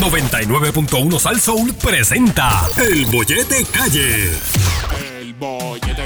99.1 0.00 1.18
Sal 1.18 1.40
Soul 1.40 1.74
presenta 1.74 2.68
El 2.76 3.06
Bollete 3.06 3.64
Calle. 3.72 4.30
El 5.20 5.34
bollete, 5.34 6.05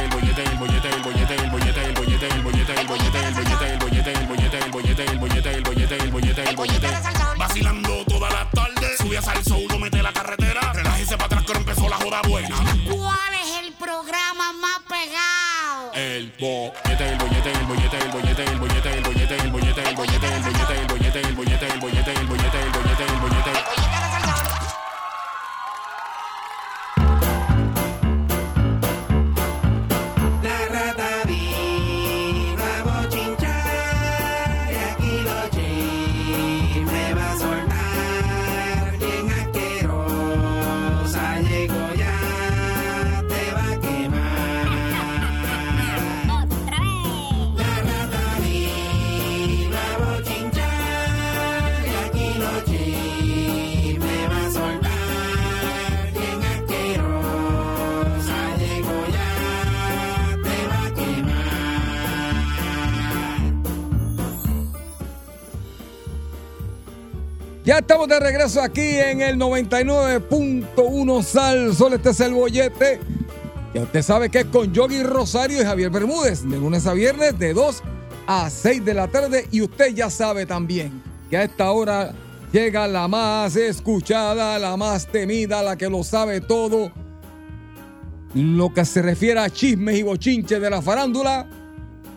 estamos 67.91 68.06
de 68.06 68.20
regreso 68.20 68.62
aquí 68.62 68.98
en 69.00 69.20
el 69.20 69.36
99.1 69.36 71.22
Sal 71.24 71.74
Sol. 71.74 71.94
Este 71.94 72.10
es 72.10 72.20
el 72.20 72.34
bollete. 72.34 73.00
Ya 73.74 73.82
usted 73.82 74.02
sabe 74.02 74.30
que 74.30 74.38
es 74.38 74.44
con 74.44 74.72
Yogi 74.72 75.02
Rosario 75.02 75.60
y 75.60 75.64
Javier 75.64 75.91
Bermúdez. 75.91 76.48
De 76.48 76.56
lunes 76.56 76.86
a 76.86 76.92
viernes, 76.92 77.36
de 77.36 77.52
2 77.52 77.82
a 78.28 78.48
6 78.48 78.84
de 78.84 78.94
la 78.94 79.08
tarde. 79.08 79.48
Y 79.50 79.62
usted 79.62 79.92
ya 79.92 80.08
sabe 80.08 80.47
también 80.47 81.02
que 81.30 81.36
a 81.36 81.42
esta 81.42 81.72
hora 81.72 82.12
llega 82.52 82.86
la 82.86 83.08
más 83.08 83.56
escuchada, 83.56 84.56
la 84.60 84.77
más 84.77 85.08
temida, 85.08 85.60
la 85.60 85.75
que 85.75 85.91
lo 85.91 86.04
sabe 86.04 86.41
todo. 86.41 86.92
Lo 88.34 88.72
que 88.72 88.84
se 88.84 89.02
refiere 89.02 89.41
a 89.41 89.50
chismes 89.50 89.98
y 89.98 90.04
bochinches 90.04 90.62
de 90.62 90.70
la 90.70 90.80
farándula. 90.80 91.48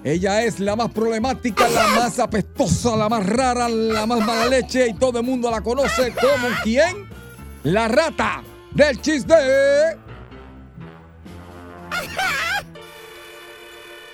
Ella 0.04 0.44
es 0.44 0.60
la 0.60 0.76
más 0.76 0.92
problemática, 0.92 1.70
la 1.70 1.88
más 1.96 2.20
apestosa, 2.20 2.98
la 2.98 3.08
más 3.08 3.26
rara, 3.26 3.70
la 3.70 4.06
más 4.06 4.20
mala 4.26 4.48
leche 4.48 4.88
y 4.90 4.94
todo 4.96 5.20
el 5.20 5.26
mundo 5.26 5.50
la 5.50 5.62
conoce 5.62 6.14
como 6.14 6.50
quién? 6.64 7.08
La 7.64 7.88
rata 7.88 8.44
del 8.72 9.00
chiste. 9.02 9.34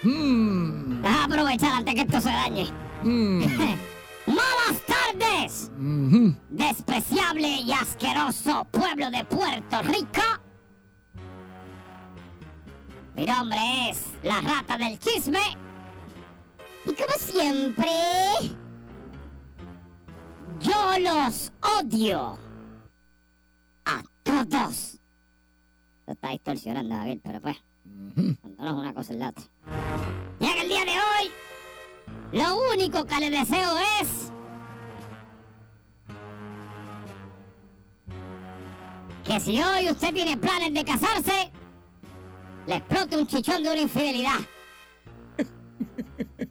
Mm, 0.03 1.03
aprovechar 1.05 1.73
antes 1.73 1.95
que 1.95 2.01
esto 2.01 2.21
se 2.21 2.29
dañe. 2.29 2.69
mm, 3.03 3.43
¡Malas 4.27 4.81
tardes! 4.85 5.71
mhm. 5.75 6.37
Despreciable 6.49 7.47
y 7.47 7.71
asqueroso 7.73 8.65
pueblo 8.69 9.09
de 9.09 9.25
Puerto 9.25 9.81
Rico. 9.81 10.21
Mi 13.15 13.25
nombre 13.25 13.89
es 13.89 14.03
la 14.23 14.39
rata 14.39 14.77
del 14.77 14.99
chisme. 14.99 15.39
Y 16.89 16.93
como 16.93 17.13
siempre, 17.19 17.87
yo 20.59 20.99
los 20.99 21.51
odio 21.79 22.39
a 23.85 24.01
todos. 24.23 24.99
Lo 26.07 26.13
está 26.13 26.29
distorsionando, 26.29 26.95
David, 26.95 27.19
pero 27.23 27.41
pues, 27.41 27.57
cuando 28.41 28.63
no 28.63 28.69
es 28.69 28.73
una 28.73 28.93
cosa 28.95 29.13
es 29.13 29.19
la 29.19 29.29
otra. 29.29 29.43
Y 30.39 30.45
en 30.45 30.57
el 30.57 30.67
día 30.67 30.85
de 30.85 30.91
hoy, 30.91 31.31
lo 32.31 32.73
único 32.73 33.05
que 33.05 33.19
le 33.19 33.29
deseo 33.29 33.77
es 34.01 34.31
que 39.25 39.39
si 39.39 39.61
hoy 39.61 39.91
usted 39.91 40.11
tiene 40.11 40.37
planes 40.37 40.73
de 40.73 40.83
casarse, 40.83 41.51
le 42.65 42.75
explote 42.77 43.15
un 43.15 43.27
chichón 43.27 43.61
de 43.61 43.71
una 43.71 43.81
infidelidad. 43.81 44.39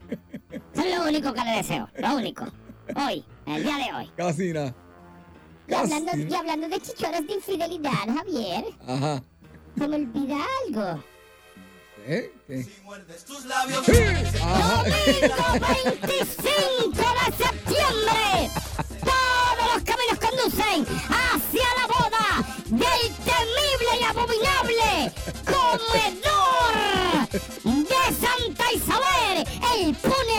Eso 0.79 0.87
es 0.87 0.97
lo 0.99 1.05
único 1.09 1.33
que 1.33 1.41
le 1.41 1.51
deseo, 1.57 1.89
lo 1.99 2.15
único. 2.15 2.45
Hoy, 2.95 3.25
en 3.47 3.55
el 3.55 3.63
día 3.65 3.77
de 3.77 3.95
hoy. 3.95 4.11
Casi 4.17 4.53
nada. 4.53 4.75
Y 5.67 5.75
hablando, 5.75 6.17
y 6.17 6.35
hablando 6.35 6.69
de 6.69 6.81
chichones 6.81 7.27
de 7.27 7.33
infidelidad, 7.35 8.07
Javier, 8.17 8.65
Ajá. 8.87 9.23
se 9.77 9.89
me 9.89 9.97
olvida 9.97 10.37
algo. 10.67 11.03
¿Eh? 12.07 12.33
¿Qué? 12.47 12.67
Domingo 12.87 13.87
25 15.61 16.97
de 16.97 17.45
septiembre. 17.45 18.51
Todos 19.05 19.65
los 19.75 19.83
caminos 19.85 20.19
conducen 20.21 20.87
hacia 21.11 21.69
la 21.77 21.87
boda 21.87 22.27
del 22.65 23.05
temible 23.27 23.93
y 24.01 24.05
abominable 24.05 25.13
comedor 25.45 26.73
de 27.65 28.03
Santa 28.15 28.67
Isabel, 28.73 29.37
el 29.77 29.95
ponedor 29.97 30.38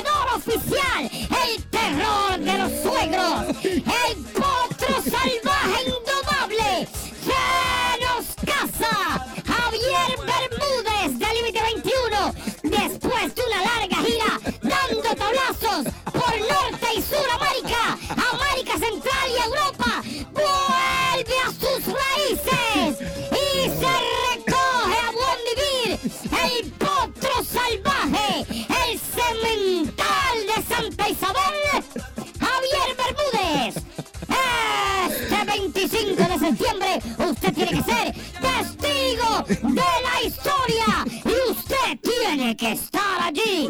septiembre 36.49 36.99
usted 37.29 37.53
tiene 37.53 37.71
que 37.71 37.83
ser 37.83 38.13
testigo 38.41 39.43
de 39.47 39.75
la 39.75 40.23
historia 40.25 41.05
y 41.25 41.51
usted 41.51 41.99
tiene 42.01 42.57
que 42.57 42.71
estar 42.71 43.21
allí. 43.21 43.67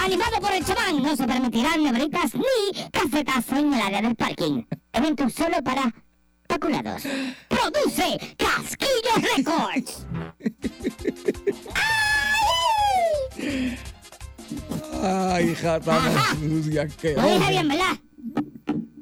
Animado 0.00 0.40
por 0.40 0.52
el 0.52 0.64
chamán, 0.64 1.02
no 1.02 1.16
se 1.16 1.26
permitirán 1.26 1.82
nebritas 1.82 2.34
ni 2.34 2.90
cafetazo 2.90 3.56
en 3.56 3.74
el 3.74 3.80
área 3.80 4.02
del 4.02 4.14
parking. 4.14 4.62
Evento 4.92 5.28
solo 5.30 5.62
para 5.64 5.92
faculados. 6.48 7.02
Produce 7.48 8.36
Casquillo 8.36 9.14
Records. 9.36 10.06
¡Ay! 13.34 13.78
Ay, 15.02 15.54
jata 15.56 15.98
Lo 16.40 16.48
dije 16.48 17.50
bien, 17.50 17.68
¿verdad? 17.68 17.96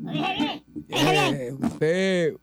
Lo 0.00 0.12
dije 0.12 0.34
bien. 0.38 0.65
Lo 0.89 0.97
dije 0.97 1.10
bien. 1.12 1.34
Eh, 1.34 1.53
usted, 1.60 2.34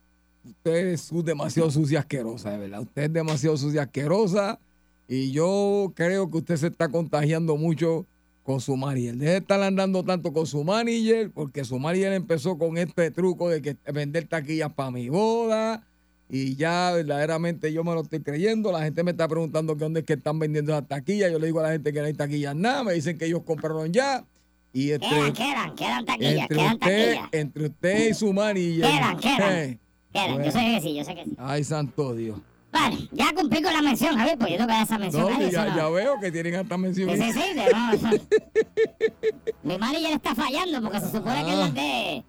usted 0.69 0.87
es 1.19 1.25
demasiado 1.25 1.71
sucia 1.71 1.99
asquerosa, 1.99 2.51
de 2.51 2.57
verdad. 2.57 2.81
Usted 2.81 3.03
es 3.03 3.13
demasiado 3.13 3.57
sucia 3.57 3.83
asquerosa. 3.83 4.59
Y 5.07 5.31
yo 5.31 5.93
creo 5.95 6.29
que 6.29 6.37
usted 6.37 6.57
se 6.57 6.67
está 6.67 6.89
contagiando 6.89 7.55
mucho 7.55 8.05
con 8.43 8.59
su 8.61 8.75
manager. 8.77 9.15
Deje 9.15 9.31
de 9.31 9.37
estar 9.37 9.61
andando 9.61 10.03
tanto 10.03 10.33
con 10.33 10.45
su 10.45 10.63
manager, 10.63 11.31
porque 11.31 11.63
su 11.63 11.79
manager 11.79 12.13
empezó 12.13 12.57
con 12.57 12.77
este 12.77 13.11
truco 13.11 13.49
de 13.49 13.61
que 13.61 13.77
vender 13.91 14.27
taquillas 14.27 14.71
para 14.73 14.91
mi 14.91 15.09
boda. 15.09 15.83
Y 16.29 16.55
ya 16.55 16.91
verdaderamente 16.93 17.71
yo 17.71 17.85
me 17.85 17.93
lo 17.93 18.01
estoy 18.01 18.19
creyendo. 18.19 18.71
La 18.71 18.81
gente 18.83 19.01
me 19.03 19.11
está 19.11 19.29
preguntando 19.29 19.75
que 19.77 19.83
dónde 19.85 20.01
es 20.01 20.05
que 20.05 20.13
están 20.13 20.39
vendiendo 20.39 20.73
esas 20.73 20.87
taquillas. 20.87 21.31
Yo 21.31 21.39
le 21.39 21.47
digo 21.47 21.61
a 21.61 21.63
la 21.63 21.71
gente 21.71 21.93
que 21.93 21.99
no 21.99 22.05
hay 22.05 22.13
taquillas 22.13 22.53
nada. 22.55 22.83
Me 22.83 22.93
dicen 22.93 23.17
que 23.17 23.25
ellos 23.25 23.43
compraron 23.45 23.93
ya. 23.93 24.25
Y 24.73 24.91
este, 24.91 25.07
Quedan, 25.07 25.33
quedan, 25.33 25.75
quedan 25.75 26.05
taquillas, 26.05 26.33
entre 26.41 26.57
quedan 26.57 26.73
usted, 26.73 27.13
taquillas. 27.15 27.29
entre 27.31 27.65
usted 27.67 28.09
y 28.09 28.13
su 28.13 28.33
manager. 28.33 28.81
Quedan, 28.81 29.17
quedan. 29.19 29.53
eh, 29.53 29.79
Quedan, 30.13 30.27
yo 30.29 30.35
bueno. 30.35 30.51
sé 30.51 30.59
que 30.59 30.81
sí, 30.81 30.95
yo 30.95 31.03
sé 31.03 31.15
que 31.15 31.23
sí. 31.25 31.35
Ay, 31.37 31.63
santo 31.63 32.13
Dios. 32.15 32.39
Vale, 32.71 32.97
ya 33.11 33.33
cumplí 33.33 33.61
con 33.61 33.73
la 33.73 33.81
mención, 33.81 34.15
Javier, 34.17 34.37
pues 34.37 34.51
yo 34.51 34.57
tengo 34.57 34.67
que 34.67 34.73
dar 34.73 34.83
esa 34.83 34.97
mención. 34.97 35.23
No, 35.23 35.49
ya, 35.49 35.65
no- 35.65 35.75
ya 35.75 35.89
veo 35.89 36.19
que 36.19 36.31
tienen 36.31 36.55
hasta 36.55 36.77
mención. 36.77 37.09
Sí, 37.09 37.17
sí, 37.17 37.31
sí, 37.33 37.53
de- 37.53 37.69
no, 37.73 37.93
eso- 37.93 38.25
Mi 39.63 39.77
manager 39.77 40.11
está 40.13 40.35
fallando 40.35 40.81
porque 40.81 40.99
se 40.99 41.11
supone 41.11 41.43
que 41.45 41.51
él 41.53 41.57
Ah. 41.61 41.65
las 41.65 41.73
de, 41.73 42.23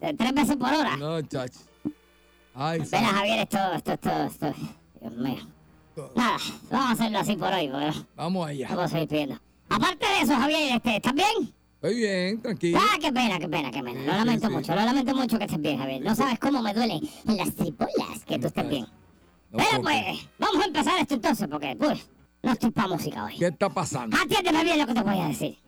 de 0.00 0.14
tres 0.14 0.32
veces 0.34 0.56
por 0.56 0.68
hora. 0.72 0.96
No, 0.96 1.20
chacho. 1.22 1.60
Ay, 2.54 2.84
santo. 2.86 3.10
Javier, 3.12 3.38
esto, 3.40 3.58
esto, 3.74 3.92
esto, 3.92 4.10
esto. 4.24 4.54
Dios 5.00 5.12
mío. 5.16 5.46
Nada, 6.16 6.38
vamos 6.70 6.88
a 6.88 6.92
hacerlo 6.92 7.18
así 7.20 7.36
por 7.36 7.52
hoy, 7.52 7.68
porque 7.68 7.92
Vamos 8.16 8.48
allá. 8.48 8.68
vamos 8.70 8.84
a 8.84 8.88
seguir 8.88 9.08
pidiendo. 9.08 9.40
Aparte 9.68 10.06
de 10.06 10.20
eso, 10.22 10.34
Javier, 10.34 10.76
este, 10.76 10.96
¿estás 10.96 11.14
bien? 11.14 11.52
Estoy 11.84 12.00
bien, 12.00 12.40
tranquilo. 12.40 12.78
Ah, 12.80 12.96
qué 12.98 13.12
pena, 13.12 13.38
qué 13.38 13.46
pena, 13.46 13.70
qué 13.70 13.82
pena. 13.82 14.00
Lo 14.00 14.12
Sí, 14.12 14.18
lamento 14.18 14.46
sí. 14.48 14.52
mucho, 14.54 14.74
lo 14.74 14.84
lamento 14.86 15.14
mucho 15.14 15.36
que 15.38 15.44
estés 15.44 15.60
bien, 15.60 15.76
Javier. 15.76 16.00
No 16.00 16.14
sabes 16.14 16.38
cómo 16.38 16.62
me 16.62 16.72
duelen 16.72 17.00
las 17.26 17.54
tripolas 17.54 18.24
que 18.26 18.38
tú 18.38 18.46
estés 18.46 18.68
bien. 18.70 18.86
No 19.50 19.58
Pero 19.58 19.82
pues, 19.82 20.28
vamos 20.38 20.62
a 20.62 20.66
empezar 20.66 20.94
esto 21.02 21.12
entonces, 21.14 21.46
porque 21.46 21.76
pues, 21.78 22.08
no 22.42 22.52
estoy 22.52 22.70
para 22.70 22.88
música 22.88 23.24
hoy. 23.26 23.36
¿Qué 23.36 23.48
está 23.48 23.68
pasando? 23.68 24.16
Atiéndeme 24.16 24.64
bien 24.64 24.78
lo 24.78 24.86
que 24.86 24.94
te 24.94 25.02
voy 25.02 25.18
a 25.18 25.28
decir. 25.28 25.58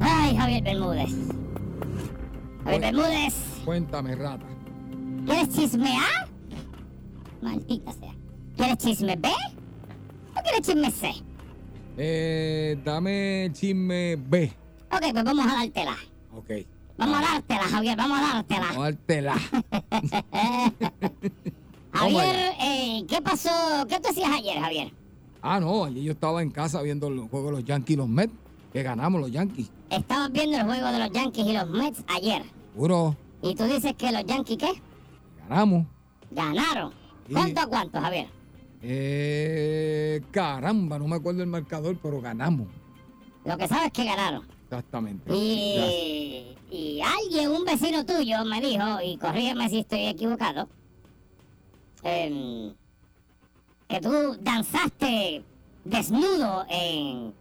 Ay, 0.00 0.36
Javier 0.36 0.62
Bermúdez. 0.62 1.10
Javier 2.64 2.80
Bermúdez, 2.82 3.34
Cuéntame, 3.64 4.14
rata. 4.14 4.44
¿quieres 5.24 5.48
chisme 5.56 5.96
A? 5.96 6.28
Maldita 7.40 7.92
sea. 7.94 8.14
¿Quieres 8.58 8.76
chisme 8.76 9.16
B? 9.16 9.30
¿O 10.36 10.42
quieres 10.42 10.60
chisme 10.60 10.90
C? 10.90 11.14
Eh, 11.96 12.78
dame 12.84 13.46
el 13.46 13.52
chisme 13.52 14.16
B. 14.16 14.52
Ok, 14.92 15.00
pues 15.12 15.24
vamos 15.24 15.46
a 15.46 15.56
dártela. 15.56 15.96
Ok. 16.34 16.50
Vamos 16.98 17.18
a 17.18 17.22
dártela, 17.22 17.62
Javier, 17.62 17.96
vamos 17.96 18.18
a 18.18 18.22
dártela. 18.34 18.66
Vamos 18.68 18.76
a 18.76 18.82
dártela. 18.82 19.34
Javier, 21.92 22.52
eh, 22.60 23.04
¿qué 23.08 23.22
pasó? 23.22 23.50
¿Qué 23.88 23.98
tú 24.00 24.08
hacías 24.10 24.30
ayer, 24.30 24.58
Javier? 24.60 24.92
Ah, 25.42 25.60
no, 25.60 25.84
ayer 25.84 26.02
yo 26.02 26.12
estaba 26.12 26.42
en 26.42 26.50
casa 26.50 26.82
viendo 26.82 27.08
los 27.08 27.28
juegos 27.30 27.50
de 27.52 27.56
los 27.58 27.64
Yankees 27.64 27.94
y 27.94 27.96
los 27.96 28.08
Mets, 28.08 28.32
que 28.72 28.82
ganamos 28.82 29.20
los 29.20 29.30
Yankees. 29.30 29.70
Estabas 29.90 30.30
viendo 30.32 30.56
el 30.58 30.64
juego 30.64 30.86
de 30.92 30.98
los 30.98 31.10
Yankees 31.12 31.46
y 31.46 31.52
los 31.52 31.68
Mets 31.70 32.04
ayer. 32.08 32.42
Puro, 32.74 33.16
Y 33.42 33.54
tú 33.54 33.64
dices 33.64 33.94
que 33.94 34.12
los 34.12 34.24
Yankees, 34.24 34.58
¿qué? 34.58 34.82
ganamos. 35.48 35.86
Ganaron. 36.30 36.92
Sí. 37.26 37.32
¿Cuánto 37.32 37.60
a 37.60 37.66
cuánto, 37.66 38.00
Javier? 38.00 38.28
Eh, 38.88 40.22
caramba, 40.30 40.96
no 40.96 41.08
me 41.08 41.16
acuerdo 41.16 41.42
el 41.42 41.48
marcador, 41.48 41.98
pero 42.00 42.20
ganamos. 42.20 42.68
Lo 43.44 43.58
que 43.58 43.66
sabes 43.66 43.86
es 43.86 43.92
que 43.92 44.04
ganaron. 44.04 44.46
Exactamente. 44.64 45.34
Y, 45.34 46.56
y 46.70 47.00
alguien, 47.00 47.50
un 47.50 47.64
vecino 47.64 48.06
tuyo, 48.06 48.44
me 48.44 48.60
dijo, 48.60 48.84
y 49.04 49.16
corrígeme 49.16 49.68
si 49.68 49.80
estoy 49.80 50.06
equivocado, 50.06 50.68
em, 52.04 52.74
que 53.88 54.00
tú 54.00 54.36
danzaste 54.40 55.42
desnudo 55.84 56.64
en, 56.68 57.34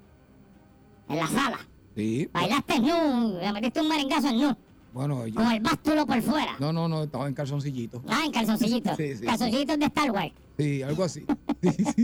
en 1.10 1.16
la 1.16 1.28
sala. 1.28 1.60
Sí. 1.96 2.28
Bailaste 2.34 2.80
nu, 2.80 3.38
le 3.40 3.54
metiste 3.54 3.82
un 3.82 3.88
merengazo 3.88 4.30
en 4.30 4.40
nu, 4.40 4.58
Bueno, 4.96 5.28
yo- 5.28 5.36
con 5.36 5.52
el 5.52 5.60
bástulo 5.60 6.06
por 6.06 6.22
fuera. 6.22 6.56
no, 6.58 6.72
no, 6.72 6.88
no, 6.88 7.04
estaba 7.04 7.28
en 7.28 7.34
calzoncillito. 7.34 8.02
Ah, 8.08 8.22
en 8.26 8.32
calzoncillitos. 8.32 8.96
Sí, 8.96 9.18
sí, 9.18 9.26
calzoncillitos 9.26 9.78
de 9.78 9.86
Star 9.88 10.10
Wars. 10.10 10.32
Sí, 10.58 10.82
algo 10.84 11.04
así. 11.04 11.26
Sí, 11.62 11.72
sí. 11.72 12.04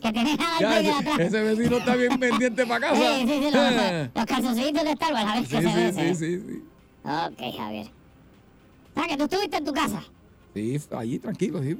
Que 0.00 0.12
tenés 0.12 0.38
a 0.38 0.60
Ya, 0.60 0.80
ese, 0.80 0.92
atrás. 0.92 1.18
ese 1.18 1.42
vecino 1.42 1.78
está 1.78 1.96
bien 1.96 2.16
pendiente 2.20 2.64
para 2.64 2.88
casa. 2.90 2.94
Sí, 3.16 3.26
sí, 3.26 3.34
sí, 3.42 3.50
los, 3.50 4.10
los 4.14 4.24
calzoncillos 4.26 4.84
de 4.84 4.90
Star 4.92 5.12
Wars, 5.14 5.26
a 5.26 5.34
ver 5.34 5.46
Sí, 5.46 5.50
qué 5.56 5.62
se 5.62 5.66
ve. 5.66 5.92
sí, 5.92 6.00
ese. 6.00 6.14
sí, 6.14 6.38
sí, 6.38 6.44
sí. 6.46 6.62
Ok, 7.04 7.56
Javier. 7.58 7.86
O 7.86 9.00
sea, 9.00 9.08
que 9.08 9.16
tú 9.16 9.24
estuviste 9.24 9.56
en 9.56 9.64
tu 9.64 9.72
casa. 9.72 10.04
Sí, 10.54 10.80
allí 10.96 11.18
tranquilo, 11.18 11.60
sí. 11.60 11.76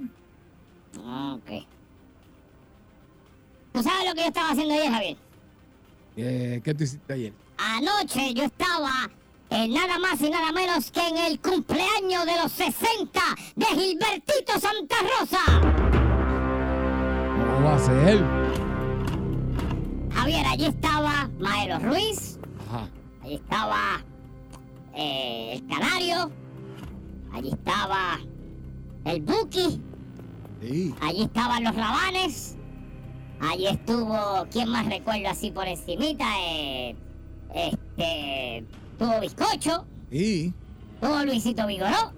Ok. 0.98 1.64
¿Tú 3.74 3.82
sabes 3.82 4.08
lo 4.08 4.14
que 4.14 4.20
yo 4.22 4.26
estaba 4.26 4.50
haciendo 4.50 4.74
ayer, 4.74 4.90
Javier? 4.90 5.16
Eh, 6.16 6.60
¿Qué 6.64 6.74
tú 6.74 6.82
hiciste 6.82 7.12
ayer? 7.12 7.32
Anoche 7.58 8.34
yo 8.34 8.42
estaba 8.42 9.08
en 9.50 9.72
nada 9.72 9.98
más 9.98 10.20
y 10.20 10.30
nada 10.30 10.52
menos 10.52 10.90
que 10.90 11.00
en 11.06 11.16
el 11.18 11.40
cumpleaños 11.40 12.24
de 12.26 12.36
los 12.42 12.52
60 12.52 13.20
de 13.54 13.66
Gilbertito 13.66 14.52
Santa 14.60 14.96
Rosa. 15.20 15.38
¿Cómo 17.36 17.64
va 17.66 17.74
a 17.74 17.78
ser? 17.78 18.24
Javier, 20.12 20.46
allí 20.46 20.66
estaba 20.66 21.30
Maelo 21.38 21.78
Ruiz, 21.78 22.38
Ajá. 22.68 22.88
allí 23.22 23.34
estaba 23.34 23.78
eh, 24.94 25.52
el 25.54 25.66
Canario, 25.66 26.30
allí 27.32 27.50
estaba 27.50 28.18
el 29.04 29.22
Buki, 29.22 29.80
Sí. 30.62 30.94
allí 31.02 31.22
estaban 31.24 31.62
los 31.64 31.76
Rabanes, 31.76 32.56
allí 33.40 33.66
estuvo, 33.66 34.46
¿quién 34.50 34.68
más 34.70 34.86
recuerdo 34.86 35.28
así 35.28 35.50
por 35.50 35.68
encimita? 35.68 36.24
Eh, 36.40 36.96
este, 37.54 38.64
tuvo 38.98 39.20
Bizcocho, 39.20 39.86
Sí. 40.10 40.52
tuvo 41.00 41.24
Luisito 41.24 41.66
Vigoró. 41.66 42.12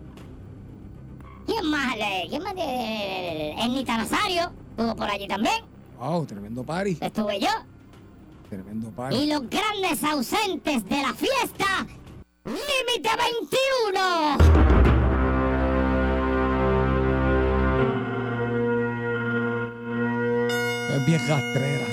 ¿Quién 1.46 1.66
más? 1.70 1.96
le- 1.96 2.26
¿Quién 2.28 2.42
más? 2.42 2.54
Ernita 2.56 3.96
Nazario, 3.96 4.52
estuvo 4.70 4.94
por 4.96 5.10
allí 5.10 5.26
también, 5.26 5.64
Wow, 5.98 6.26
tremendo 6.26 6.62
party. 6.64 6.98
estuve 7.00 7.40
yo. 7.40 7.48
Tremendo 8.50 8.88
Y 8.88 8.92
party. 8.92 9.26
los 9.26 9.42
grandes 9.50 10.02
ausentes 10.04 10.84
de 10.88 11.02
la 11.02 11.12
fiesta, 11.14 11.86
Límite 12.44 13.10
21. 13.92 14.38
Es 20.90 21.06
bien 21.06 21.20
rastrera. 21.28 21.87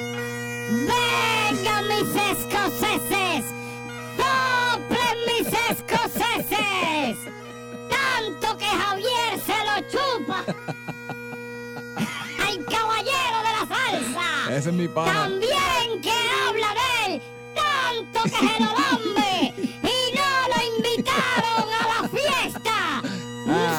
Ese 14.55 14.69
es 14.69 14.75
mi 14.75 14.87
pana. 14.87 15.11
También 15.23 16.01
que 16.01 16.11
habla 16.11 16.69
de 16.79 17.13
él, 17.15 17.21
tanto 17.53 18.23
que 18.23 18.29
se 18.29 18.59
lo 18.63 18.71
lambe 18.71 19.53
y 19.83 20.15
no 20.15 20.29
lo 20.47 20.57
invitaron 20.77 21.67
a 21.73 21.83
la 21.93 22.01
fiesta. 22.09 22.77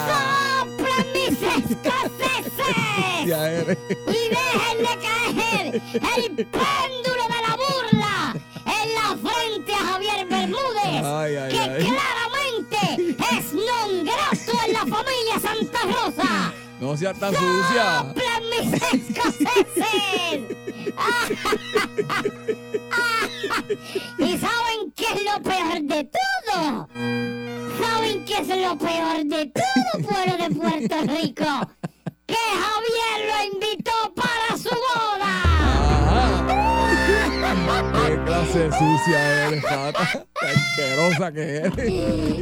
¡Soplen 0.06 1.06
mis 1.14 1.40
escoceses! 1.42 3.24
Y 3.24 3.28
dejen 4.28 4.78
de 4.78 4.94
caer 5.06 5.64
el 6.16 6.30
péndulo 6.34 7.22
de 7.26 7.40
la 7.46 7.56
burla 7.56 8.16
en 8.66 8.94
la 8.94 9.08
frente 9.30 9.72
a 9.74 9.78
Javier 9.78 10.26
Bermúdez, 10.28 11.04
Ay, 11.04 11.36
ay, 11.36 11.50
que 11.52 11.60
ay. 11.60 11.84
claramente 11.84 12.78
es 13.34 13.52
non 13.54 14.04
grato 14.04 14.52
en 14.66 14.72
la 14.74 14.80
familia 14.80 15.40
Santa 15.40 15.78
Rosa. 15.84 16.52
No 16.78 16.94
seas 16.94 17.18
tan 17.18 17.32
sucia. 17.34 18.04
¡Soplen 18.12 18.42
mis 18.50 18.82
escoceses! 18.82 20.65
¿Y 24.18 24.38
saben 24.38 24.92
qué 24.94 25.04
es 25.14 25.24
lo 25.24 25.42
peor 25.42 25.82
de 25.82 26.04
todo? 26.04 26.88
¿Saben 27.80 28.24
qué 28.24 28.38
es 28.38 28.48
lo 28.48 28.78
peor 28.78 29.24
de 29.24 29.46
todo, 29.46 30.02
pueblo 30.02 30.36
de 30.36 30.48
Puerto 30.54 30.96
Rico? 31.12 31.70
Que 32.26 32.34
Javier 32.34 33.18
lo 33.28 33.38
invitó 33.54 33.96
para 34.14 34.56
su 34.58 34.70
boda. 34.70 35.34
Qué 38.06 38.12
clase 38.24 38.58
de 38.58 38.70
sucia 38.72 39.18
eres. 39.46 39.64
Qué 40.40 40.46
asquerosa 40.48 41.26
que 41.32 41.42
eres. 41.56 41.72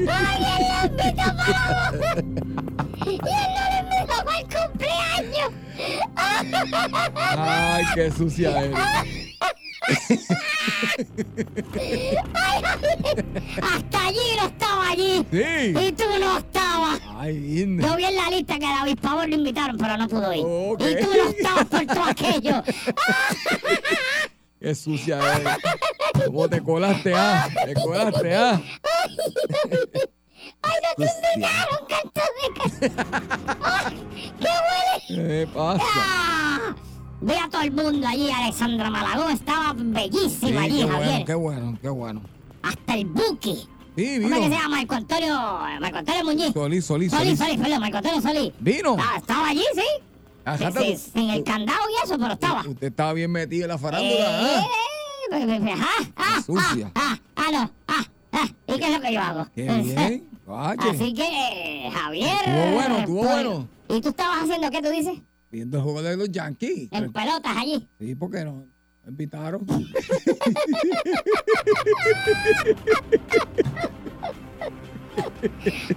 Javier 0.09 0.61
lo 0.71 0.77
invitó 0.89 1.27
para 1.37 1.65
la 1.71 1.91
boda. 1.93 3.54
Ay, 7.37 7.85
qué 7.95 8.11
sucia 8.11 8.65
eres. 8.65 8.79
Hasta 13.63 14.07
allí 14.07 14.19
no 14.37 14.47
estaba 14.47 14.91
allí. 14.91 15.27
Sí. 15.31 15.75
Y 15.79 15.93
tú 15.93 16.05
no 16.21 16.39
estabas. 16.39 17.01
Ay, 17.17 17.63
Inne. 17.63 17.87
Yo 17.87 17.97
vi 17.97 18.05
en 18.05 18.17
la 18.17 18.31
lista 18.31 18.59
que 18.59 18.67
a 18.67 18.79
David 18.79 18.99
Pavón 19.01 19.31
lo 19.31 19.37
invitaron, 19.37 19.77
pero 19.77 19.97
no 19.97 20.09
pudo 20.09 20.33
ir. 20.33 20.45
Ok. 20.45 20.81
Y 20.81 21.05
tú 21.05 21.11
no 21.17 21.31
estabas 21.31 21.65
por 21.67 21.87
todo 21.87 22.05
aquello. 22.05 22.63
Qué 24.61 24.75
sucia 24.75 25.19
eres. 25.37 25.57
¿Cómo 26.27 26.49
te 26.49 26.63
colaste, 26.63 27.13
ah? 27.15 27.49
Te 27.67 27.75
colaste, 27.75 28.35
ah. 28.35 28.61
¡Ay, 30.65 30.77
no 30.83 31.05
te 31.05 31.11
invitaron, 31.35 31.79
canto 31.89 32.21
de 32.21 32.93
¡Ay, 33.65 34.07
qué 34.41 34.49
huele! 34.49 35.29
¿Qué 35.29 35.47
pasa? 35.53 35.85
¡Ah! 35.97 36.75
Vi 37.21 37.33
a 37.35 37.49
todo 37.51 37.63
el 37.63 37.73
mundo 37.73 38.07
allí, 38.07 38.31
Alexandra 38.31 38.91
Malagón 38.91 39.31
estaba 39.33 39.73
bellísima 39.77 40.49
Sí, 40.51 40.57
allí, 40.67 40.79
qué 40.79 40.85
bueno, 40.85 40.99
Javier. 41.05 41.25
qué 41.25 41.35
bueno, 41.35 41.79
qué 41.81 41.89
bueno. 41.89 42.23
Hasta 42.63 42.95
el 42.97 43.05
Buki. 43.07 43.69
Sí, 43.97 44.21
¿Cómo 44.21 44.35
es 44.35 44.41
que 44.41 44.43
se 44.43 44.49
vino. 44.49 44.57
llama? 44.63 44.77
Marco 44.77 44.95
Antonio, 44.95 45.37
Marco 45.81 45.99
Antonio 45.99 46.25
Muñiz. 46.25 46.53
Solís, 46.53 46.85
Solís, 46.85 47.11
Solís, 47.13 47.13
Solís. 47.13 47.39
Solís, 47.39 47.61
perdón, 47.61 47.81
Marco 47.81 47.97
Antonio 47.99 48.21
Solís. 48.21 48.53
Vino. 48.59 48.97
Ah, 48.99 49.15
estaba 49.19 49.49
allí, 49.49 49.65
sí. 49.75 49.87
Ajá, 50.45 50.73
Sí, 50.73 50.97
sí, 50.97 51.11
sin 51.15 51.31
el 51.31 51.45
candado 51.45 51.79
y 51.91 52.05
eso, 52.05 52.19
pero 52.19 52.33
estaba. 52.35 52.61
Usted 52.67 52.89
estaba 52.89 53.13
bien 53.15 53.31
metido 53.33 53.65
en 53.65 53.69
la 53.69 53.75
Eh, 53.77 53.79
farándula, 53.79 54.27
¿ah? 54.29 54.63
eh, 55.33 55.59
eh, 55.67 55.73
ajá, 55.73 56.13
ah, 56.17 56.43
Sucia. 56.45 56.91
Ah, 56.95 57.17
ah, 57.17 57.19
ah, 57.37 57.51
no. 57.53 57.59
Ah, 57.89 57.95
ah, 57.99 58.05
¿Y 58.67 58.79
qué 58.79 58.87
es 58.87 58.93
lo 58.93 59.01
que 59.01 59.13
yo 59.13 59.21
hago? 59.21 59.47
Qué 59.55 59.63
bien. 59.63 60.29
Oye, 60.47 60.77
Así 60.79 61.15
que, 61.15 61.91
Javier. 61.91 62.37
Estuvo 62.45 62.75
bueno, 62.75 62.99
estuvo 62.99 63.21
pues, 63.21 63.33
bueno. 63.33 63.69
¿Y 63.89 64.01
tú 64.01 64.09
estabas 64.11 64.43
haciendo 64.43 64.71
qué 64.71 64.83
tú 64.83 64.91
dices? 64.91 65.19
viendo 65.55 65.77
el 65.77 65.85
juego 65.85 66.03
de 66.03 66.17
los 66.17 66.31
Yankees. 66.33 66.89
En 66.91 67.13
pelotas 67.13 67.57
allí. 67.57 67.89
Sí, 68.01 68.17
porque 68.17 68.45
no 68.45 68.67
me 69.05 69.11
invitaron. 69.11 69.65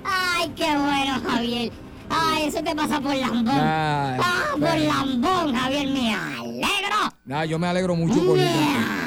Ay, 0.04 0.54
qué 0.56 0.78
bueno, 0.78 1.20
Javier. 1.28 1.72
Ay, 2.10 2.46
eso 2.46 2.62
te 2.64 2.76
pasa 2.76 3.02
por 3.02 3.16
lambón. 3.16 3.50
Ay, 3.50 4.20
ah, 4.24 4.52
por 4.52 4.78
lambón, 4.78 5.56
Javier. 5.56 5.88
Me 5.88 6.14
alegro. 6.14 7.12
Nada, 7.26 7.46
yo 7.46 7.58
me 7.58 7.66
alegro 7.66 7.96
mucho 7.96 8.24
por 8.24 8.38
alegro. 8.38 9.07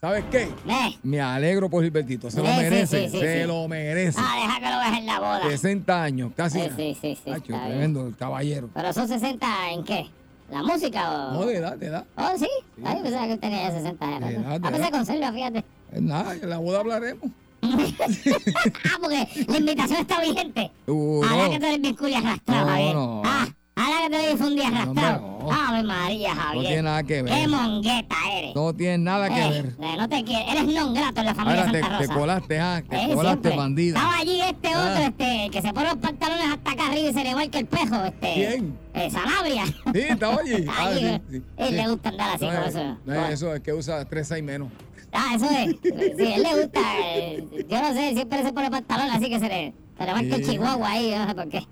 ¿Sabes 0.00 0.24
qué? 0.30 0.48
Me 1.02 1.20
alegro 1.20 1.68
por 1.68 1.82
Gilbertito. 1.82 2.30
Se 2.30 2.40
lo 2.40 2.46
Sí, 2.46 2.52
merece. 2.56 3.06
sí, 3.08 3.10
sí, 3.10 3.18
se 3.20 3.46
lo 3.46 3.66
merece. 3.66 4.18
Ah, 4.22 4.36
deja 4.40 4.60
que 4.60 4.72
lo 4.74 4.78
veas 4.78 4.98
en 4.98 5.06
la 5.06 5.18
boda. 5.18 5.42
60 5.50 6.02
años, 6.02 6.32
casi. 6.36 6.60
Sí, 6.60 6.68
sí, 6.76 6.96
sí, 7.00 7.18
sí, 7.24 7.40
tremendo, 7.42 8.06
el 8.06 8.16
caballero. 8.16 8.70
¿Pero 8.72 8.92
son 8.92 9.08
60 9.08 9.46
en 9.72 9.84
qué? 9.84 10.06
¿La 10.50 10.62
música 10.62 11.10
o...? 11.10 11.32
No, 11.34 11.46
de 11.46 11.56
edad, 11.56 11.76
de 11.76 11.86
edad. 11.88 12.04
Oh, 12.16 12.30
sí. 12.38 12.48
Ay, 12.84 13.00
pensaba 13.02 13.26
que 13.26 13.36
tenía 13.38 13.68
ya 13.68 13.74
60 13.74 14.06
años. 14.06 14.20
De 14.28 14.34
edad, 14.36 14.60
de 14.60 14.66
Ah, 14.68 14.70
edad. 14.70 14.84
se 14.86 14.90
conserva, 14.92 15.32
fíjate. 15.32 15.64
Es 15.92 16.02
nada, 16.02 16.34
en 16.34 16.48
la 16.48 16.58
boda 16.58 16.80
hablaremos. 16.80 17.30
ah, 17.62 18.98
porque 19.00 19.26
la 19.48 19.58
invitación 19.58 20.00
está 20.00 20.20
vigente. 20.20 20.70
Uh, 20.86 21.24
Ahora 21.24 21.44
no. 21.44 21.50
que 21.50 21.58
tú 21.58 21.66
eres 21.66 21.80
bien 21.80 21.96
culo 21.96 22.16
arrastrado, 22.16 22.66
No, 22.66 22.92
no. 22.94 23.22
Ah, 23.24 23.48
ahora 23.78 24.00
que 24.02 24.08
tú 24.10 24.16
eres 24.22 24.40
un 24.40 24.54
día 24.56 24.68
arrastrado. 24.68 25.20
No, 25.20 25.38
no. 25.38 25.52
Ave 25.52 25.82
María, 25.82 26.34
Javier. 26.34 26.66
tiene 26.66 26.82
nada 26.82 27.02
que 27.04 27.22
ver. 27.22 27.32
Qué 27.34 27.48
mongueta 27.48 28.16
eres. 28.32 28.54
No 28.54 28.74
tiene 28.74 28.98
nada 28.98 29.28
que 29.28 29.40
Eh, 29.40 29.50
ver. 29.50 29.66
eh, 29.80 29.96
no 29.96 30.08
te 30.08 30.24
quiere. 30.24 30.50
Eres 30.50 30.64
non 30.66 30.92
grato 30.94 31.20
en 31.20 31.26
la 31.26 31.34
familia 31.34 31.60
Ahora 31.60 31.72
te, 31.72 31.80
Santa 31.80 31.98
te 31.98 32.04
Rosa. 32.06 32.18
colaste, 32.18 32.60
ah, 32.60 32.82
te 32.88 32.96
Eh, 32.96 33.14
colaste, 33.14 33.40
siempre. 33.48 33.56
bandida. 33.56 33.96
Estaba 33.98 34.16
allí 34.18 34.40
este 34.40 34.68
Ah. 34.68 34.90
otro, 34.92 35.02
este, 35.04 35.50
que 35.50 35.62
se 35.62 35.72
pone 35.72 35.86
los 35.88 35.96
pantalones 35.98 36.46
hasta 36.52 36.70
acá 36.72 36.86
arriba 36.90 37.08
y 37.08 37.12
se 37.14 37.24
le 37.24 37.34
vuelca 37.34 37.58
el 37.58 37.66
pejo, 37.66 38.04
este. 38.04 38.34
¿Quién? 38.34 38.78
Eh, 38.94 39.10
Sanabria. 39.10 39.64
Sí, 39.66 40.00
estaba 40.00 40.34
allí. 40.42 40.66
Ah, 40.68 40.84
Allí, 40.86 41.00
sí, 41.00 41.20
sí, 41.30 41.42
él 41.56 41.68
sí. 41.68 41.74
le 41.74 41.88
gusta 41.88 42.08
andar 42.10 42.34
así 42.34 42.44
No, 42.44 42.50
con 42.52 42.62
es- 42.64 42.68
eso. 42.74 42.96
no 43.06 43.14
es 43.14 43.30
eso, 43.32 43.54
es 43.54 43.60
que 43.62 43.72
usa 43.72 44.04
3 44.04 44.32
y 44.38 44.42
menos. 44.42 44.68
Ah, 45.12 45.32
eso 45.36 45.46
es. 45.46 45.76
Sí, 46.18 46.32
él 46.34 46.42
le 46.42 46.62
gusta. 46.62 46.80
yo 47.68 47.80
no 47.80 47.94
sé, 47.94 48.12
siempre 48.12 48.42
se 48.42 48.52
pone 48.52 48.70
pantalón 48.70 49.10
así 49.10 49.30
que 49.30 49.38
se 49.38 49.48
le, 49.48 49.72
se 49.96 50.04
le 50.04 50.12
marca 50.12 50.36
el 50.36 50.44
Sí. 50.44 50.50
chihuahua 50.52 50.90
ahí, 50.90 51.14
no 51.16 51.26
sé 51.28 51.34
por 51.34 51.48
qué. 51.48 51.62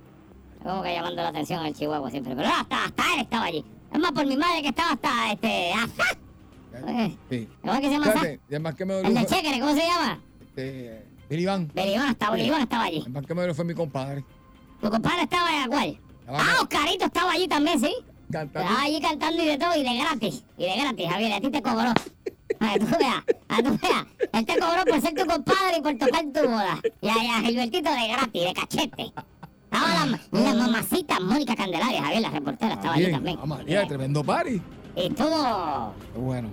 Como 0.67 0.83
que 0.83 0.93
llamando 0.95 1.23
la 1.23 1.29
atención 1.29 1.65
al 1.65 1.75
chihuahua 1.75 2.11
siempre. 2.11 2.35
Pero 2.35 2.49
hasta, 2.49 2.85
hasta 2.85 3.15
él 3.15 3.21
estaba 3.21 3.45
allí. 3.45 3.65
Es 3.93 3.99
más, 4.01 4.13
por 4.13 4.27
mi 4.27 4.37
madre 4.37 4.63
que 4.63 4.69
estaba 4.69 4.93
hasta 4.93 5.33
este. 5.33 5.73
Azá. 5.73 6.05
Eh, 6.89 7.17
Sí. 7.31 7.49
¿Cómo 7.63 7.75
que 7.81 7.87
se 7.87 7.91
llama 7.93 8.07
Azá? 8.07 8.15
Espérate, 8.17 8.41
y 8.51 8.55
el 8.55 8.61
más 8.61 8.75
que 8.75 8.85
me 8.85 9.01
El 9.01 9.15
de 9.15 9.21
fue, 9.21 9.27
Chequere, 9.37 9.61
¿cómo 9.61 9.75
se 9.75 9.87
llama? 9.87 10.21
este, 10.41 11.07
Bilibán. 11.31 11.71
Beribón 11.75 12.09
estaba, 12.09 12.37
Beribón 12.37 12.61
estaba 12.61 12.83
allí. 12.85 13.03
El 13.07 13.13
más 13.13 13.25
que 13.27 13.35
me 13.35 13.41
dolió 13.43 13.55
fue 13.55 13.65
mi 13.65 13.75
compadre. 13.75 14.25
Tu 14.81 14.91
compadre 14.91 15.23
estaba 15.23 15.63
en 15.65 15.71
cuál? 15.71 15.99
Ah. 16.29 16.57
Oscarito 16.61 17.05
estaba 17.07 17.33
allí 17.33 17.49
también, 17.49 17.81
¿sí? 17.81 17.95
Cantando. 18.31 18.69
Estaba 18.69 18.83
allí 18.85 19.01
cantando 19.01 19.43
y 19.43 19.47
de 19.47 19.57
todo, 19.59 19.75
y 19.77 19.83
de 19.85 19.97
gratis. 19.97 20.45
Y 20.59 20.65
de 20.65 20.77
gratis, 20.77 21.09
Javier, 21.09 21.33
a 21.33 21.41
ti 21.41 21.51
te 21.51 21.63
cobró. 21.63 21.93
A 22.61 22.73
que 22.73 22.79
tú 22.79 22.87
veas, 22.99 23.23
a 23.49 23.63
tú 23.63 23.79
veas. 23.83 24.07
Él 24.33 24.47
te 24.47 24.59
cobró 24.59 24.85
por 24.87 25.01
ser 25.01 25.15
tu 25.15 25.27
compadre 25.27 25.79
y 25.79 25.83
por 25.83 25.99
tocar 25.99 26.23
tu 26.23 26.41
boda. 26.49 26.81
Y 27.03 27.09
a, 27.09 27.13
a 27.39 27.41
Gilbertito 27.43 27.91
de 27.91 28.09
gratis, 28.09 28.45
de 28.45 28.53
cachete. 28.55 29.13
Estaba 29.71 30.07
la, 30.07 30.19
la 30.41 30.55
mamacita 30.55 31.21
Mónica 31.21 31.55
Candelaria, 31.57 32.03
Javier, 32.03 32.23
la 32.23 32.31
reportera, 32.31 32.75
estaba 32.75 32.95
allí 32.95 33.11
también. 33.11 33.39
Ah, 33.43 33.47
María, 33.47 33.87
tremendo 33.87 34.25
party. 34.25 34.61
Y 34.97 35.11
tuvo, 35.11 35.93
Qué 36.13 36.19
bueno. 36.19 36.49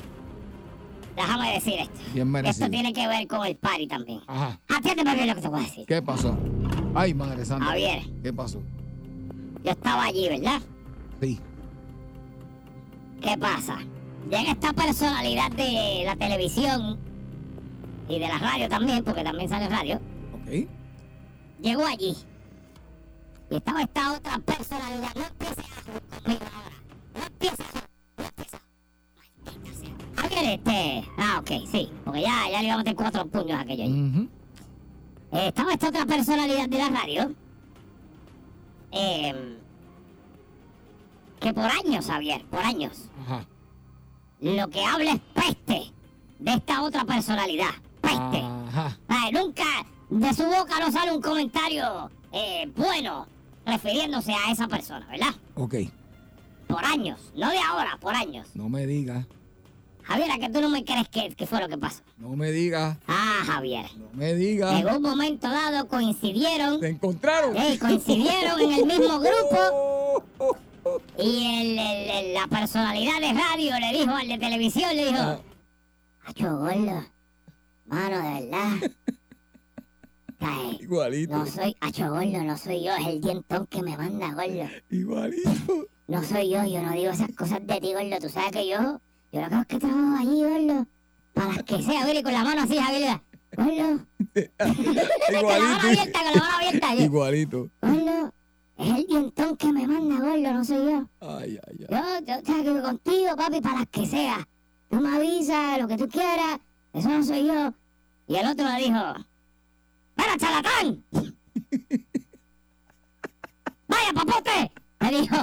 déjame 1.16 1.54
decir 1.54 1.76
esto. 1.80 2.00
Bien 2.14 2.30
merecido. 2.30 2.66
Esto 2.66 2.72
tiene 2.72 2.92
que 2.94 3.08
ver 3.08 3.28
con 3.28 3.46
el 3.46 3.56
party 3.56 3.88
también. 3.88 4.20
Ajá. 4.28 4.60
Atiéndeme 4.68 5.14
bien 5.16 5.28
lo 5.30 5.36
que 5.36 5.42
te 5.42 5.48
voy 5.48 5.60
a 5.60 5.64
decir. 5.64 5.86
¿Qué 5.86 6.02
pasó? 6.02 6.38
Ay, 6.96 7.14
madre 7.14 7.46
santa. 7.46 7.66
Javier. 7.66 8.02
¿Qué 8.22 8.34
pasó? 8.34 8.62
Yo 9.64 9.72
estaba 9.72 10.04
allí, 10.06 10.28
¿verdad? 10.28 10.62
Sí. 11.22 11.40
¿Qué 13.22 13.38
pasa? 13.38 13.78
Llega 14.30 14.52
esta 14.52 14.74
personalidad 14.74 15.52
de 15.52 16.04
la 16.06 16.16
televisión 16.18 17.00
y 18.10 18.20
de 18.20 18.28
la 18.28 18.38
radio 18.40 18.68
también, 18.68 19.04
porque 19.04 19.24
también 19.24 19.48
sale 19.48 19.70
radio. 19.70 19.96
Ok. 20.34 20.68
Llegó 21.62 21.86
allí. 21.86 22.16
Y 23.54 23.58
estaba 23.58 23.84
esta 23.84 24.14
otra 24.14 24.40
personalidad. 24.40 25.14
No 25.14 25.26
empiece 25.28 25.62
a 25.62 25.84
jugar 25.86 26.02
conmigo 26.24 26.42
ahora. 26.56 26.76
No 27.14 27.24
empiece 27.24 27.62
a 27.62 27.66
jugar. 27.68 27.90
No 28.18 28.26
empiece 28.26 28.58
a 28.58 28.62
Maldita 29.16 29.74
sea. 29.80 30.54
Este. 30.54 31.08
Ah, 31.20 31.38
ok, 31.40 31.50
sí. 31.72 31.92
Porque 32.04 32.22
ya, 32.22 32.50
ya 32.52 32.60
le 32.62 32.66
iba 32.66 32.74
a 32.74 32.78
meter 32.80 32.96
cuatro 32.96 33.28
puños 33.28 33.52
a 33.52 33.62
aquello. 33.62 33.84
Eh, 33.84 35.48
estaba 35.50 35.74
esta 35.74 35.90
otra 35.90 36.06
personalidad 36.08 36.68
de 36.68 36.78
la 36.80 36.90
radio. 36.90 37.32
eh, 38.92 39.58
que 41.40 41.54
por 41.54 41.66
años, 41.66 42.08
Javier, 42.08 42.44
por 42.46 42.62
años. 42.62 43.10
Ajá. 43.22 43.46
lo 44.40 44.68
que 44.70 44.84
habla 44.84 45.12
es 45.12 45.20
peste 45.36 45.92
de 46.40 46.54
esta 46.54 46.82
otra 46.82 47.06
personalidad. 47.06 47.70
Peste. 48.02 48.42
Ajá. 48.42 48.98
Ay, 49.10 49.32
nunca 49.32 49.64
de 50.10 50.34
su 50.34 50.44
boca 50.44 50.80
no 50.80 50.92
sale 50.92 51.12
un 51.12 51.22
comentario 51.22 52.10
eh, 52.32 52.72
bueno 52.76 53.28
refiriéndose 53.66 54.34
a 54.34 54.52
esa 54.52 54.68
persona, 54.68 55.06
¿verdad? 55.08 55.34
Ok. 55.56 55.76
Por 56.68 56.84
años, 56.86 57.20
no 57.36 57.50
de 57.52 57.60
ahora, 57.60 57.98
por 58.00 58.16
años. 58.16 58.48
No 58.56 58.70
me 58.70 58.86
digas. 58.88 59.26
Javier, 60.04 60.32
¿a 60.32 60.38
que 60.38 60.50
tú 60.50 60.60
no 60.60 60.70
me 60.70 60.84
crees 60.84 61.08
que, 61.08 61.34
que 61.34 61.46
fue 61.48 61.62
lo 61.62 61.70
que 61.70 61.78
pasó? 61.78 62.02
No 62.18 62.36
me 62.36 62.52
digas. 62.52 62.98
Ah, 63.08 63.42
Javier. 63.46 63.86
No 63.98 64.08
me 64.14 64.34
digas. 64.36 64.80
En 64.82 64.88
un 64.88 65.02
momento 65.02 65.50
dado 65.50 65.88
coincidieron, 65.88 66.80
¿Te 66.82 66.90
encontraron? 66.90 67.56
eh, 67.56 67.78
coincidieron 67.80 68.60
en 68.60 68.72
el 68.74 68.86
mismo 68.86 69.20
grupo 69.20 70.26
y 71.18 71.46
el- 71.62 71.80
el- 71.80 72.10
el- 72.10 72.34
la 72.34 72.48
personalidad 72.48 73.20
de 73.22 73.32
radio 73.34 73.80
le 73.80 73.98
dijo 73.98 74.12
al 74.12 74.28
de 74.28 74.38
televisión, 74.38 74.94
le 74.96 75.06
dijo, 75.06 75.18
Ah, 75.22 75.40
Acho, 76.26 76.58
gordo. 76.58 77.06
Mano, 77.86 78.18
de 78.18 78.42
verdad. 78.50 78.92
Ay, 80.46 80.78
igualito. 80.82 81.38
no 81.38 81.46
soy, 81.46 81.76
Acho, 81.80 82.10
gordo, 82.10 82.44
no 82.44 82.58
soy 82.58 82.84
yo, 82.84 82.92
es 82.96 83.08
el 83.08 83.22
dientón 83.22 83.66
que 83.68 83.82
me 83.82 83.96
manda, 83.98 84.34
gordo. 84.34 84.70
Igualito. 84.90 85.50
No 86.08 86.22
soy 86.24 86.50
yo, 86.50 86.64
yo 86.66 86.82
no 86.82 86.92
digo 86.92 87.12
esas 87.12 87.30
cosas 87.36 87.66
de 87.66 87.80
ti, 87.80 87.94
gordo. 87.94 88.18
Tú 88.20 88.30
sabes 88.30 88.52
que 88.52 88.68
yo, 88.68 89.00
yo 89.32 89.42
lo 89.42 89.48
que 89.48 89.56
hago 89.56 89.62
es 89.62 89.68
que 89.68 89.80
trabajo 89.80 90.16
allí, 90.20 90.44
gordo. 90.44 90.88
Para 91.34 91.48
las 91.48 91.64
que 91.64 91.82
sea, 91.82 92.06
Billy, 92.06 92.22
con 92.24 92.34
la 92.34 92.44
mano 92.44 92.62
así, 92.62 92.78
Javier. 92.78 93.22
Gordo. 93.56 94.06
Con 94.34 95.44
la 95.44 95.60
mano 95.60 95.80
abierta, 95.80 96.10
Igualito. 96.10 96.12
con 96.14 96.24
la 96.26 96.42
mano 96.42 96.56
abierta. 96.58 96.96
yo, 96.96 97.02
Igualito. 97.04 97.70
Gordo, 97.82 98.34
es 98.78 98.90
el 98.98 99.06
dientón 99.08 99.58
que 99.58 99.72
me 99.72 99.88
manda, 99.88 100.16
gordo, 100.20 100.54
no 100.54 100.66
soy 100.66 100.78
yo. 100.92 101.10
Ay, 101.22 101.60
ay, 101.68 101.78
ay. 101.80 101.88
Yo, 101.90 102.26
yo, 102.26 102.46
sabes 102.46 102.64
que 102.74 102.82
contigo, 102.82 103.36
papi, 103.38 103.62
para 103.62 103.80
las 103.80 103.88
que 103.90 104.06
sea. 104.08 104.48
Tú 104.90 105.00
me 105.00 105.16
avisas, 105.16 105.80
lo 105.80 105.88
que 105.88 105.98
tú 105.98 106.08
quieras. 106.10 106.60
Eso 106.94 107.10
no 107.10 107.24
soy 107.24 107.48
yo. 107.48 107.74
Y 108.28 108.36
el 108.36 108.48
otro 108.48 108.66
le 108.68 108.78
dijo, 108.84 109.00
¡Espera, 110.16 110.38
charlatán! 110.38 111.04
¡Vaya, 113.88 114.14
papote! 114.14 114.72
Me 115.00 115.12
dijo, 115.12 115.36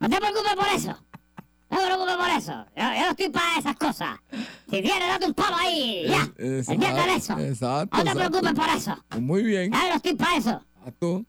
no 0.00 0.08
te 0.08 0.16
preocupes 0.16 0.54
por 0.56 0.68
eso. 0.74 0.96
No 1.70 1.78
te 1.78 1.86
preocupes 1.86 2.16
por 2.16 2.28
eso. 2.30 2.52
Yo, 2.76 2.82
yo 2.82 3.00
no 3.04 3.10
estoy 3.10 3.28
para 3.30 3.58
esas 3.58 3.76
cosas. 3.76 4.18
Si 4.70 4.82
quieres, 4.82 5.08
date 5.08 5.26
un 5.26 5.34
palo 5.34 5.56
ahí. 5.56 6.04
Ya. 6.08 6.26
De 6.36 6.58
eso. 6.60 6.72
exacto, 7.38 7.96
No 7.96 8.02
te 8.04 8.10
exacto. 8.10 8.14
preocupes 8.14 8.52
por 8.52 8.68
eso. 8.76 9.04
Muy 9.20 9.42
bien. 9.42 9.72
Ya 9.72 9.88
no 9.88 9.94
estoy 9.96 10.14
para 10.14 10.36
eso. 10.36 10.62
Exacto. 10.78 11.24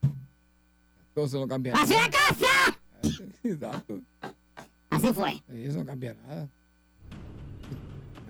Esto 1.07 1.27
se 1.27 1.39
no 1.39 1.47
cambia 1.47 1.73
nada. 1.73 1.83
¡Hacia 1.83 2.01
la 2.01 2.09
casa! 2.09 2.79
Exacto. 3.43 3.99
Así 4.89 5.07
fue. 5.13 5.31
Sí, 5.49 5.63
Eso 5.65 5.79
no 5.79 5.85
cambia 5.85 6.13
nada. 6.27 6.47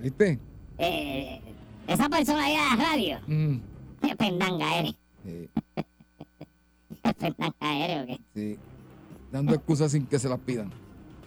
¿Viste? 0.02 0.40
Eh, 0.78 1.42
esa 1.88 2.10
personalidad 2.10 2.72
de 2.72 2.78
la 2.78 2.84
radio. 2.84 3.20
Mm, 3.28 3.58
Qué 4.08 4.16
pendanga 4.16 4.76
eres. 4.80 4.96
sí, 5.24 5.50
¿Qué 7.04 7.14
pendanga 7.14 7.74
eres 7.86 8.04
o 8.04 8.08
qué? 8.08 8.20
sí. 8.36 8.60
Dando 9.32 9.54
excusas 9.56 9.92
sin 9.94 10.06
que 10.08 10.20
se 10.20 10.28
las 10.28 10.40
pidan. 10.40 10.70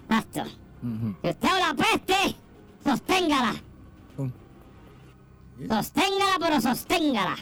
Basta. 0.08 0.42
Ujú. 0.42 1.14
Si 1.22 1.28
usted 1.30 1.48
habla 1.48 1.74
peste, 1.74 2.36
sosténgala. 2.84 3.54
Sosténgala, 5.68 6.36
pero 6.40 6.60
sosténgala. 6.60 7.36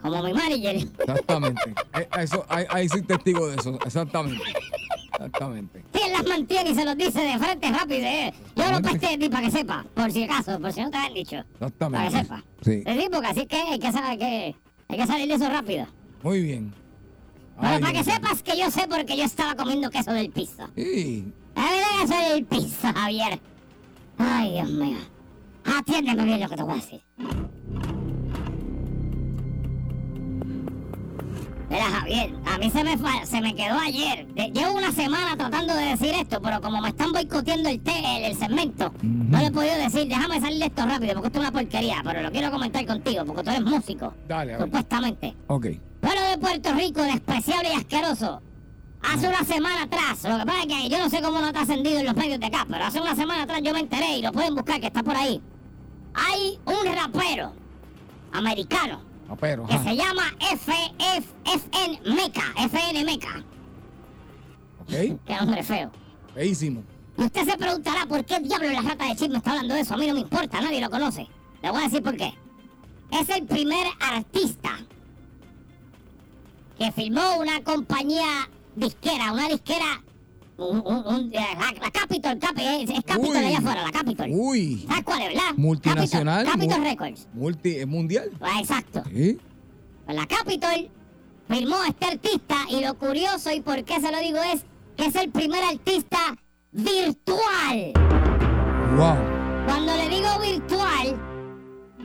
Como 0.00 0.22
mi 0.22 0.32
manager. 0.34 0.76
Exactamente. 0.76 1.74
Eh, 1.94 2.08
Eso, 2.20 2.44
ahí, 2.48 2.66
ahí 2.68 2.88
soy 2.88 3.02
testigo 3.02 3.48
de 3.48 3.56
eso. 3.56 3.78
Exactamente. 3.84 4.44
Exactamente. 5.14 5.82
Él 5.94 6.03
las 6.24 6.38
mantiene 6.38 6.70
y 6.70 6.74
se 6.74 6.84
los 6.84 6.96
dice 6.96 7.20
de 7.20 7.38
frente 7.38 7.70
rápido. 7.70 8.06
eh. 8.06 8.32
Yo 8.56 8.70
no 8.72 8.82
peste 8.82 9.06
de 9.08 9.18
ti 9.18 9.28
para 9.28 9.44
que 9.46 9.50
sepa, 9.50 9.84
por 9.94 10.10
si 10.12 10.24
acaso, 10.24 10.58
por 10.60 10.72
si 10.72 10.80
no 10.82 10.90
te 10.90 10.96
habían 10.96 11.14
dicho. 11.14 11.44
Para 11.78 12.04
que 12.10 12.10
sepa. 12.18 12.44
Sí. 12.62 12.82
Porque 13.10 13.26
así 13.28 13.46
que 13.46 13.56
hay 13.56 13.78
que 13.78 13.92
saber 13.92 14.18
que 14.18 14.56
hay 14.88 14.98
que 14.98 15.06
salir 15.06 15.28
de 15.28 15.34
eso 15.34 15.48
rápido. 15.48 15.86
Muy 16.22 16.42
bien. 16.42 16.72
Pero 17.60 17.80
para 17.80 17.92
que 17.92 18.04
sepas 18.04 18.42
que 18.42 18.58
yo 18.58 18.70
sé 18.70 18.86
porque 18.88 19.16
yo 19.16 19.24
estaba 19.24 19.54
comiendo 19.54 19.90
queso 19.90 20.12
del 20.12 20.30
piso. 20.30 20.68
Sí. 20.76 21.32
A 21.54 21.62
ver, 21.70 22.08
queso 22.08 22.30
del 22.34 22.44
piso, 22.44 22.88
Javier. 22.94 23.40
Ay, 24.18 24.52
Dios 24.52 24.70
mío. 24.70 24.98
Atiéndeme 25.64 26.24
bien 26.24 26.40
lo 26.40 26.48
que 26.48 26.56
te 26.56 26.62
voy 26.62 26.72
a 26.72 26.76
decir. 26.76 27.00
Mira, 31.74 31.86
Javier, 31.90 32.32
a 32.46 32.58
mí 32.58 32.70
se 32.70 32.84
me, 32.84 33.26
se 33.26 33.40
me 33.40 33.52
quedó 33.56 33.76
ayer. 33.80 34.26
De- 34.28 34.48
llevo 34.52 34.76
una 34.76 34.92
semana 34.92 35.36
tratando 35.36 35.74
de 35.74 35.86
decir 35.86 36.14
esto, 36.14 36.40
pero 36.40 36.60
como 36.60 36.80
me 36.80 36.90
están 36.90 37.10
boicoteando 37.10 37.68
el, 37.68 37.80
te- 37.80 37.98
el, 38.18 38.24
el 38.30 38.38
segmento, 38.38 38.92
no 39.02 39.38
le 39.38 39.46
he 39.46 39.50
podido 39.50 39.74
decir, 39.74 40.06
déjame 40.06 40.40
salir 40.40 40.60
de 40.60 40.66
esto 40.66 40.86
rápido, 40.86 41.14
porque 41.14 41.26
esto 41.26 41.40
es 41.40 41.48
una 41.48 41.50
porquería, 41.52 41.96
pero 42.04 42.22
lo 42.22 42.30
quiero 42.30 42.52
comentar 42.52 42.86
contigo, 42.86 43.24
porque 43.24 43.42
tú 43.42 43.50
eres 43.50 43.64
músico, 43.64 44.14
Dale, 44.28 44.56
supuestamente. 44.56 45.34
Ok. 45.48 45.66
Pueblo 46.00 46.20
de 46.30 46.38
Puerto 46.38 46.72
Rico, 46.74 47.02
despreciable 47.02 47.70
y 47.70 47.76
asqueroso. 47.76 48.40
Hace 49.02 49.26
una 49.28 49.42
semana 49.42 49.82
atrás, 49.82 50.22
lo 50.22 50.38
que 50.38 50.46
pasa 50.46 50.60
es 50.60 50.66
que 50.66 50.88
yo 50.88 50.98
no 50.98 51.10
sé 51.10 51.20
cómo 51.22 51.40
no 51.40 51.52
te 51.52 51.58
ha 51.58 51.62
ascendido 51.62 51.98
en 51.98 52.06
los 52.06 52.14
medios 52.14 52.38
de 52.38 52.46
acá, 52.46 52.66
pero 52.70 52.84
hace 52.84 53.00
una 53.00 53.16
semana 53.16 53.42
atrás 53.42 53.60
yo 53.64 53.72
me 53.74 53.80
enteré 53.80 54.16
y 54.18 54.22
lo 54.22 54.30
pueden 54.30 54.54
buscar 54.54 54.80
que 54.80 54.86
está 54.86 55.02
por 55.02 55.16
ahí. 55.16 55.42
Hay 56.14 56.58
un 56.66 56.94
rapero 56.94 57.52
americano 58.32 59.00
Ah, 59.28 59.36
pero, 59.40 59.66
que 59.66 59.74
ajá. 59.74 59.84
se 59.84 59.96
llama 59.96 60.22
FF, 60.40 61.26
FN 61.44 62.14
Meca, 62.14 62.42
FN 62.56 63.04
Meca, 63.04 63.44
Ok. 64.82 64.88
que 65.26 65.36
nombre 65.40 65.62
feo. 65.62 65.90
Feísimo. 66.34 66.82
Usted 67.16 67.44
se 67.48 67.56
preguntará 67.56 68.06
por 68.06 68.24
qué 68.24 68.40
diablo 68.40 68.70
la 68.70 68.82
rata 68.82 69.06
de 69.08 69.16
chisme 69.16 69.38
está 69.38 69.52
hablando 69.52 69.74
de 69.74 69.80
eso. 69.80 69.94
A 69.94 69.96
mí 69.96 70.06
no 70.06 70.14
me 70.14 70.20
importa, 70.20 70.60
nadie 70.60 70.80
lo 70.80 70.90
conoce. 70.90 71.26
Le 71.62 71.70
voy 71.70 71.80
a 71.80 71.84
decir 71.84 72.02
por 72.02 72.16
qué. 72.16 72.34
Es 73.12 73.28
el 73.28 73.46
primer 73.46 73.86
artista 74.00 74.70
que 76.76 76.90
firmó 76.92 77.36
una 77.38 77.62
compañía 77.62 78.48
disquera, 78.74 79.32
una 79.32 79.48
disquera. 79.48 80.02
Un- 80.56 80.82
un- 80.86 81.06
un- 81.06 81.30
eh, 81.32 81.38
la, 81.58 81.72
la 81.80 81.90
Capitol, 81.90 82.38
Capi- 82.38 82.82
es, 82.84 82.90
es 82.90 83.04
Capitol 83.04 83.36
Uy. 83.36 83.36
allá 83.46 83.58
afuera, 83.58 83.82
la 83.82 83.90
Capitol. 83.92 84.26
Uy. 84.30 84.84
¿Sabes 84.88 85.04
cuál 85.04 85.22
es, 85.22 85.28
verdad? 85.28 85.54
Multinacional. 85.56 86.44
Capitol, 86.44 86.68
Capitol 86.68 86.78
mu- 86.80 86.84
Records. 86.84 87.28
Multi, 87.34 87.76
¿es 87.76 87.86
mundial. 87.86 88.30
Ah, 88.40 88.60
Exacto. 88.60 89.02
Sí. 89.12 89.38
La 90.06 90.26
Capitol 90.26 90.90
firmó 91.48 91.76
a 91.76 91.88
este 91.88 92.06
artista 92.06 92.56
y 92.70 92.84
lo 92.84 92.94
curioso 92.98 93.50
y 93.52 93.60
por 93.60 93.82
qué 93.84 94.00
se 94.00 94.12
lo 94.12 94.18
digo 94.20 94.38
es 94.52 94.64
que 94.96 95.06
es 95.06 95.14
el 95.16 95.30
primer 95.30 95.62
artista 95.64 96.18
virtual. 96.72 97.92
Wow. 98.96 99.16
Cuando 99.66 99.96
le 99.96 100.08
digo 100.08 100.28
virtual, 100.40 101.16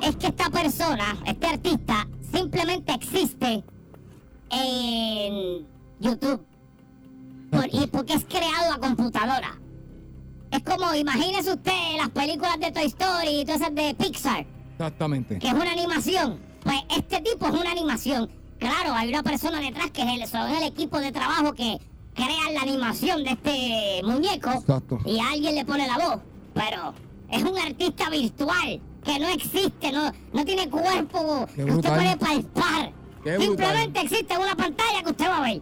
es 0.02 0.16
que 0.16 0.28
esta 0.28 0.50
persona, 0.50 1.18
este 1.26 1.48
artista, 1.48 2.08
simplemente 2.32 2.94
existe 2.94 3.64
en 4.50 5.68
YouTube. 6.00 6.42
Por- 7.52 7.68
y 7.74 7.88
porque 7.88 8.14
es 8.14 8.26
creado 8.26 8.74
a 8.74 8.78
computadora. 8.80 9.60
Es 10.52 10.64
como, 10.64 10.94
imagínese 10.96 11.52
usted 11.54 11.72
las 11.98 12.10
películas 12.10 12.60
de 12.60 12.72
Toy 12.72 12.86
Story 12.86 13.42
y 13.42 13.46
todas 13.46 13.62
esas 13.62 13.76
de 13.76 13.94
Pixar, 13.96 14.46
Exactamente. 14.74 15.38
que 15.40 15.48
es 15.48 15.54
una 15.54 15.72
animación. 15.72 16.40
Pues 16.64 16.78
este 16.98 17.22
tipo 17.22 17.48
es 17.48 17.54
una 17.54 17.72
animación. 17.72 18.30
Claro, 18.58 18.94
hay 18.94 19.10
una 19.10 19.24
persona 19.24 19.62
detrás 19.62 19.92
que 19.92 20.02
es 20.02 20.22
el, 20.22 20.28
son 20.28 20.50
el 20.52 20.64
equipo 20.64 21.00
de 21.00 21.12
trabajo 21.12 21.54
que 21.54 21.80
crea 22.14 22.52
la 22.54 22.62
animación 22.62 23.24
de 23.24 23.30
este 23.32 24.02
muñeco 24.04 24.52
Exacto. 24.52 25.00
y 25.06 25.20
alguien 25.20 25.56
le 25.56 25.66
pone 25.66 25.88
la 25.88 25.98
voz. 25.98 26.20
Pero 26.54 26.94
es 27.32 27.44
un 27.44 27.58
artista 27.58 28.10
virtual 28.10 28.82
que 29.04 29.20
no 29.20 29.28
existe, 29.30 29.92
no, 29.94 30.12
no 30.34 30.44
tiene 30.46 30.68
cuerpo 30.70 31.46
que 31.56 31.64
usted 31.64 31.90
puede 31.96 32.18
palpar. 32.18 32.92
Simplemente 33.40 34.02
existe 34.02 34.38
una 34.38 34.56
pantalla 34.56 35.04
que 35.04 35.12
usted 35.12 35.28
va 35.30 35.38
a 35.38 35.42
ver. 35.42 35.62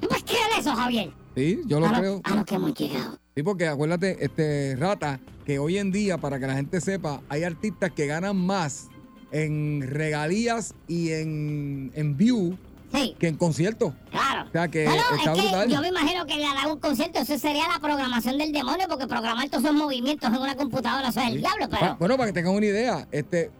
¿Tú 0.00 0.08
puedes 0.08 0.24
creer 0.24 0.46
eso, 0.58 0.74
Javier? 0.74 1.12
Sí, 1.34 1.60
yo 1.66 1.80
lo 1.80 1.86
a, 1.86 1.98
creo. 1.98 2.20
Lo, 2.26 2.32
a 2.32 2.36
lo 2.36 2.44
que 2.44 2.54
hemos 2.54 2.74
llegado. 2.74 3.18
Sí, 3.34 3.42
porque 3.42 3.66
acuérdate, 3.66 4.22
este 4.24 4.76
Rata, 4.76 5.20
que 5.46 5.58
hoy 5.58 5.78
en 5.78 5.90
día, 5.92 6.18
para 6.18 6.38
que 6.38 6.46
la 6.46 6.54
gente 6.54 6.80
sepa, 6.80 7.22
hay 7.28 7.44
artistas 7.44 7.90
que 7.92 8.06
ganan 8.06 8.36
más 8.36 8.88
en 9.30 9.82
regalías 9.88 10.74
y 10.88 11.10
en, 11.12 11.90
en 11.94 12.16
view 12.16 12.56
Sí, 12.92 13.16
que 13.18 13.28
en 13.28 13.36
conciertos. 13.38 13.94
claro. 14.10 14.46
O 14.46 14.52
sea 14.52 14.68
que 14.68 14.84
está 14.84 14.96
es 15.16 15.22
que 15.22 15.40
brutal. 15.40 15.70
yo 15.70 15.80
me 15.80 15.88
imagino 15.88 16.26
que 16.26 16.34
al 16.34 16.54
dar 16.54 16.70
un 16.70 16.78
concierto, 16.78 17.20
eso 17.20 17.38
sería 17.38 17.66
la 17.66 17.78
programación 17.80 18.36
del 18.36 18.52
demonio, 18.52 18.86
porque 18.86 19.06
programar 19.06 19.48
todos 19.48 19.64
esos 19.64 19.74
movimientos 19.74 20.28
en 20.28 20.36
una 20.36 20.54
computadora, 20.54 21.08
eso 21.08 21.20
es 21.20 21.28
el 21.28 21.38
diablo, 21.38 21.70
Pa- 21.70 21.78
pero 21.78 21.96
bueno, 21.98 22.16
para 22.18 22.26
que 22.28 22.34
tengan 22.34 22.54
una 22.54 22.66
idea, 22.66 23.08
este 23.10 23.50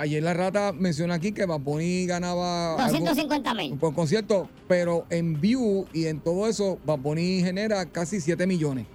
ayer 0.00 0.22
la 0.22 0.34
Rata 0.34 0.72
menciona 0.72 1.14
aquí 1.14 1.32
que 1.32 1.44
Bad 1.46 1.60
Bunny 1.60 2.06
ganaba 2.06 2.74
algo 2.74 2.98
250 2.98 3.54
mil. 3.54 3.76
por 3.76 3.94
concierto, 3.94 4.48
pero 4.68 5.06
en 5.10 5.40
view 5.40 5.86
y 5.92 6.06
en 6.06 6.20
todo 6.20 6.46
eso, 6.48 6.78
Bad 6.86 6.98
Bunny 6.98 7.40
genera 7.42 7.86
casi 7.86 8.20
7 8.20 8.46
millones. 8.46 8.86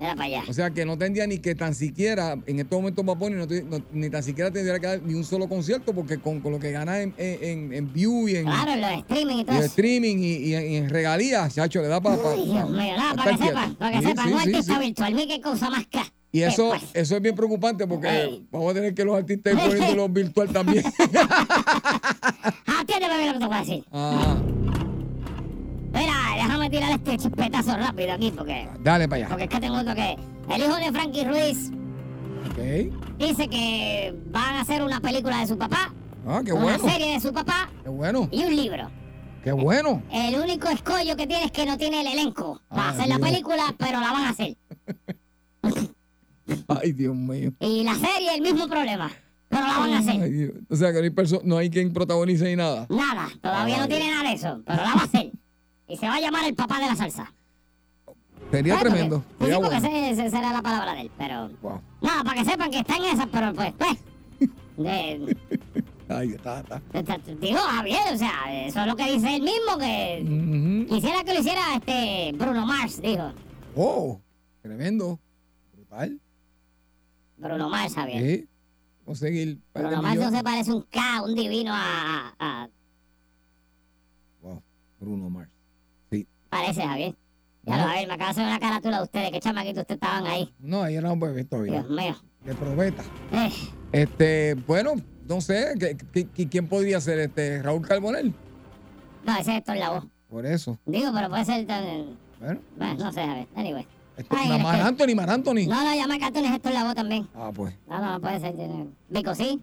Era 0.00 0.14
para 0.16 0.24
allá. 0.26 0.42
O 0.48 0.52
sea 0.52 0.70
que 0.70 0.84
no 0.84 0.98
tendría 0.98 1.28
ni 1.28 1.38
que 1.38 1.54
tan 1.54 1.76
siquiera, 1.76 2.36
en 2.46 2.58
estos 2.58 2.76
momentos 2.80 3.04
no, 3.04 3.46
no- 3.46 3.84
ni 3.92 4.10
tan 4.10 4.22
siquiera 4.24 4.50
tendría 4.50 4.80
que 4.80 4.86
dar 4.88 5.02
ni 5.02 5.14
un 5.14 5.22
solo 5.22 5.48
concierto, 5.48 5.94
porque 5.94 6.18
con, 6.18 6.40
con 6.40 6.50
lo 6.50 6.58
que 6.58 6.72
gana 6.72 7.00
en, 7.02 7.14
en, 7.18 7.72
en 7.72 7.92
view 7.92 8.26
y 8.28 8.34
en, 8.36 8.44
Claro, 8.46 8.74
los 8.74 8.90
streaming 8.98 9.36
y 9.36 9.40
y 9.40 9.44
todo 9.44 9.56
en 9.56 9.62
eso. 9.62 9.66
streaming 9.68 10.16
y, 10.18 10.24
y 10.24 10.56
y 10.56 10.76
en 10.76 10.88
regalías, 10.88 11.54
chacho, 11.54 11.80
le 11.82 11.86
da 11.88 12.00
para... 12.00 12.16
Dios 12.16 12.46
mío, 12.68 12.96
nada, 12.96 13.14
para 13.14 13.36
que 13.36 13.44
sepan, 13.44 13.74
para 13.76 14.00
que 14.00 14.06
sepan, 14.08 14.32
un 14.32 14.38
artista 14.40 14.78
virtual, 14.80 15.14
mira 15.14 15.26
qué 15.36 15.40
cosa 15.40 15.70
más 15.70 15.86
cara. 15.86 16.12
Y 16.34 16.42
eso, 16.42 16.70
Pues, 16.70 16.82
eso 16.94 17.16
es 17.16 17.22
bien 17.22 17.34
preocupante 17.34 17.86
porque 17.86 18.08
Ey. 18.08 18.46
vamos 18.50 18.70
a 18.70 18.74
tener 18.74 18.94
que 18.94 19.04
los 19.04 19.16
artistas 19.16 19.52
ir 19.52 19.58
poniéndolo 19.60 20.08
virtual 20.08 20.48
también. 20.48 20.82
Atiéndeme 22.80 23.18
bien 23.18 23.26
lo 23.28 23.32
que 23.34 23.38
te 23.38 23.46
voy 23.46 23.54
a 23.56 23.60
decir. 23.60 23.84
Ah, 23.92 24.36
Mira, 25.92 26.14
déjame 26.36 26.70
tirar 26.70 26.92
este 26.92 27.18
chispetazo 27.18 27.76
rápido 27.76 28.12
aquí 28.14 28.30
porque, 28.34 28.66
dale 28.82 29.06
para 29.08 29.16
allá. 29.18 29.28
porque 29.28 29.44
es 29.44 29.50
que 29.50 29.60
tengo 29.60 29.76
otro 29.78 29.94
que. 29.94 30.16
El 30.50 30.62
hijo 30.62 30.74
de 30.76 30.90
Frankie 30.90 31.24
Ruiz 31.24 31.70
Ok. 32.50 32.58
dice 33.18 33.48
que 33.48 34.14
van 34.30 34.54
a 34.56 34.60
hacer 34.62 34.82
una 34.82 35.00
película 35.00 35.38
de 35.40 35.46
su 35.46 35.58
papá, 35.58 35.92
Ah, 36.26 36.40
qué 36.44 36.52
una 36.54 36.62
bueno. 36.62 36.88
serie 36.88 37.12
de 37.12 37.20
su 37.20 37.32
papá 37.32 37.68
Qué 37.82 37.90
bueno. 37.90 38.28
y 38.32 38.42
un 38.44 38.56
libro. 38.56 38.90
Qué 39.44 39.52
bueno. 39.52 40.02
El 40.10 40.36
único 40.40 40.68
escollo 40.68 41.14
que 41.16 41.26
tiene 41.26 41.44
es 41.44 41.52
que 41.52 41.66
no 41.66 41.76
tiene 41.76 42.00
el 42.00 42.06
elenco 42.06 42.60
para 42.68 42.86
Ah, 42.86 42.90
hacer 42.90 43.08
la 43.08 43.18
película, 43.18 43.74
pero 43.76 44.00
la 44.00 44.12
van 44.12 44.24
a 44.24 44.30
hacer. 44.30 44.56
Ay, 46.68 46.92
Dios 46.92 47.14
mío. 47.14 47.52
Y 47.60 47.84
la 47.84 47.94
serie, 47.94 48.34
el 48.34 48.40
mismo 48.42 48.66
problema, 48.68 49.10
pero 49.48 49.66
la 49.66 49.78
van 49.78 49.92
a 49.94 49.98
hacer. 49.98 50.22
Ay, 50.22 50.30
Dios. 50.30 50.52
O 50.70 50.76
sea 50.76 50.88
que 50.92 50.98
no 50.98 51.04
hay, 51.04 51.10
perso- 51.10 51.42
no 51.44 51.56
hay 51.56 51.70
quien 51.70 51.92
protagonice 51.92 52.44
ni 52.48 52.56
nada. 52.56 52.86
Nada, 52.88 53.28
todavía 53.40 53.78
no 53.78 53.88
tiene 53.88 54.10
nada 54.10 54.28
de 54.28 54.34
eso, 54.34 54.60
pero 54.66 54.78
la 54.82 54.94
va 54.94 55.00
a 55.00 55.04
hacer. 55.04 55.30
Y 55.88 55.96
se 55.96 56.06
va 56.06 56.14
a 56.16 56.20
llamar 56.20 56.44
el 56.46 56.54
papá 56.54 56.78
de 56.80 56.86
la 56.86 56.96
salsa. 56.96 57.32
Sería 58.50 58.74
porque- 58.74 58.90
tremendo. 58.90 59.18
Sí, 59.18 59.34
Sería 59.44 59.56
porque 59.60 59.80
bueno. 59.80 59.96
esa 60.06 60.30
será 60.30 60.52
la 60.52 60.62
palabra 60.62 60.94
de 60.94 61.00
él, 61.02 61.10
pero... 61.16 61.50
Wow. 61.62 61.80
Nada, 62.02 62.24
para 62.24 62.42
que 62.42 62.50
sepan 62.50 62.70
que 62.70 62.78
está 62.80 62.96
en 62.96 63.04
esas, 63.04 63.26
pero 63.32 63.52
pues, 63.54 63.72
pues... 63.78 63.98
de- 64.76 65.36
Ay, 66.08 66.32
está, 66.32 66.60
está. 66.60 66.82
de- 67.18 67.36
digo, 67.36 67.58
Javier, 67.58 68.00
o 68.12 68.18
sea, 68.18 68.66
eso 68.66 68.80
es 68.80 68.86
lo 68.86 68.96
que 68.96 69.10
dice 69.10 69.36
él 69.36 69.42
mismo, 69.42 69.78
que 69.78 70.22
Ujú. 70.86 70.94
quisiera 70.94 71.24
que 71.24 71.32
lo 71.32 71.40
hiciera 71.40 71.60
este 71.76 72.32
Bruno 72.36 72.66
Mars, 72.66 73.00
dijo. 73.00 73.32
Oh, 73.74 74.20
tremendo. 74.60 75.18
Brutal. 75.74 76.20
Bruno 77.42 77.68
Mars, 77.68 77.94
Javier. 77.94 78.22
Sí. 78.22 78.48
Bruno 79.74 80.00
Mars 80.02 80.20
no 80.20 80.30
se 80.30 80.42
parece 80.44 80.72
un 80.72 80.82
K, 80.82 81.22
un 81.24 81.34
divino 81.34 81.72
a... 81.74 82.68
Wow. 84.42 84.62
Bruno 85.00 85.28
Mars. 85.30 85.50
parece, 86.48 86.82
Javier. 86.82 87.14
Ya 87.64 87.76
lo, 87.76 87.82
Javier, 87.84 88.08
me 88.08 88.14
acaba 88.14 88.26
de 88.28 88.30
hacer 88.32 88.46
una 88.46 88.58
carátula 88.60 88.96
de 88.98 89.02
ustedes, 89.04 89.30
que 89.30 89.40
chamaquito 89.40 89.80
ustedes 89.80 89.96
estaban 90.02 90.26
ahí. 90.26 90.52
No, 90.58 90.82
ahí 90.82 90.96
era 90.96 91.12
un 91.12 91.20
bebé 91.20 91.44
todavía. 91.44 91.82
Dios 91.82 91.90
mío. 91.90 92.16
De 92.44 92.54
probeta. 92.54 93.02
Eh, 93.32 93.52
Este, 93.92 94.54
bueno, 94.66 94.94
no 95.28 95.40
sé, 95.40 95.74
¿qué- 95.78 95.96
qué- 96.12 96.28
qué- 96.28 96.48
¿quién 96.48 96.66
podría 96.68 97.00
ser 97.00 97.18
este? 97.20 97.62
Raúl 97.62 97.86
Carbonell. 97.86 98.34
no, 99.24 99.32
ese 99.38 99.52
es 99.52 99.58
Héctor 99.58 99.76
Lavoe. 99.76 100.08
Por 100.28 100.46
eso. 100.46 100.78
Digo, 100.86 101.10
pero 101.14 101.28
puede 101.28 101.44
ser... 101.44 101.66
Bueno, 102.40 102.60
Bueno, 102.76 102.94
no 103.04 103.12
sé, 103.12 103.24
Javier. 103.24 103.46
Anyway. 103.54 103.86
Ay, 104.30 104.48
la 104.48 104.58
Mar 104.58 104.76
que- 104.76 104.82
Anthony, 104.82 105.14
Mar 105.14 105.30
Anthony. 105.30 105.66
No, 105.68 105.84
no, 105.84 105.94
llama 105.94 106.18
Cartoon 106.18 106.44
es 106.44 106.52
Héctor 106.54 106.72
Lavoe 106.72 106.94
también. 106.94 107.28
Ah, 107.34 107.50
pues. 107.54 107.74
No, 107.88 107.98
no, 107.98 108.12
no 108.12 108.20
puede 108.20 108.40
ser. 108.40 108.54
Vico, 109.08 109.34
sí. 109.34 109.60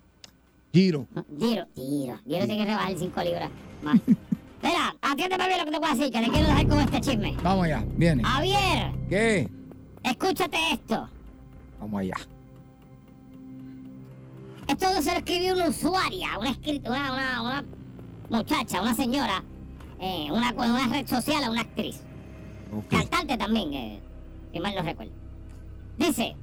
Giro. 0.73 1.07
No, 1.13 1.25
Giro, 1.39 1.65
Giro. 1.75 2.19
Giro 2.25 2.45
tiene 2.45 2.57
que 2.57 2.65
rebajar 2.65 2.93
5 2.97 3.23
libras 3.23 3.49
más. 3.81 3.99
Mira, 4.61 4.95
atiéndeme 5.01 5.47
bien 5.47 5.59
lo 5.59 5.65
que 5.65 5.71
te 5.71 5.79
voy 5.79 5.87
a 5.89 5.95
decir, 5.95 6.11
que 6.11 6.19
te 6.19 6.29
quiero 6.29 6.47
dejar 6.47 6.67
con 6.67 6.79
este 6.81 7.01
chisme. 7.01 7.37
Vamos 7.41 7.65
allá, 7.65 7.83
viene. 7.95 8.23
Javier, 8.23 8.91
¿Qué? 9.09 9.49
escúchate 10.03 10.57
esto. 10.73 11.09
Vamos 11.79 12.01
allá. 12.01 12.15
Esto 14.67 15.01
se 15.01 15.11
lo 15.11 15.17
escribió 15.17 15.53
una 15.55 15.69
usuaria, 15.69 16.37
una, 16.37 16.55
una, 16.85 17.11
una, 17.11 17.41
una 17.41 17.65
muchacha, 18.29 18.81
una 18.81 18.93
señora, 18.93 19.43
eh, 19.99 20.27
una, 20.31 20.51
red 20.87 21.07
social 21.07 21.49
una 21.49 21.61
actriz. 21.61 22.01
Cantante 22.89 23.35
también, 23.37 23.73
eh, 23.73 23.99
si 24.51 24.59
mal 24.59 24.73
no 24.75 24.81
recuerdo. 24.81 25.13
Dice, 25.97 26.35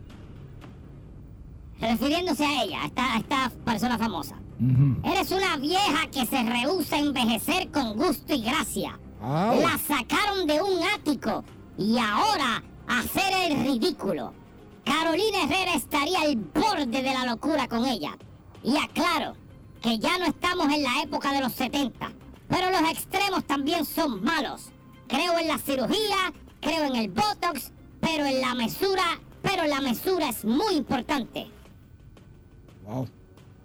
refiriéndose 1.81 2.45
a 2.45 2.63
ella, 2.63 2.83
a 2.83 2.87
esta, 2.87 3.15
a 3.15 3.19
esta 3.19 3.53
persona 3.65 3.99
famosa. 3.99 4.37
Ujú. 4.61 4.97
Eres 5.05 5.31
una 5.33 5.57
vieja 5.57 6.07
que 6.11 6.25
se 6.27 6.43
rehúsa 6.43 6.97
a 6.97 7.01
envejecer 7.01 7.71
con 7.71 7.97
gusto 7.97 8.35
y 8.35 8.43
gracia. 8.43 8.99
Ah, 9.21 9.55
La 9.61 9.79
sacaron 9.79 10.47
de 10.47 10.61
un 10.63 10.83
ático 10.95 11.45
y 11.79 11.99
ahora 11.99 12.63
hacer 12.89 13.51
el 13.51 13.65
ridículo. 13.65 14.33
Carolina 14.85 15.43
Herrera 15.45 15.75
estaría 15.75 16.21
al 16.21 16.37
borde 16.37 17.03
de 17.03 17.13
la 17.15 17.27
locura 17.27 17.67
con 17.69 17.85
ella. 17.85 18.17
Y 18.63 18.77
aclaro 18.77 19.35
que 19.83 19.99
ya 19.99 20.17
no 20.19 20.27
estamos 20.27 20.73
en 20.73 20.83
la 20.83 21.03
época 21.03 21.33
de 21.33 21.41
los 21.41 21.53
70. 21.53 22.11
Pero 22.49 22.71
los 22.71 22.91
extremos 22.91 23.45
también 23.45 23.85
son 23.85 24.23
malos. 24.23 24.71
Creo 25.09 25.39
en 25.39 25.49
la 25.49 25.59
cirugía, 25.59 26.33
creo 26.61 26.85
en 26.85 26.97
el 26.97 27.09
botox, 27.11 27.73
pero 28.07 28.25
en 28.25 28.41
la 28.41 28.55
mesura, 28.55 29.03
pero 29.43 29.67
la 29.67 29.81
mesura 29.81 30.29
es 30.29 30.45
muy 30.45 30.75
importante. 30.75 31.49
Wow, 32.87 33.09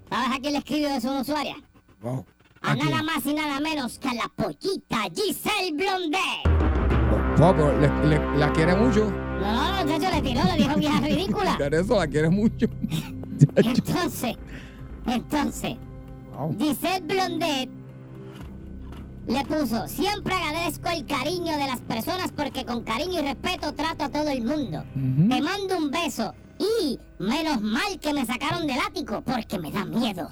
¿Sabes 0.10 0.38
a 0.38 0.40
quién 0.40 0.54
le 0.54 0.60
escribió 0.60 0.90
eso 0.90 1.10
a 1.10 1.12
una 1.12 1.22
usuaria? 1.22 1.56
wow. 2.02 2.26
A 2.64 2.76
nada 2.76 3.02
más 3.02 3.26
y 3.26 3.34
nada 3.34 3.60
menos 3.60 3.98
que 3.98 4.08
a 4.10 4.14
la 4.14 4.30
pollita 4.36 5.04
Giselle 5.16 5.72
Blondet. 5.74 7.40
Wow, 7.40 7.56
pero 7.56 7.80
le- 7.80 8.08
le- 8.08 8.38
la 8.38 8.52
quiere 8.54 8.76
mucho. 8.76 9.10
No, 9.10 9.40
no, 9.54 9.78
no, 9.84 9.86
muchacho, 9.94 10.16
le 10.16 10.22
tiró, 10.22 10.44
le 10.44 10.56
dijo 10.58 10.76
vieja 10.76 11.00
ridícula. 11.00 11.58
Por 11.58 11.74
eso 11.74 11.96
la 11.98 12.08
quiere 12.08 12.30
mucho. 12.30 12.68
Entonces, 13.56 14.36
entonces, 15.08 15.76
Wow. 16.38 16.56
Giselle 16.60 17.02
Blondet 17.02 17.70
le 19.32 19.46
puso, 19.46 19.88
siempre 19.88 20.34
agradezco 20.34 20.90
el 20.90 21.06
cariño 21.06 21.54
de 21.58 21.68
las 21.68 21.80
personas 21.82 22.32
porque 22.36 22.66
con 22.66 22.84
cariño 22.84 23.20
y 23.20 23.24
respeto 23.24 23.74
trato 23.74 24.06
a 24.06 24.10
todo 24.10 24.30
el 24.30 24.44
mundo. 24.44 24.84
Ujú. 24.96 25.30
Te 25.30 25.42
mando 25.42 25.78
un 25.78 25.92
beso 25.92 26.34
y 26.60 27.00
menos 27.20 27.62
mal 27.62 28.00
que 28.00 28.14
me 28.14 28.26
sacaron 28.26 28.68
del 28.68 28.78
ático 28.80 29.22
porque 29.22 29.58
me 29.60 29.72
da 29.72 29.86
miedo. 29.86 30.30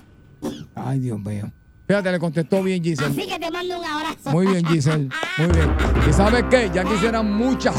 Ay, 0.75 0.99
Dios 0.99 1.19
mío. 1.19 1.51
Fíjate, 1.87 2.11
le 2.11 2.19
contestó 2.19 2.61
bien 2.61 2.81
Así 2.81 2.89
Giselle. 2.91 3.27
que 3.27 3.39
te 3.39 3.49
mando 3.51 3.79
un 3.79 3.85
abrazo. 3.85 4.29
Muy 4.31 4.45
bien, 4.47 4.63
Giselle. 4.65 5.09
Muy 5.39 5.47
bien. 5.47 5.69
¿Y 6.07 6.13
sabes 6.13 6.43
qué? 6.49 6.69
Ya 6.73 6.83
quisieran 6.83 7.31
muchas 7.35 7.75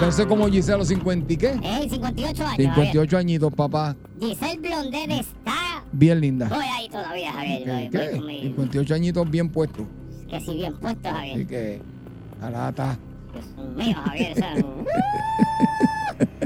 verse 0.00 0.26
como 0.26 0.46
Giselle 0.46 0.74
a 0.74 0.78
los 0.78 0.88
50 0.88 1.32
y 1.32 1.36
qué. 1.36 1.58
Ey, 1.62 1.90
58 1.90 2.42
años. 2.44 2.56
58 2.56 3.16
añitos, 3.18 3.52
papá. 3.52 3.96
Giselle 4.20 4.58
Blondet 4.60 5.10
está... 5.10 5.54
Bien 5.92 6.20
linda. 6.20 6.48
Voy 6.48 6.64
ahí 6.64 6.88
todavía, 6.88 7.32
Javier. 7.32 7.64
¿Qué? 7.64 7.70
voy 7.70 7.88
¿Qué? 7.90 8.10
con 8.18 8.26
mi- 8.26 8.40
58 8.42 8.94
añitos 8.94 9.30
bien 9.30 9.48
puestos. 9.48 9.86
Que 10.28 10.40
si 10.40 10.54
bien 10.54 10.76
puesto, 10.78 11.08
Así 11.08 11.16
Javier. 11.30 11.46
que, 11.46 11.82
ahora 12.42 12.68
está. 12.70 12.98
Dios 13.32 13.46
mío, 13.76 13.96
Javier. 14.04 14.32
o 14.32 14.36
sea, 14.36 14.54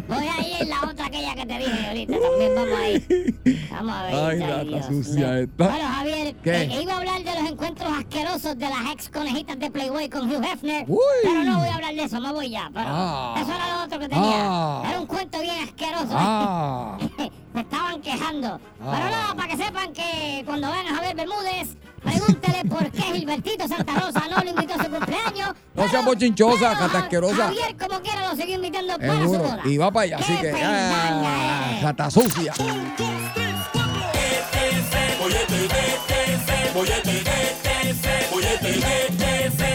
Voy 0.08 0.26
ahí 0.26 0.54
en 0.60 0.68
la 0.68 0.82
otra 0.82 1.06
aquella 1.06 1.34
que 1.36 1.46
te 1.46 1.58
dije 1.58 1.86
ahorita. 1.86 2.12
También 2.20 2.54
vamos 2.56 2.78
ahí. 2.80 3.34
Vamos 3.70 3.94
a 3.96 4.02
ver. 4.02 4.14
Ay, 4.50 4.66
Dios 4.68 4.86
sucia 4.86 5.26
mío. 5.28 5.34
esta. 5.36 5.68
Bueno, 5.68 5.88
Javier, 5.88 6.36
eh, 6.44 6.78
iba 6.82 6.92
a 6.94 6.98
hablar 6.98 7.22
de 7.22 7.40
los 7.40 7.50
encuentros 7.50 7.92
asquerosos 7.92 8.58
de 8.58 8.68
las 8.68 8.92
ex 8.92 9.08
conejitas 9.08 9.58
de 9.60 9.70
Playboy 9.70 10.08
con 10.08 10.28
Hugh 10.28 10.44
Hefner. 10.44 10.84
Uy. 10.88 10.98
Pero 11.22 11.44
no 11.44 11.58
voy 11.60 11.68
a 11.68 11.74
hablar 11.76 11.94
de 11.94 12.02
eso, 12.02 12.20
me 12.20 12.32
voy 12.32 12.50
ya. 12.50 12.68
Pero 12.74 12.86
Ah. 12.88 13.34
eso 13.40 13.52
era 13.54 13.76
lo 13.78 13.84
otro 13.84 13.98
que 14.00 14.08
tenía. 14.08 14.38
Ah. 14.40 14.82
Era 14.90 15.00
un 15.00 15.06
cuento 15.06 15.40
bien 15.40 15.58
asqueroso. 15.62 16.08
Ah, 16.10 16.98
Se 17.54 17.60
estaban 17.60 18.00
quejando. 18.00 18.60
Ah. 18.80 18.92
Pero 18.92 19.10
nada, 19.10 19.34
para 19.36 19.48
que 19.48 19.56
sepan 19.64 19.92
que 19.92 20.42
cuando 20.44 20.70
vean 20.72 20.86
a 20.88 20.94
Javier 20.96 21.14
Bermúdez, 21.16 21.76
pregúntele 22.10 22.64
por 22.68 22.90
qué 22.90 23.02
Gilbertito 23.02 23.68
Santa 23.68 23.92
Rosa 23.94 24.22
no 24.28 24.44
lo 24.44 24.50
invitó 24.50 24.74
a 24.74 24.84
su 24.84 24.90
cumpleaños. 24.90 25.54
No 25.74 25.88
sea 25.88 26.02
bochinchosa, 26.02 26.78
catasquerosa. 26.78 27.44
Javier, 27.44 27.76
como 27.76 28.00
quiera, 28.00 28.28
lo 28.28 28.36
siguió 28.36 28.56
invitando 28.56 28.98
para 28.98 29.22
su 29.22 29.28
boda. 29.28 29.60
Y 29.64 29.76
va 29.76 29.90
para 29.90 30.04
allá, 30.04 30.16
así 30.18 30.32
¡Qué 30.36 30.50
que. 30.50 30.62
Ah, 30.62 31.80
rata 31.82 32.10
sucia. 32.10 32.52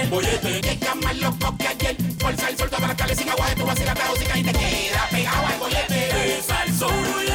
Bollete, 0.09 0.61
llega 0.61 0.95
más 0.95 1.17
loco 1.17 1.57
que 1.57 1.67
ayer. 1.67 1.97
Fuerza 2.19 2.49
el 2.49 2.57
sol, 2.57 2.69
toda 2.69 2.87
la 2.87 2.95
calle 2.95 3.15
sin 3.15 3.29
agua 3.29 3.49
de 3.49 3.55
tu 3.55 3.65
vacila, 3.65 3.93
te 3.93 4.09
música 4.09 4.37
y 4.37 4.43
te 4.43 4.51
queda 4.53 5.07
pegado 5.11 5.47
al 5.47 5.59
bollete. 5.59 6.37
Es 6.37 6.49
al 6.49 6.73
sol, 6.73 7.34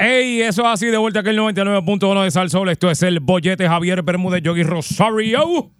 Ey, 0.00 0.42
eso 0.42 0.62
es 0.62 0.68
así 0.68 0.86
de 0.86 0.96
vuelta 0.96 1.20
aquí 1.20 1.30
el 1.30 1.38
99.1 1.38 2.22
de 2.22 2.30
Sal 2.30 2.50
Sol. 2.50 2.68
Esto 2.68 2.88
es 2.88 3.02
el 3.02 3.18
bollete 3.18 3.66
Javier 3.66 4.02
Bermúdez 4.02 4.42
Yogi 4.42 4.62
Rosario. 4.62 5.72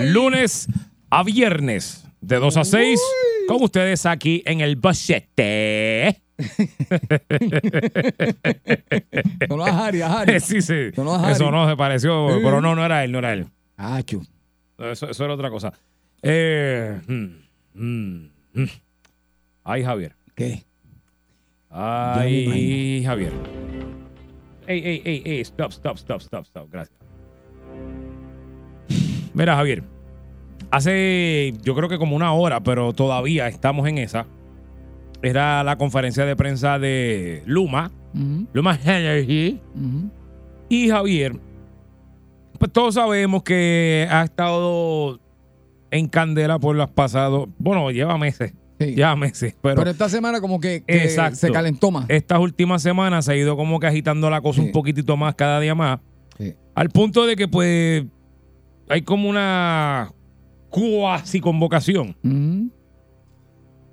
Lunes 0.00 0.68
a 1.10 1.22
viernes 1.22 2.08
de 2.22 2.36
2 2.36 2.56
a 2.56 2.64
6 2.64 3.00
con 3.46 3.62
ustedes 3.62 4.06
aquí 4.06 4.42
en 4.46 4.62
el 4.62 4.76
bollete. 4.76 6.22
No 9.50 9.66
a 9.66 9.86
Harry, 9.86 10.00
a 10.00 10.20
Harry. 10.20 10.40
sí, 10.40 10.62
sí. 10.62 10.74
Eso 10.90 11.04
no 11.04 11.14
es 11.14 11.22
Harry. 11.22 11.32
Eso 11.32 11.50
no 11.50 11.68
se 11.68 11.76
pareció, 11.76 12.26
pero 12.42 12.62
no, 12.62 12.74
no 12.74 12.82
era 12.82 13.04
él, 13.04 13.12
no 13.12 13.18
era 13.18 13.34
él. 13.34 13.48
Acho. 13.76 14.22
Eso, 14.78 15.10
eso 15.10 15.24
era 15.24 15.34
otra 15.34 15.50
cosa. 15.50 15.74
Eh, 16.22 16.98
mm, 17.06 17.26
mm, 17.74 18.30
mm. 18.54 18.70
Ay, 19.64 19.84
Javier. 19.84 20.14
¿Qué? 20.34 20.64
Ay, 21.72 23.02
Javier. 23.04 23.32
Ey, 24.66 24.82
ey, 24.84 25.02
ey, 25.04 25.22
ey, 25.24 25.40
stop, 25.40 25.72
stop, 25.72 25.96
stop, 25.96 26.20
stop, 26.20 26.44
stop. 26.44 26.70
Gracias. 26.70 26.98
Mira, 29.34 29.56
Javier. 29.56 29.82
Hace, 30.70 31.54
yo 31.62 31.74
creo 31.74 31.88
que 31.88 31.98
como 31.98 32.16
una 32.16 32.32
hora, 32.32 32.62
pero 32.62 32.92
todavía 32.92 33.48
estamos 33.48 33.88
en 33.88 33.98
esa. 33.98 34.26
Era 35.22 35.62
la 35.64 35.76
conferencia 35.76 36.24
de 36.24 36.34
prensa 36.36 36.78
de 36.78 37.42
Luma, 37.46 37.90
Luma 38.52 38.78
Energy. 38.84 39.60
Y 40.68 40.88
Javier, 40.88 41.38
pues 42.58 42.72
todos 42.72 42.94
sabemos 42.94 43.42
que 43.42 44.08
ha 44.10 44.24
estado 44.24 45.20
en 45.90 46.08
candela 46.08 46.58
por 46.58 46.74
los 46.74 46.90
pasados. 46.90 47.48
Bueno, 47.58 47.90
lleva 47.90 48.16
meses. 48.18 48.54
Sí. 48.86 48.94
Lleva 48.94 49.16
meses. 49.16 49.54
Pero, 49.62 49.76
Pero 49.76 49.90
esta 49.90 50.08
semana 50.08 50.40
como 50.40 50.60
que, 50.60 50.82
que 50.86 51.04
Exacto. 51.04 51.36
se 51.36 51.50
calentó 51.50 51.90
más. 51.90 52.06
estas 52.08 52.38
últimas 52.38 52.82
semanas 52.82 53.24
se 53.26 53.32
ha 53.32 53.36
ido 53.36 53.56
como 53.56 53.78
que 53.80 53.86
agitando 53.86 54.28
la 54.30 54.40
cosa 54.40 54.60
Sí. 54.60 54.66
un 54.66 54.72
poquitito 54.72 55.16
más 55.16 55.34
cada 55.34 55.60
día 55.60 55.74
más. 55.74 56.00
Sí. 56.38 56.54
Al 56.74 56.88
punto 56.90 57.26
de 57.26 57.36
que 57.36 57.48
pues 57.48 58.04
hay 58.88 59.02
como 59.02 59.28
una 59.28 60.10
cuasi 60.70 61.40
convocación. 61.40 62.16
Ujú. 62.24 62.70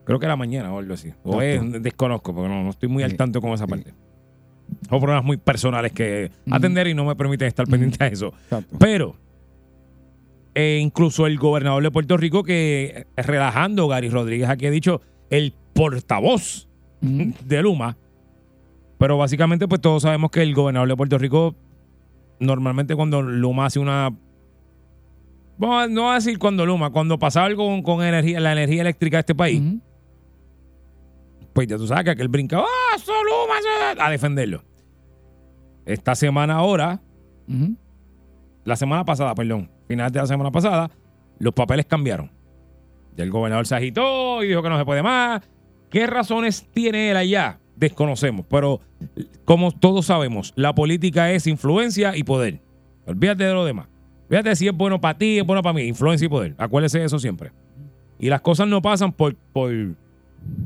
Creo 0.05 0.19
que 0.19 0.25
era 0.25 0.35
mañana 0.35 0.73
o 0.73 0.79
algo 0.79 0.93
así. 0.93 1.13
O 1.23 1.41
es, 1.41 1.61
desconozco, 1.83 2.33
porque 2.33 2.49
no, 2.49 2.63
no 2.63 2.69
estoy 2.71 2.89
muy 2.89 3.03
al 3.03 3.15
tanto 3.15 3.41
con 3.41 3.51
esa 3.51 3.67
parte. 3.67 3.93
Son 4.89 4.99
problemas 4.99 5.23
muy 5.23 5.37
personales 5.37 5.91
que 5.91 6.31
Ujú. 6.47 6.55
atender 6.55 6.87
y 6.87 6.93
no 6.93 7.05
me 7.05 7.15
permiten 7.15 7.47
estar 7.47 7.65
Ujú. 7.65 7.71
pendiente 7.71 8.03
a 8.03 8.07
eso. 8.07 8.33
Exacto. 8.43 8.75
Pero 8.79 9.15
eh, 10.59 10.79
incluso 10.81 11.25
el 11.27 11.37
gobernador 11.37 11.81
de 11.83 11.91
Puerto 11.91 12.17
Rico 12.17 12.43
que 12.43 13.05
eh, 13.15 13.21
relajando, 13.21 13.87
Gary 13.87 14.09
Rodríguez 14.09 14.49
aquí 14.49 14.65
ha 14.65 14.71
dicho 14.71 15.01
el 15.29 15.53
portavoz 15.73 16.67
de 17.01 17.61
Luma. 17.61 17.97
Pero 18.97 19.17
básicamente, 19.17 19.67
pues 19.67 19.79
todos 19.79 20.03
sabemos 20.03 20.31
que 20.31 20.41
el 20.41 20.53
gobernador 20.53 20.89
de 20.89 20.97
Puerto 20.97 21.17
Rico, 21.17 21.55
normalmente 22.39 22.95
cuando 22.95 23.21
Luma 23.21 23.67
hace 23.67 23.79
una. 23.79 24.07
A- 24.07 25.87
no 25.89 26.01
voy 26.03 26.11
a 26.11 26.15
decir 26.15 26.37
cuando 26.39 26.65
Luma, 26.65 26.89
cuando 26.89 27.17
pasa 27.17 27.43
algo 27.45 27.65
con, 27.67 27.81
con 27.83 28.03
energía, 28.03 28.39
la 28.41 28.51
energía 28.51 28.81
eléctrica 28.81 29.17
de 29.17 29.19
este 29.21 29.35
país, 29.35 29.61
pues 31.53 31.67
ya 31.67 31.77
tú 31.77 31.87
sabes 31.87 32.03
que 32.05 32.11
aquel 32.11 32.27
brinca, 32.27 32.59
¡ah, 32.59 32.95
eso 32.95 33.11
Luma! 33.23 33.59
eso-", 33.93 34.01
a 34.01 34.09
defenderlo. 34.09 34.63
Esta 35.85 36.15
semana 36.15 36.55
ahora. 36.55 37.01
La 38.69 38.75
semana 38.75 39.03
pasada, 39.03 39.35
perdón, 39.35 39.69
final 39.87 40.11
de 40.11 40.19
la 40.19 40.27
semana 40.27 40.51
pasada, 40.51 40.89
los 41.39 41.53
papeles 41.53 41.85
cambiaron. 41.85 42.31
Ya 43.17 43.23
el 43.23 43.31
gobernador 43.31 43.65
se 43.65 43.75
agitó 43.75 44.43
y 44.43 44.47
dijo 44.47 44.61
que 44.61 44.69
no 44.69 44.77
se 44.77 44.85
puede 44.85 45.03
más. 45.03 45.41
¿Qué 45.89 46.05
razones 46.07 46.67
tiene 46.71 47.11
él 47.11 47.17
allá? 47.17 47.59
Desconocemos, 47.75 48.45
pero 48.47 48.79
como 49.43 49.71
todos 49.71 50.05
sabemos, 50.05 50.53
la 50.55 50.75
política 50.75 51.31
es 51.31 51.47
influencia 51.47 52.15
y 52.15 52.23
poder. 52.23 52.61
Olvídate 53.07 53.43
de 53.43 53.53
lo 53.53 53.65
demás. 53.65 53.87
Fíjate 54.29 54.55
si 54.55 54.67
es 54.67 54.73
bueno 54.75 55.01
para 55.01 55.17
ti, 55.17 55.39
es 55.39 55.45
bueno 55.45 55.63
para 55.63 55.73
mí. 55.73 55.81
Influencia 55.83 56.25
y 56.25 56.29
poder. 56.29 56.53
Acuérdese 56.59 56.99
de 56.99 57.05
eso 57.05 57.17
siempre. 57.17 57.51
Y 58.19 58.29
las 58.29 58.41
cosas 58.41 58.67
no 58.67 58.81
pasan 58.81 59.13
por, 59.13 59.35
por 59.35 59.71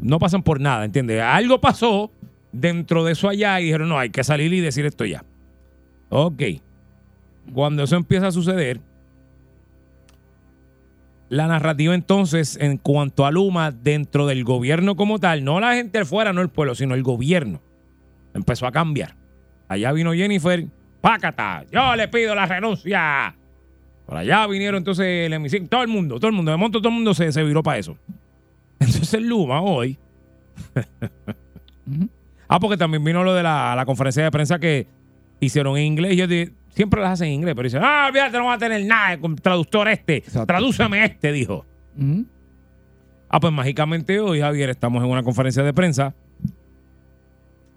no 0.02 0.20
pasan 0.20 0.44
por 0.44 0.60
nada, 0.60 0.84
¿entiendes? 0.84 1.22
Algo 1.22 1.62
pasó 1.62 2.12
dentro 2.52 3.06
de 3.06 3.14
eso 3.14 3.30
allá 3.30 3.62
y 3.62 3.66
dijeron, 3.66 3.88
no, 3.88 3.98
hay 3.98 4.10
que 4.10 4.24
salir 4.26 4.52
y 4.52 4.60
decir 4.60 4.86
esto 4.86 5.06
ya. 5.06 5.24
Ok. 6.10 6.42
Cuando 7.52 7.84
eso 7.84 7.96
empieza 7.96 8.28
a 8.28 8.32
suceder, 8.32 8.80
la 11.30 11.48
narrativa 11.48 11.96
entonces 11.96 12.58
en 12.62 12.78
cuanto 12.78 13.26
a 13.26 13.32
Luma 13.32 13.72
dentro 13.72 14.28
del 14.28 14.44
gobierno 14.44 14.96
como 14.96 15.20
tal, 15.20 15.44
no 15.44 15.60
la 15.60 15.74
gente 15.74 16.06
fuera, 16.06 16.32
no 16.32 16.42
el 16.42 16.50
pueblo, 16.50 16.76
sino 16.76 16.94
el 16.94 17.04
gobierno, 17.04 17.60
empezó 18.34 18.68
a 18.68 18.72
cambiar. 18.72 19.16
Allá 19.68 19.92
vino 19.92 20.14
Jennifer, 20.14 20.68
pácata, 21.02 21.66
yo 21.72 21.96
le 21.96 22.08
pido 22.08 22.36
la 22.36 22.46
renuncia. 22.46 23.36
Por 24.06 24.18
allá 24.18 24.46
vinieron 24.48 24.78
entonces 24.78 25.26
el 25.26 25.34
hemiciclo, 25.34 25.68
todo 25.70 25.82
el 25.82 25.88
mundo, 25.88 26.16
todo 26.20 26.28
el 26.28 26.36
mundo, 26.36 26.52
de 26.52 26.58
monto 26.58 26.80
todo 26.80 26.90
el 26.90 26.96
mundo 26.96 27.14
se, 27.14 27.32
se 27.32 27.44
viró 27.44 27.64
para 27.64 27.80
eso. 27.80 27.98
Entonces 28.80 29.22
Luma 29.22 29.62
hoy. 29.62 29.98
Ah, 32.48 32.60
porque 32.60 32.78
también 32.78 33.04
vino 33.04 33.24
lo 33.24 33.34
de 33.34 33.42
la, 33.42 33.74
la 33.76 33.84
conferencia 33.84 34.24
de 34.24 34.30
prensa 34.30 34.60
que 34.60 34.86
hicieron 35.40 35.76
en 35.76 35.86
inglés. 35.86 36.14
Y 36.14 36.18
yo 36.18 36.28
dije, 36.28 36.54
siempre 36.74 37.02
las 37.02 37.14
hacen 37.14 37.28
en 37.28 37.34
inglés, 37.34 37.56
pero 37.56 37.68
dicen, 37.68 37.82
ah, 37.84 38.08
olvídate, 38.10 38.38
no 38.38 38.46
va 38.46 38.54
a 38.54 38.58
tener 38.58 38.86
nada 38.86 39.18
con 39.20 39.36
traductor 39.36 39.88
este. 39.88 40.18
Exacto. 40.18 40.48
Tradúceme 40.48 41.06
este, 41.06 41.32
dijo. 41.32 41.66
Ujú. 41.98 42.26
Ah, 43.30 43.40
pues 43.40 43.54
mágicamente 43.54 44.20
hoy, 44.20 44.42
Javier, 44.42 44.70
estamos 44.70 45.04
en 45.04 45.10
una 45.10 45.24
conferencia 45.24 45.64
de 45.64 45.74
prensa. 45.74 46.14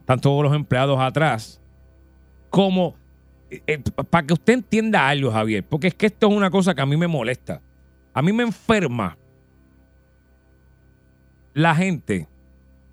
Están 0.00 0.20
todos 0.20 0.42
los 0.42 0.54
empleados 0.54 0.98
atrás. 1.00 1.61
Como, 2.50 2.94
para 4.11 4.26
que 4.26 4.35
usted 4.35 4.54
entienda 4.54 5.09
algo, 5.09 5.30
Javier, 5.30 5.64
porque 5.64 5.88
es 5.88 5.94
que 5.94 6.06
esto 6.06 6.28
es 6.28 6.35
una 6.35 6.50
cosa 6.50 6.74
que 6.74 6.82
a 6.82 6.87
mí 6.87 6.96
me 6.96 7.06
molesta. 7.06 7.61
A 8.12 8.22
mí 8.22 8.32
me 8.32 8.42
enferma 8.42 9.16
la 11.54 11.74
gente, 11.74 12.28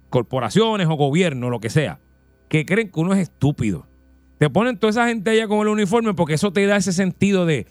corporaciones 0.10 0.88
o 0.88 0.96
gobierno, 0.96 1.50
lo 1.50 1.60
que 1.60 1.70
sea, 1.70 2.00
que 2.48 2.66
creen 2.66 2.90
que 2.90 3.00
uno 3.00 3.14
es 3.14 3.20
estúpido. 3.20 3.86
Te 4.44 4.50
ponen 4.50 4.76
toda 4.76 4.92
esa 4.92 5.08
gente 5.08 5.30
allá 5.30 5.48
con 5.48 5.62
el 5.62 5.70
uniforme 5.70 6.14
porque 6.14 6.34
eso 6.34 6.52
te 6.52 6.66
da 6.66 6.76
ese 6.76 6.92
sentido 6.92 7.46
de, 7.46 7.66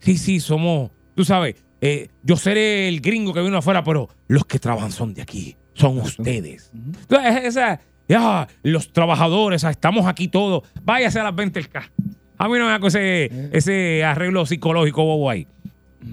sí, 0.00 0.18
sí, 0.18 0.40
somos, 0.40 0.90
tú 1.14 1.24
sabes, 1.24 1.54
eh, 1.80 2.08
yo 2.24 2.36
seré 2.36 2.88
el 2.88 3.00
gringo 3.00 3.32
que 3.32 3.40
vino 3.40 3.56
afuera, 3.56 3.84
pero 3.84 4.08
los 4.26 4.44
que 4.44 4.58
trabajan 4.58 4.90
son 4.90 5.14
de 5.14 5.22
aquí, 5.22 5.56
son 5.72 5.98
ustedes. 5.98 6.72
Entonces, 6.74 7.44
esa, 7.44 7.80
ya, 8.08 8.48
los 8.64 8.92
trabajadores, 8.92 9.62
ah, 9.62 9.70
estamos 9.70 10.06
aquí 10.06 10.26
todos, 10.26 10.64
váyase 10.82 11.20
a 11.20 11.22
las 11.22 11.36
20 11.36 11.60
el 11.60 11.68
K. 11.68 11.88
A 12.38 12.48
mí 12.48 12.58
no 12.58 12.64
me 12.64 12.72
hago 12.72 12.88
ese, 12.88 13.30
ese 13.52 14.02
arreglo 14.02 14.46
psicológico 14.46 15.04
bobo 15.04 15.30
ahí. 15.30 15.46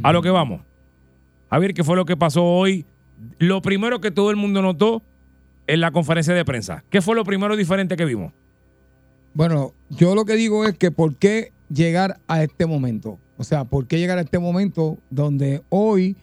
A 0.04 0.14
lo 0.14 0.22
que 0.22 0.30
vamos. 0.30 0.62
A 1.50 1.58
ver 1.58 1.74
qué 1.74 1.84
fue 1.84 1.96
lo 1.96 2.06
que 2.06 2.16
pasó 2.16 2.46
hoy. 2.46 2.86
Lo 3.40 3.64
primero 3.64 4.00
que 4.00 4.12
todo 4.12 4.30
el 4.30 4.36
mundo 4.36 4.62
notó 4.62 5.02
en 5.66 5.82
la 5.82 5.90
conferencia 5.90 6.36
de 6.36 6.46
prensa. 6.46 6.84
¿Qué 6.92 7.02
fue 7.02 7.16
lo 7.16 7.24
primero 7.24 7.56
diferente 7.56 7.96
que 7.96 8.06
vimos? 8.06 8.32
Bueno, 9.34 9.74
yo 9.90 10.16
lo 10.16 10.26
que 10.26 10.36
digo 10.36 10.66
es 10.66 10.78
que 10.78 10.92
por 10.92 11.16
qué 11.16 11.52
llegar 11.74 12.20
a 12.28 12.44
este 12.44 12.66
momento. 12.66 13.18
O 13.38 13.44
sea, 13.44 13.64
¿por 13.66 13.88
qué 13.88 13.98
llegar 13.98 14.18
a 14.18 14.22
este 14.22 14.40
momento 14.40 14.98
donde 15.10 15.64
hoy 15.70 16.16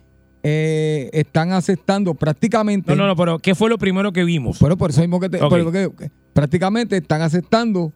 eh, 0.43 1.11
están 1.13 1.53
aceptando 1.53 2.15
prácticamente... 2.15 2.91
No, 2.95 2.97
no, 3.03 3.07
no, 3.09 3.17
pero 3.17 3.39
¿qué 3.39 3.55
fue 3.55 3.69
lo 3.71 3.79
primero 3.79 4.13
que 4.13 4.25
vimos? 4.25 4.59
Pero 4.61 4.77
por 4.77 4.91
eso 4.91 5.01
mismo 5.01 5.19
que, 5.19 5.29
te, 5.29 5.43
Ok. 5.43 5.49
por 5.49 5.59
lo 5.61 5.73
que- 5.73 5.91
que 5.97 6.11
prácticamente 6.33 6.97
están 6.97 7.23
aceptando 7.23 7.93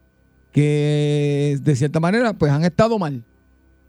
que 0.52 1.58
de 1.62 1.76
cierta 1.76 2.00
manera 2.00 2.32
pues 2.34 2.52
han 2.52 2.64
estado 2.64 2.98
mal. 2.98 3.24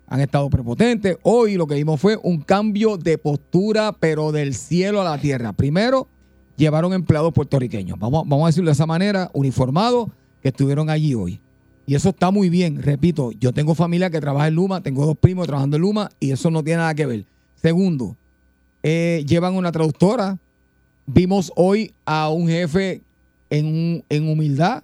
Han 0.07 0.19
estado 0.21 0.49
prepotentes. 0.49 1.17
Hoy 1.23 1.55
lo 1.55 1.65
que 1.67 1.75
vimos 1.75 1.99
fue 1.99 2.17
un 2.21 2.41
cambio 2.41 2.97
de 2.97 3.17
postura, 3.17 3.93
pero 3.99 4.31
del 4.31 4.53
cielo 4.53 5.01
a 5.01 5.03
la 5.03 5.17
tierra. 5.17 5.53
Primero, 5.53 6.07
llevaron 6.55 6.93
empleados 6.93 7.33
puertorriqueños. 7.33 7.97
Vamos, 7.97 8.23
vamos 8.27 8.43
a 8.43 8.47
decirlo 8.47 8.69
de 8.69 8.73
esa 8.73 8.85
manera, 8.85 9.31
uniformados, 9.33 10.09
que 10.43 10.49
estuvieron 10.49 10.91
allí 10.91 11.15
hoy. 11.15 11.39
Y 11.87 11.95
eso 11.95 12.09
está 12.09 12.29
muy 12.29 12.49
bien. 12.49 12.81
Repito, 12.81 13.31
yo 13.31 13.51
tengo 13.51 13.73
familia 13.73 14.09
que 14.09 14.21
trabaja 14.21 14.47
en 14.47 14.55
Luma, 14.55 14.81
tengo 14.81 15.05
dos 15.05 15.17
primos 15.17 15.47
trabajando 15.47 15.77
en 15.77 15.81
Luma 15.81 16.09
y 16.19 16.31
eso 16.31 16.51
no 16.51 16.63
tiene 16.63 16.77
nada 16.77 16.93
que 16.93 17.05
ver. 17.05 17.25
Segundo, 17.55 18.15
eh, 18.83 19.23
llevan 19.27 19.55
una 19.55 19.71
traductora. 19.71 20.37
Vimos 21.05 21.51
hoy 21.55 21.93
a 22.05 22.29
un 22.29 22.47
jefe 22.47 23.01
en, 23.49 24.03
en 24.09 24.29
humildad. 24.29 24.83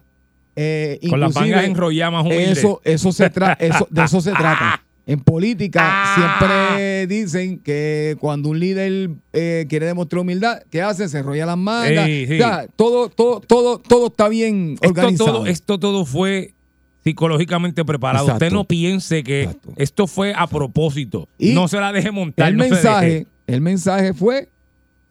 eh, 0.56 0.98
Con 1.08 1.20
las 1.20 1.34
mangas 1.34 1.64
enrolladas 1.64 2.12
más 2.12 2.26
humildes. 2.26 2.58
Eso, 2.58 2.80
eso 2.84 3.12
se 3.12 3.26
eso, 3.60 3.86
de 3.90 4.04
eso 4.04 4.20
se 4.20 4.32
trata. 4.32 4.82
En 5.10 5.18
política 5.18 5.80
Ah. 5.82 6.14
siempre 6.14 7.06
dicen 7.08 7.58
que 7.58 8.16
cuando 8.20 8.48
un 8.48 8.60
líder 8.60 9.10
eh, 9.32 9.66
quiere 9.68 9.86
demostrar 9.86 10.20
humildad, 10.20 10.62
¿qué 10.70 10.82
hace? 10.82 11.08
Se 11.08 11.18
enrolla 11.18 11.46
las 11.46 11.56
mangas. 11.58 12.06
Sí, 12.06 12.26
sí. 12.28 12.34
O 12.34 12.36
sea, 12.36 12.66
todo, 12.76 13.08
todo, 13.08 13.40
todo, 13.40 13.78
todo 13.78 14.06
está 14.06 14.28
bien 14.28 14.74
Esto 14.74 14.88
organizado. 14.88 15.32
todo, 15.32 15.46
esto 15.46 15.78
todo 15.80 16.04
fue 16.06 16.54
psicológicamente 17.02 17.84
preparado. 17.84 18.26
Exacto. 18.26 18.44
Usted 18.44 18.54
no 18.54 18.64
piense 18.64 19.24
que 19.24 19.42
Exacto. 19.44 19.72
esto 19.76 20.06
fue 20.06 20.32
a 20.36 20.46
propósito. 20.46 21.28
Y 21.38 21.54
no 21.54 21.66
se 21.66 21.78
la 21.80 21.90
deje 21.92 22.12
montar. 22.12 22.48
el 22.50 22.56
no 22.56 22.64
mensaje, 22.68 23.06
deje. 23.06 23.26
el 23.48 23.60
mensaje 23.62 24.14
fue, 24.14 24.48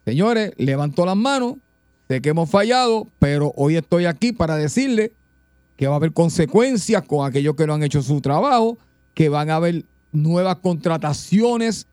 señores, 0.05 0.53
levantó 0.57 1.05
las 1.05 1.17
manos, 1.17 1.55
sé 2.07 2.21
que 2.21 2.29
hemos 2.29 2.49
fallado, 2.49 3.07
pero 3.19 3.51
hoy 3.57 3.75
estoy 3.75 4.05
aquí 4.05 4.31
para 4.31 4.55
decirle 4.55 5.11
que 5.75 5.87
va 5.87 5.95
a 5.95 5.97
haber 5.97 6.13
consecuencias 6.13 7.03
con 7.03 7.27
aquellos 7.27 7.55
que 7.55 7.67
no 7.67 7.73
han 7.73 7.83
hecho 7.83 8.01
su 8.01 8.21
trabajo, 8.21 8.77
que 9.13 9.27
van 9.27 9.49
a 9.49 9.55
haber 9.55 9.83
nuevas 10.11 10.57
contrataciones. 10.57 11.87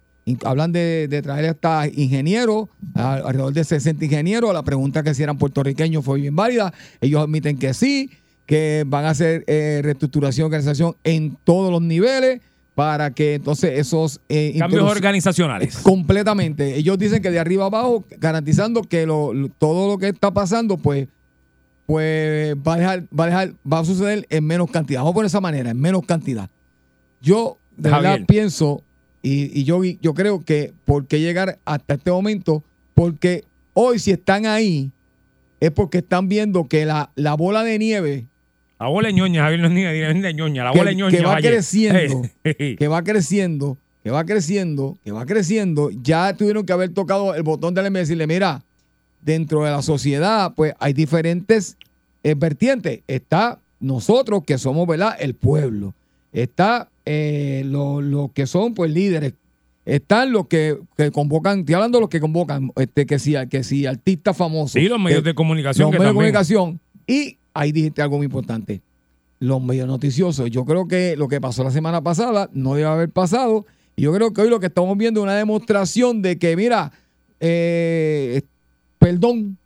Hablan 0.45 0.73
de, 0.73 1.07
de 1.09 1.23
traer 1.23 1.51
hasta 1.51 1.87
ingenieros, 1.87 2.69
alrededor 2.95 3.53
de 3.53 3.63
60 3.63 4.05
ingenieros. 4.07 4.53
La 4.53 4.65
pregunta 4.65 5.03
que 5.05 5.15
si 5.15 5.23
eran 5.23 5.39
puertorriqueños 5.39 6.05
fue 6.05 6.21
bien 6.21 6.35
válida. 6.35 6.75
Ellos 7.01 7.23
admiten 7.23 7.59
que 7.59 7.73
sí, 7.75 8.11
que 8.45 8.83
van 8.87 9.05
a 9.05 9.11
hacer 9.11 9.45
eh, 9.47 9.81
reestructuración, 9.85 10.47
organización 10.47 10.97
en 11.05 11.37
todos 11.45 11.71
los 11.71 11.81
niveles 11.81 12.41
para 12.75 13.11
que 13.13 13.35
entonces 13.35 13.79
esos 13.79 14.21
eh, 14.29 14.55
Cambios 14.59 14.83
organizacionales. 14.91 15.77
Completamente. 15.79 16.75
Ellos 16.77 16.99
dicen 16.99 17.23
que 17.23 17.31
de 17.31 17.39
arriba 17.39 17.67
abajo, 17.67 18.05
garantizando 18.19 18.83
que 18.83 19.07
lo- 19.07 19.33
lo- 19.33 19.49
todo 19.49 19.89
lo 19.93 19.97
que 19.99 20.09
está 20.09 20.33
pasando, 20.33 20.77
pues, 20.77 21.07
pues 21.87 22.57
va 22.57 22.75
a 22.75 22.77
dejar, 22.79 23.05
va 23.19 23.25
a 23.25 23.27
dejar, 23.29 23.53
va 23.73 23.79
a 23.79 23.85
suceder 23.85 24.27
en 24.29 24.45
menos 24.45 24.71
cantidad. 24.71 25.01
Vamos 25.01 25.15
por 25.15 25.25
esa 25.25 25.41
manera, 25.41 25.71
en 25.71 25.81
menos 25.81 26.05
cantidad. 26.05 26.51
Yo 27.21 27.59
de 27.77 27.91
verdad 27.91 28.21
pienso, 28.27 28.83
y, 29.23 29.59
y 29.61 29.65
yo, 29.65 29.83
yo 29.85 30.15
creo 30.15 30.45
que 30.45 30.73
por 30.85 31.07
qué 31.07 31.21
llegar 31.21 31.59
hasta 31.65 31.95
este 31.95 32.11
momento, 32.11 32.63
porque 32.95 33.45
hoy 33.75 33.99
si 33.99 34.11
están 34.13 34.47
ahí, 34.47 34.91
es 35.61 35.71
porque 35.71 35.99
están 35.99 36.29
viendo 36.29 36.69
que 36.69 36.85
la, 36.87 37.11
la 37.17 37.35
bola 37.35 37.63
de 37.65 37.79
nieve 37.79 38.27
La 38.79 38.89
bola 38.89 39.09
de 39.09 39.15
ñoña, 39.15 39.43
Javier, 39.45 39.61
no 39.61 39.67
es 39.69 39.73
ni 39.73 39.83
de, 39.83 40.15
de 40.15 40.35
ñoña. 40.35 40.65
La 40.65 40.73
Que- 40.73 40.79
bola 40.79 40.91
de 40.91 40.97
ñoña. 40.97 41.19
que 41.19 41.25
va 41.25 41.37
creciendo. 41.39 42.23
Que 42.79 42.89
va 42.89 43.03
creciendo, 43.03 43.79
que 44.05 44.11
va 44.11 44.25
creciendo, 44.25 44.99
que 45.05 45.13
va 45.13 45.25
creciendo, 45.27 45.91
ya 46.03 46.35
tuvieron 46.37 46.65
que 46.67 46.73
haber 46.73 46.91
tocado 46.93 47.35
el 47.35 47.43
botón 47.43 47.75
del 47.75 47.87
M 47.87 47.99
y 47.99 48.03
decirle, 48.03 48.27
mira, 48.27 48.63
dentro 49.23 49.65
de 49.65 49.71
la 49.71 49.83
sociedad, 49.83 50.53
pues 50.55 50.75
hay 50.79 50.93
diferentes 50.93 51.77
eh, 52.23 52.35
vertientes. 52.37 53.01
Está 53.09 53.59
nosotros 53.81 54.45
que 54.47 54.59
somos, 54.59 54.87
¿verdad? 54.87 55.17
El 55.19 55.35
pueblo. 55.35 55.95
Está 56.33 56.89
eh, 57.07 57.63
los 57.65 58.03
lo 58.05 58.31
que 58.35 58.47
son, 58.47 58.75
pues, 58.75 58.91
líderes. 58.91 59.33
Están 59.85 60.33
los 60.33 60.49
que, 60.49 60.77
que 60.97 61.11
convocan, 61.13 61.61
estoy 61.61 61.77
hablando 61.77 61.99
de 61.99 62.01
los 62.03 62.11
que 62.11 62.21
convocan, 62.21 62.73
este, 62.77 63.07
que 63.07 63.19
si, 63.21 63.35
que 63.49 63.63
si 63.63 63.87
artistas 63.87 64.37
famosos. 64.37 64.73
Sí, 64.73 64.89
los 64.89 64.99
medios 65.01 65.23
que- 65.23 65.29
de 65.31 65.35
comunicación 65.35 65.85
los 65.87 65.93
que 65.93 65.99
medios 66.01 66.13
de 66.13 66.15
comunicación. 66.17 66.81
Y 67.07 67.39
ahí 67.55 67.71
dijiste 67.73 68.03
algo 68.03 68.17
muy 68.17 68.25
importante. 68.27 68.81
Los 69.39 69.63
medios 69.63 69.87
noticiosos. 69.87 70.51
Yo 70.51 70.65
creo 70.65 70.89
que 70.89 71.15
lo 71.17 71.29
que 71.29 71.41
pasó 71.41 71.63
la 71.63 71.71
semana 71.71 72.01
pasada 72.03 72.51
no 72.53 72.75
debe 72.75 72.89
haber 72.89 73.11
pasado. 73.11 73.65
Y 73.95 74.03
yo 74.03 74.13
creo 74.13 74.33
que 74.33 74.41
hoy 74.43 74.51
lo 74.51 74.59
que 74.59 74.67
estamos 74.67 74.97
viendo 74.99 75.21
es 75.21 75.25
una 75.25 75.37
demostración 75.37 76.21
de 76.21 76.37
que, 76.39 76.57
mira, 76.57 76.91
eh, 77.39 78.43
perdón, 78.99 79.57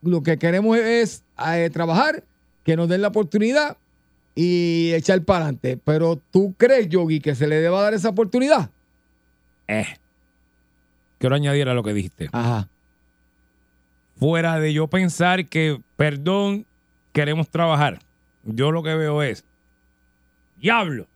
lo 0.00 0.22
que 0.22 0.38
queremos 0.38 0.78
es 0.78 1.22
eh, 1.48 1.68
trabajar, 1.72 2.24
que 2.64 2.76
nos 2.76 2.88
den 2.88 3.02
la 3.02 3.08
oportunidad 3.08 3.76
y 4.36 4.92
echar 4.92 5.20
para 5.24 5.46
adelante. 5.46 5.80
Pero 5.82 6.20
tú 6.30 6.54
crees, 6.56 6.88
Yogi, 6.88 7.18
que 7.20 7.34
se 7.34 7.48
le 7.48 7.56
deba 7.56 7.82
dar 7.82 7.94
esa 7.94 8.10
oportunidad. 8.10 8.70
Eh. 9.66 9.86
Quiero 11.18 11.34
añadir 11.34 11.68
a 11.68 11.74
lo 11.74 11.82
que 11.82 11.92
dijiste. 11.94 12.28
Ajá. 12.30 12.68
Fuera 14.18 14.60
de 14.60 14.72
yo 14.72 14.86
pensar 14.86 15.46
que, 15.46 15.80
perdón, 15.96 16.64
queremos 17.12 17.48
trabajar. 17.48 17.98
Yo 18.44 18.70
lo 18.70 18.82
que 18.82 18.94
veo 18.94 19.22
es, 19.22 19.44
diablo, 20.60 21.06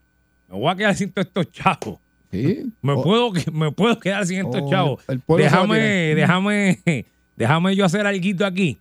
me 0.48 0.56
voy 0.58 0.70
a 0.72 0.76
quedar 0.76 0.94
sin 0.96 1.12
todos 1.12 1.26
estos 1.28 1.50
chavos. 1.52 1.98
Sí. 2.30 2.72
Me, 2.82 2.92
O- 2.92 3.02
puedo, 3.02 3.32
me 3.52 3.72
puedo 3.72 3.98
quedar 3.98 4.24
sin 4.26 4.38
estos 4.46 4.62
Oh, 4.64 4.70
chavos. 4.70 5.04
Déjame, 5.36 5.78
déjame, 6.14 7.04
déjame 7.36 7.74
yo 7.76 7.84
hacer 7.84 8.06
algo 8.06 8.44
aquí. 8.46 8.78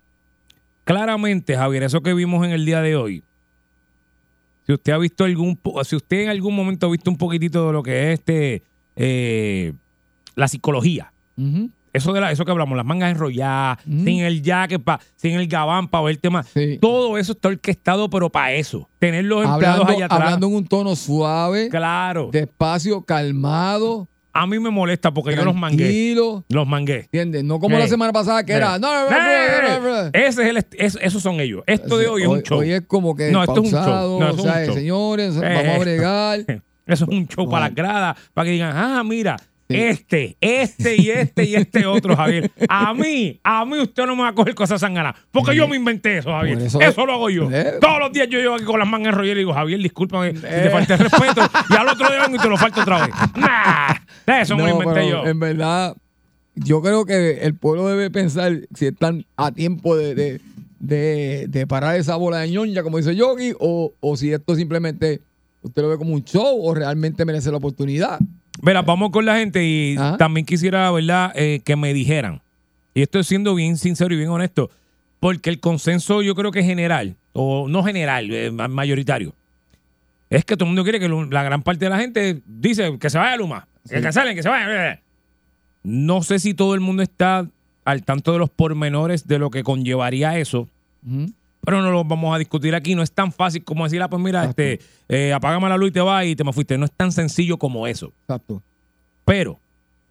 Claramente, 0.83 1.55
Javier, 1.55 1.83
eso 1.83 2.01
que 2.01 2.13
vimos 2.13 2.45
en 2.45 2.51
el 2.51 2.65
día 2.65 2.81
de 2.81 2.95
hoy. 2.95 3.23
Si 4.69 4.73
usted 4.73 4.93
ha 4.93 4.99
visto 4.99 5.23
algún, 5.23 5.59
si 5.83 5.95
usted 5.95 6.17
en 6.25 6.29
algún 6.29 6.55
momento 6.55 6.85
ha 6.85 6.91
visto 6.91 7.09
un 7.09 7.17
poquitito 7.17 7.65
de 7.65 7.73
lo 7.73 7.81
que 7.81 8.13
es 8.13 8.19
este, 8.19 8.61
eh, 8.95 9.73
la 10.35 10.47
psicología. 10.47 11.11
Eso 11.91 12.13
de 12.13 12.21
la, 12.21 12.31
eso 12.31 12.45
que 12.45 12.51
hablamos, 12.51 12.77
las 12.77 12.85
mangas 12.85 13.09
enrolladas, 13.09 13.79
sin 13.83 14.19
el 14.19 14.43
jacket, 14.43 14.79
pa- 14.83 14.99
sin 15.15 15.39
el 15.39 15.47
gabán 15.47 15.87
para 15.87 16.03
ver 16.03 16.17
tema. 16.17 16.43
Sí. 16.43 16.77
Todo 16.79 17.17
eso 17.17 17.31
está 17.31 17.47
orquestado, 17.47 18.11
pero 18.11 18.29
para 18.29 18.53
eso. 18.53 18.87
Tener 18.99 19.25
los 19.25 19.43
empleados 19.43 19.79
Hablando, 19.79 19.97
allá 19.97 20.05
atrás. 20.05 20.21
hablando 20.21 20.45
en 20.49 20.53
un 20.53 20.67
tono 20.67 20.95
suave, 20.95 21.69
claro. 21.69 22.29
despacio, 22.31 23.01
calmado, 23.01 24.07
A 24.31 24.45
mí 24.45 24.59
me 24.59 24.69
molesta 24.69 25.11
porque 25.11 25.35
yo 25.35 25.43
los 25.43 25.55
mangué. 25.55 26.15
Los 26.49 26.67
mangué. 26.67 27.01
¿Entiendes? 27.01 27.43
No 27.43 27.59
como 27.59 27.75
Eh, 27.75 27.79
la 27.79 27.87
semana 27.87 28.13
pasada 28.13 28.45
que 28.45 28.53
eh. 28.53 28.57
era. 28.57 28.77
No, 28.79 28.93
no, 28.93 29.09
no, 29.09 29.17
Eh, 29.17 29.47
no, 29.63 29.79
no, 29.79 30.03
no. 30.03 30.09
Ese 30.13 30.43
es 30.43 30.49
el, 30.49 30.57
es- 30.77 30.97
esos 31.01 31.21
son 31.23 31.39
ellos. 31.39 31.63
Esto 31.65 31.97
de 31.97 32.07
hoy 32.07 32.21
es 32.21 32.27
un 32.27 32.41
show. 32.43 32.59
Hoy 32.59 32.71
es 32.73 32.81
como 32.81 33.15
que 33.15 33.31
No, 33.31 33.41
esto 33.41 33.53
es 33.53 33.59
un 33.59 33.65
show. 33.65 33.79
pausado, 33.79 34.19
No, 34.19 34.27
es 34.29 34.33
un 34.35 34.39
o 34.39 34.43
sea, 34.43 34.65
show. 34.65 34.75
señores, 34.75 35.35
Eh, 35.35 35.39
vamos 35.41 35.75
a 35.75 35.79
bregar. 35.79 36.39
Eso 36.87 37.05
es 37.05 37.09
un 37.11 37.27
show 37.27 37.47
para 37.49 37.65
las 37.67 37.75
gradas, 37.75 38.17
para 38.33 38.45
que 38.45 38.51
digan, 38.51 38.71
ah, 38.75 39.03
mira. 39.03 39.35
Este, 39.69 40.35
este 40.41 40.95
y 40.97 41.09
este 41.11 41.43
y 41.45 41.55
este 41.55 41.85
otro, 41.85 42.15
Javier. 42.15 42.51
A 42.67 42.93
mí, 42.93 43.39
a 43.43 43.63
mí 43.65 43.79
usted 43.79 44.05
no 44.07 44.15
me 44.15 44.23
va 44.23 44.29
a 44.29 44.33
coger 44.33 44.55
cosas 44.55 44.81
sanganas, 44.81 45.15
porque 45.31 45.55
yo 45.55 45.67
me 45.67 45.75
inventé 45.75 46.17
eso, 46.17 46.31
Javier. 46.31 46.57
Por 46.57 46.67
Eso, 46.67 46.81
eso- 46.81 47.05
lo 47.05 47.13
hago 47.13 47.29
yo. 47.29 47.49
Eh. 47.51 47.73
Todos 47.79 47.99
los 47.99 48.11
días 48.11 48.27
yo 48.29 48.39
llego 48.39 48.55
aquí 48.55 48.63
con 48.65 48.79
las 48.79 48.87
mangas 48.89 49.13
enrolladas 49.13 49.35
y 49.35 49.39
digo, 49.39 49.53
Javier, 49.53 49.79
discúlpame 49.79 50.33
si 50.35 50.41
te 50.41 50.67
Eh. 50.67 50.69
falta 50.71 50.93
el 50.95 50.99
respeto, 51.01 51.41
y 51.69 51.75
al 51.75 51.87
otro 51.87 52.09
día 52.09 52.21
vengo 52.23 52.35
y 52.35 52.39
te 52.39 52.49
lo 52.49 52.57
falto 52.57 52.81
otra 52.81 53.05
vez. 53.05 53.15
Nah, 54.25 54.41
eso 54.41 54.55
me 54.57 54.63
lo 54.63 54.69
inventé 54.81 55.07
yo. 55.09 55.25
En 55.25 55.39
verdad, 55.39 55.95
yo 56.55 56.81
creo 56.81 57.05
que 57.05 57.39
el 57.41 57.53
pueblo 57.55 57.87
debe 57.87 58.09
pensar 58.11 58.51
si 58.75 58.87
están 58.87 59.25
a 59.37 59.51
tiempo 59.51 59.95
de, 59.95 60.13
de, 60.15 60.41
de- 60.79 61.45
de 61.47 61.67
parar 61.67 61.95
esa 61.95 62.15
bola 62.15 62.39
de 62.39 62.49
ñoña, 62.49 62.81
como 62.83 62.97
dice 62.97 63.15
Yogi, 63.15 63.53
o, 63.59 63.93
o 63.99 64.17
si 64.17 64.31
esto 64.33 64.55
simplemente 64.55 65.21
usted 65.61 65.81
lo 65.81 65.89
ve 65.89 65.97
como 65.97 66.13
un 66.13 66.23
show 66.23 66.59
o 66.65 66.73
realmente 66.73 67.23
merece 67.25 67.51
la 67.51 67.57
oportunidad. 67.57 68.19
Mira, 68.61 68.81
vamos 68.81 69.11
con 69.11 69.25
la 69.25 69.37
gente 69.37 69.63
y 69.65 69.95
Ajá. 69.97 70.17
también 70.17 70.45
quisiera, 70.45 70.91
¿verdad?, 70.91 71.31
Eh, 71.35 71.61
que 71.63 71.75
me 71.75 71.93
dijeran. 71.93 72.41
Y 72.93 73.01
estoy 73.01 73.23
siendo 73.23 73.55
bien 73.55 73.77
sincero 73.77 74.13
y 74.13 74.17
bien 74.17 74.29
honesto, 74.29 74.69
porque 75.19 75.49
el 75.49 75.59
consenso 75.59 76.21
yo 76.21 76.35
creo 76.35 76.51
que 76.51 76.59
es 76.59 76.65
general, 76.65 77.15
o 77.33 77.67
no 77.69 77.83
general, 77.83 78.29
eh, 78.31 78.51
ma- 78.51 78.67
mayoritario. 78.67 79.33
Es 80.29 80.45
que 80.45 80.55
todo 80.55 80.65
el 80.65 80.69
mundo 80.69 80.83
quiere 80.83 80.99
que 80.99 81.07
lo- 81.07 81.25
la 81.25 81.43
gran 81.43 81.61
parte 81.63 81.85
de 81.85 81.89
la 81.89 81.99
gente 81.99 82.41
dice 82.45 82.97
que 82.99 83.09
se 83.09 83.17
vaya 83.17 83.35
Luma, 83.37 83.67
que 83.87 83.97
Sí. 83.97 84.01
cancelen, 84.03 84.35
que 84.35 84.43
se 84.43 84.49
vaya. 84.49 85.01
No 85.83 86.21
sé 86.23 86.39
si 86.39 86.53
todo 86.53 86.73
el 86.75 86.81
mundo 86.81 87.01
está 87.01 87.47
al 87.85 88.03
tanto 88.03 88.33
de 88.33 88.39
los 88.39 88.49
pormenores 88.49 89.27
de 89.27 89.39
lo 89.39 89.49
que 89.49 89.63
conllevaría 89.63 90.37
eso, 90.37 90.67
Ujú. 91.07 91.31
Pero 91.65 91.81
no 91.81 91.91
lo 91.91 92.03
vamos 92.03 92.33
a 92.35 92.39
discutir 92.39 92.73
aquí. 92.75 92.95
No 92.95 93.03
es 93.03 93.11
tan 93.11 93.31
fácil 93.31 93.63
como 93.63 93.83
decir, 93.83 94.01
ah, 94.01 94.09
pues 94.09 94.21
mira, 94.21 94.45
este, 94.45 94.79
eh, 95.07 95.33
apágame 95.33 95.67
la 95.69 95.77
luz 95.77 95.89
y 95.89 95.91
te 95.91 96.01
vas 96.01 96.25
y 96.25 96.35
te 96.35 96.43
me 96.43 96.53
fuiste. 96.53 96.77
No 96.77 96.85
es 96.85 96.91
tan 96.91 97.11
sencillo 97.11 97.57
como 97.57 97.85
eso. 97.87 98.13
Exacto. 98.21 98.61
Pero 99.25 99.59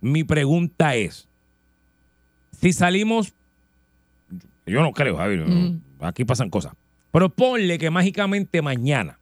mi 0.00 0.24
pregunta 0.24 0.94
es, 0.94 1.28
si 2.60 2.72
salimos, 2.72 3.32
yo 4.66 4.82
no 4.82 4.92
creo, 4.92 5.16
Javier, 5.16 5.46
Mm. 5.46 5.80
aquí 6.00 6.24
pasan 6.24 6.50
cosas, 6.50 6.72
pero 7.10 7.28
ponle 7.30 7.78
que 7.78 7.90
mágicamente 7.90 8.60
mañana, 8.62 9.18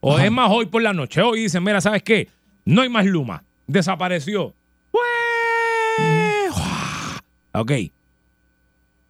o 0.00 0.14
Ajá. 0.16 0.26
es 0.26 0.30
más 0.32 0.50
hoy 0.52 0.66
por 0.66 0.82
la 0.82 0.92
noche, 0.92 1.22
hoy 1.22 1.40
dicen, 1.42 1.64
mira, 1.64 1.80
¿sabes 1.80 2.02
qué? 2.02 2.28
No 2.64 2.82
hay 2.82 2.88
más 2.88 3.06
Luma, 3.06 3.42
desapareció. 3.66 4.54
¡Ué! 4.92 5.00
Ok, 7.54 7.72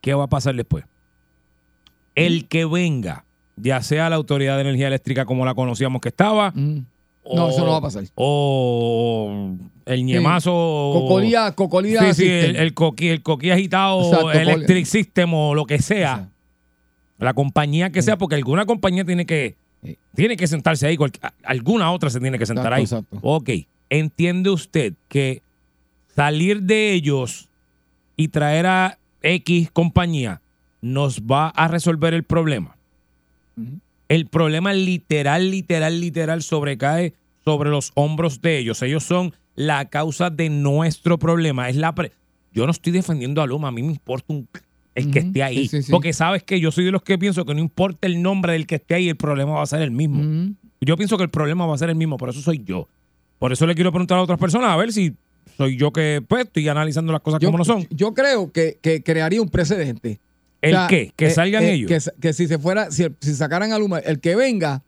¿qué 0.00 0.14
va 0.14 0.24
a 0.24 0.28
pasar 0.28 0.54
después? 0.54 0.84
El 2.14 2.46
que 2.46 2.64
venga, 2.64 3.24
ya 3.56 3.82
sea 3.82 4.08
la 4.10 4.16
Autoridad 4.16 4.56
de 4.56 4.62
Energía 4.62 4.86
Eléctrica 4.88 5.24
como 5.24 5.44
la 5.44 5.54
conocíamos 5.54 6.00
que 6.00 6.08
estaba, 6.08 6.50
Mm. 6.54 6.78
No, 7.34 7.48
eso 7.48 7.64
no 7.64 7.70
va 7.72 7.78
a 7.78 7.80
pasar. 7.80 8.04
O 8.16 9.56
el 9.86 10.04
ñemazo. 10.04 10.50
Cocolía, 10.92 11.52
cocolía. 11.52 12.12
Sí, 12.12 12.22
sí, 12.24 12.28
el, 12.30 12.56
el 12.56 12.74
coquí, 12.74 13.08
el 13.08 13.22
coquí 13.22 13.50
agitado, 13.50 14.02
Exacto, 14.04 14.32
Electric 14.32 14.84
System 14.84 15.32
o 15.32 15.54
lo 15.54 15.64
que 15.64 15.80
sea. 15.80 16.12
Exacto. 16.12 16.30
La 17.18 17.32
compañía 17.32 17.90
que 17.90 18.02
sea, 18.02 18.18
porque 18.18 18.34
alguna 18.34 18.66
compañía 18.66 19.04
tiene 19.06 19.24
que, 19.24 19.54
Sí. 19.82 19.96
tiene 20.14 20.36
que 20.36 20.46
sentarse 20.46 20.86
ahí. 20.86 20.98
alguna 21.44 21.92
otra 21.92 22.10
se 22.10 22.20
tiene 22.20 22.38
que 22.38 22.44
sentar 22.46 22.78
Exacto, 22.78 23.06
ahí. 23.12 23.16
exacto. 23.18 23.18
Ok. 23.22 23.50
¿Entiende 23.88 24.50
usted 24.50 24.92
que 25.08 25.40
salir 26.14 26.60
de 26.62 26.92
ellos 26.92 27.48
y 28.16 28.28
traer 28.28 28.66
a 28.66 28.98
X 29.22 29.70
compañía 29.72 30.40
nos 30.84 31.22
va 31.22 31.48
a 31.48 31.66
resolver 31.66 32.12
el 32.12 32.24
problema? 32.24 32.76
El 34.08 34.26
problema 34.26 34.72
literal, 34.74 35.50
literal, 35.50 35.98
literal 36.00 36.42
sobrecae 36.42 37.14
sobre 37.44 37.70
los 37.70 37.90
hombros 37.94 38.42
de 38.42 38.58
ellos. 38.58 38.82
Ellos 38.82 39.02
son 39.04 39.32
la 39.54 39.86
causa 39.86 40.28
de 40.28 40.50
nuestro 40.50 41.18
problema. 41.18 41.68
Es 41.70 41.76
la 41.76 41.94
pre- 41.94 42.12
yo 42.52 42.66
no 42.66 42.70
estoy 42.72 42.92
defendiendo 42.92 43.40
a 43.40 43.46
Luma, 43.46 43.68
a 43.68 43.70
mí 43.72 43.82
me 43.82 43.92
importa 43.92 44.26
un 44.32 44.46
el 44.94 45.10
que 45.10 45.20
esté 45.20 45.42
ahí. 45.42 45.56
sí, 45.66 45.68
sí, 45.78 45.82
sí. 45.84 45.90
Porque 45.90 46.12
sabes 46.12 46.42
que 46.44 46.60
yo 46.60 46.70
soy 46.70 46.84
de 46.84 46.92
los 46.92 47.02
que 47.02 47.18
pienso 47.18 47.44
que 47.44 47.52
no 47.54 47.60
importa 47.60 48.06
el 48.06 48.22
nombre 48.22 48.52
del 48.52 48.66
que 48.66 48.76
esté 48.76 48.94
ahí, 48.94 49.08
el 49.08 49.16
problema 49.16 49.52
va 49.54 49.62
a 49.62 49.66
ser 49.66 49.80
el 49.82 49.90
mismo. 49.90 50.54
Yo 50.80 50.96
pienso 50.96 51.16
que 51.16 51.24
el 51.24 51.30
problema 51.30 51.66
va 51.66 51.74
a 51.74 51.78
ser 51.78 51.88
el 51.88 51.96
mismo, 51.96 52.16
por 52.18 52.28
eso 52.28 52.40
soy 52.40 52.62
yo. 52.64 52.86
Por 53.40 53.52
eso 53.52 53.66
le 53.66 53.74
quiero 53.74 53.90
preguntar 53.90 54.18
a 54.18 54.22
otras 54.22 54.38
personas 54.38 54.70
a 54.70 54.76
ver 54.76 54.92
si 54.92 55.14
soy 55.56 55.76
yo 55.76 55.92
que 55.92 56.22
pues, 56.28 56.44
estoy 56.44 56.68
analizando 56.68 57.10
las 57.12 57.22
cosas 57.22 57.40
Yo, 57.40 57.48
como 57.48 57.58
no 57.58 57.64
son. 57.64 57.86
yo 57.90 58.14
creo 58.14 58.52
que, 58.52 58.78
que 58.82 59.02
crearía 59.02 59.40
un 59.42 59.48
precedente. 59.48 60.20
¿El 60.64 60.74
O 60.74 60.78
sea, 60.78 60.86
qué? 60.88 61.12
Que 61.16 61.26
eh, 61.26 61.30
salgan 61.30 61.62
eh, 61.64 61.72
ellos. 61.74 62.10
Que, 62.20 62.32
si 62.32 62.46
se 62.48 62.58
fuera, 62.58 62.90
si, 62.90 63.06
si 63.20 63.34
sacaran 63.34 63.72
a 63.72 63.78
Luma, 63.78 63.98
el 63.98 64.20
que 64.20 64.34
venga, 64.36 64.82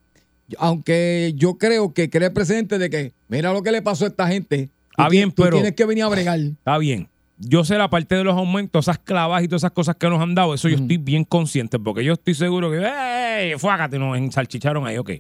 aunque 0.58 1.32
yo 1.36 1.58
creo 1.58 1.92
que 1.92 2.08
crea 2.10 2.28
el 2.28 2.32
precedente 2.32 2.78
de 2.78 2.90
que, 2.90 3.12
mira 3.28 3.52
lo 3.52 3.62
que 3.62 3.72
le 3.72 3.82
pasó 3.82 4.04
a 4.04 4.08
esta 4.08 4.26
gente. 4.28 4.70
Ah, 4.96 5.08
bien, 5.08 5.30
tú 5.30 5.42
pero- 5.42 5.56
tienes 5.56 5.74
que 5.74 5.84
venir 5.84 6.04
a 6.04 6.08
bregar. 6.08 6.38
Está 6.38 6.78
bien. 6.78 7.08
Yo 7.38 7.64
sé 7.64 7.76
la 7.76 7.90
parte 7.90 8.14
de 8.14 8.24
los 8.24 8.34
aumentos, 8.34 8.86
esas 8.86 8.98
clavas 8.98 9.42
y 9.42 9.48
todas 9.48 9.60
esas 9.60 9.72
cosas 9.72 9.96
que 9.96 10.08
nos 10.08 10.22
han 10.22 10.34
dado, 10.34 10.54
eso 10.54 10.70
yo 10.70 10.76
estoy 10.76 10.96
bien 10.96 11.22
consciente, 11.24 11.78
porque 11.78 12.02
yo 12.02 12.14
estoy 12.14 12.32
seguro 12.32 12.70
que, 12.70 12.78
¡ey! 12.82 13.58
Fuágate, 13.58 13.98
nos 13.98 14.16
ensalchicharon 14.16 14.86
ahí, 14.86 14.96
ok. 14.96 15.10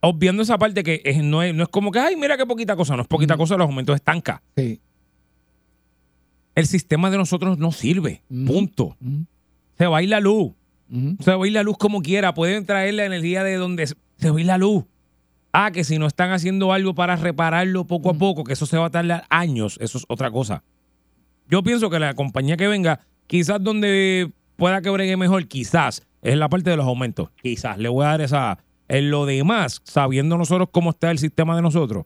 Obviando 0.00 0.42
esa 0.42 0.58
parte 0.58 0.84
que 0.84 1.00
es- 1.04 1.22
no, 1.22 1.42
es, 1.42 1.52
no 1.54 1.62
es 1.64 1.68
como 1.68 1.90
que, 1.90 1.98
ay, 1.98 2.14
mira 2.14 2.36
qué 2.36 2.46
poquita 2.46 2.76
cosa, 2.76 2.94
no 2.94 3.02
es 3.02 3.08
poquita 3.08 3.36
cosa, 3.36 3.56
los 3.56 3.66
aumentos 3.66 3.96
estanca. 3.96 4.40
Sí. 4.56 4.78
El 6.54 6.66
sistema 6.66 7.10
de 7.10 7.18
nosotros 7.18 7.58
no 7.58 7.72
sirve, 7.72 8.22
punto. 8.46 8.96
Se 9.76 9.86
va 9.86 9.98
a 9.98 10.02
ir 10.02 10.08
la 10.08 10.20
luz, 10.20 10.52
se 11.20 11.34
va 11.34 11.44
a 11.44 11.46
ir 11.46 11.52
la 11.52 11.62
luz 11.62 11.76
como 11.78 12.00
quiera, 12.00 12.34
pueden 12.34 12.64
traer 12.64 12.94
la 12.94 13.04
energía 13.04 13.42
de 13.42 13.56
donde 13.56 13.86
se 13.86 14.30
va 14.30 14.36
a 14.36 14.40
ir 14.40 14.46
la 14.46 14.58
luz. 14.58 14.84
Ah, 15.52 15.70
que 15.70 15.84
si 15.84 15.98
no 15.98 16.06
están 16.06 16.32
haciendo 16.32 16.72
algo 16.72 16.94
para 16.94 17.16
repararlo 17.16 17.86
poco 17.86 18.10
a 18.10 18.14
poco, 18.14 18.42
que 18.42 18.52
eso 18.52 18.66
se 18.66 18.76
va 18.76 18.86
a 18.86 18.90
tardar 18.90 19.24
años, 19.30 19.78
eso 19.80 19.98
es 19.98 20.04
otra 20.08 20.30
cosa. 20.30 20.64
Yo 21.48 21.62
pienso 21.62 21.90
que 21.90 21.98
la 21.98 22.14
compañía 22.14 22.56
que 22.56 22.66
venga, 22.66 23.00
quizás 23.26 23.62
donde 23.62 24.32
pueda 24.56 24.80
que 24.80 24.90
bregue 24.90 25.16
mejor, 25.16 25.46
quizás, 25.46 26.02
es 26.22 26.36
la 26.36 26.48
parte 26.48 26.70
de 26.70 26.76
los 26.76 26.86
aumentos. 26.86 27.30
Quizás, 27.42 27.78
le 27.78 27.88
voy 27.88 28.04
a 28.04 28.08
dar 28.08 28.20
esa... 28.20 28.58
En 28.86 29.10
lo 29.10 29.24
demás, 29.24 29.80
sabiendo 29.84 30.36
nosotros 30.36 30.68
cómo 30.70 30.90
está 30.90 31.10
el 31.10 31.18
sistema 31.18 31.56
de 31.56 31.62
nosotros, 31.62 32.04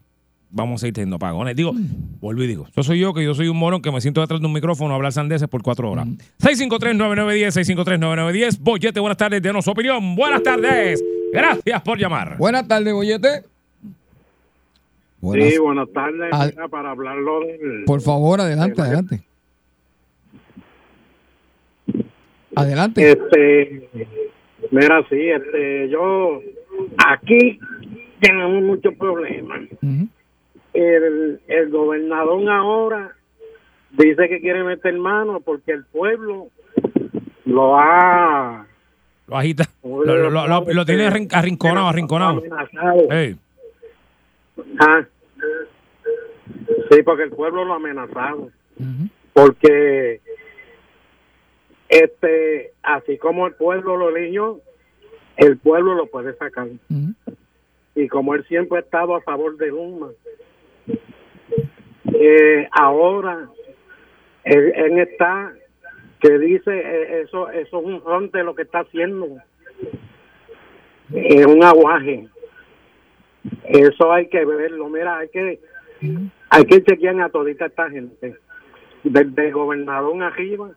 vamos 0.51 0.83
a 0.83 0.89
ir 0.89 0.93
teniendo 0.95 1.17
apagones. 1.17 1.55
Digo, 1.57 1.73
vuelvo 2.21 2.43
y 2.43 2.47
digo, 2.47 2.67
yo 2.75 2.83
soy 2.83 2.99
yo, 2.99 3.13
que 3.15 3.25
yo 3.25 3.35
soy 3.35 3.49
un 3.49 3.57
morón 3.59 3.83
que 3.83 3.91
me 3.93 4.01
siento 4.01 4.21
detrás 4.21 4.41
de 4.41 4.47
un 4.47 4.53
micrófono 4.53 4.93
a 4.93 4.97
hablar 4.97 5.13
sandeces 5.13 5.49
por 5.49 5.63
cuatro 5.63 5.91
horas. 5.91 6.07
653-9910, 6.41 7.77
653-9910. 7.77 8.59
Boyete, 8.61 9.01
buenas 9.01 9.17
tardes, 9.19 9.43
denos 9.43 9.65
su 9.65 9.71
opinión. 9.71 10.15
Buenas 10.17 10.43
tardes. 10.43 11.03
Gracias 11.33 11.83
por 11.83 11.99
llamar. 11.99 12.37
Buenas 12.39 12.67
tardes, 12.67 12.93
Bollete. 12.93 13.43
Buenas- 15.21 15.51
Sí, 15.51 15.59
buenas 15.59 15.89
tardes. 15.93 16.29
Ad- 16.33 16.51
Mira, 16.51 16.69
para 16.69 16.91
hablarlo 16.93 17.41
del... 17.41 17.85
Por 17.85 18.01
favor, 18.01 18.41
adelante, 18.41 18.81
adelante. 18.81 19.21
Adelante. 22.55 23.13
Este, 23.13 23.89
mira, 24.71 25.05
sí, 25.09 25.17
este, 25.29 25.89
yo 25.91 26.41
aquí 26.99 27.59
tenemos 28.21 28.63
muchos 28.65 28.95
problemas. 28.95 29.61
Ujú. 29.83 30.09
El, 30.75 31.41
el 31.49 31.71
gobernador 31.71 32.49
ahora 32.51 33.13
dice 33.91 34.29
que 34.29 34.41
quiere 34.41 34.63
meter 34.65 34.95
mano 34.99 35.41
porque 35.41 35.73
el 35.73 35.85
pueblo 35.87 36.49
lo 37.45 37.79
ha... 37.79 38.67
Lo 39.27 39.37
agita. 39.37 39.65
Lo, 39.83 40.05
lo- 40.05 40.31
lo- 40.31 40.47
lo- 40.47 40.65
lo 40.73 40.85
tiene 40.87 41.07
arrin- 41.09 41.29
arrinconado, 41.33 41.89
arrinconado. 41.89 42.39
amenazado. 42.39 43.11
Ey, 43.11 43.37
Ah. 44.81 45.05
Sí, 46.91 47.03
porque 47.05 47.23
el 47.25 47.31
pueblo 47.31 47.65
lo 47.65 47.75
ha 47.75 47.77
amenazado. 47.77 48.51
Porque 49.33 50.21
este 51.89 52.73
así 52.83 53.19
como 53.19 53.47
el 53.47 53.55
pueblo 53.55 53.97
lo 53.97 54.15
eligió 54.17 54.61
el 55.37 55.57
pueblo 55.59 55.95
lo 55.95 56.07
puede 56.07 56.35
sacar 56.37 56.67
y 57.95 58.09
como 58.09 58.35
él 58.35 58.45
siempre 58.47 58.79
ha 58.79 58.83
estado 58.83 59.15
a 59.15 59.21
favor 59.23 59.57
de 59.57 59.69
Luma 59.69 60.09
eh, 62.15 62.69
ahora 62.73 63.49
él, 64.45 64.73
él 64.75 64.99
está 64.99 65.53
que 66.21 66.39
dice 66.39 66.71
eh, 66.71 67.23
eso 67.23 67.51
eso 67.51 67.81
es 67.81 67.87
un 67.87 68.03
fronte 68.03 68.43
lo 68.43 68.55
que 68.55 68.63
está 68.63 68.81
haciendo 68.81 69.27
es 71.13 71.47
un 71.47 71.63
aguaje 71.63 72.29
eso 73.65 74.13
hay 74.13 74.29
que 74.29 74.45
verlo 74.45 74.89
mira 74.89 75.19
hay 75.19 75.29
que 75.29 75.61
hay 76.51 76.65
que 76.65 76.83
chequear 76.83 77.21
a 77.21 77.29
todita 77.29 77.67
esta 77.67 77.91
gente 77.91 78.37
desde 79.05 79.47
el 79.47 79.53
gobernador 79.53 80.23
arriba 80.23 80.71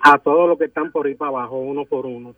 a 0.00 0.18
todos 0.18 0.48
los 0.48 0.58
que 0.58 0.64
están 0.66 0.90
por 0.90 1.06
ahí 1.06 1.14
para 1.14 1.30
abajo 1.30 1.58
uno 1.58 1.84
por 1.84 2.06
uno 2.06 2.34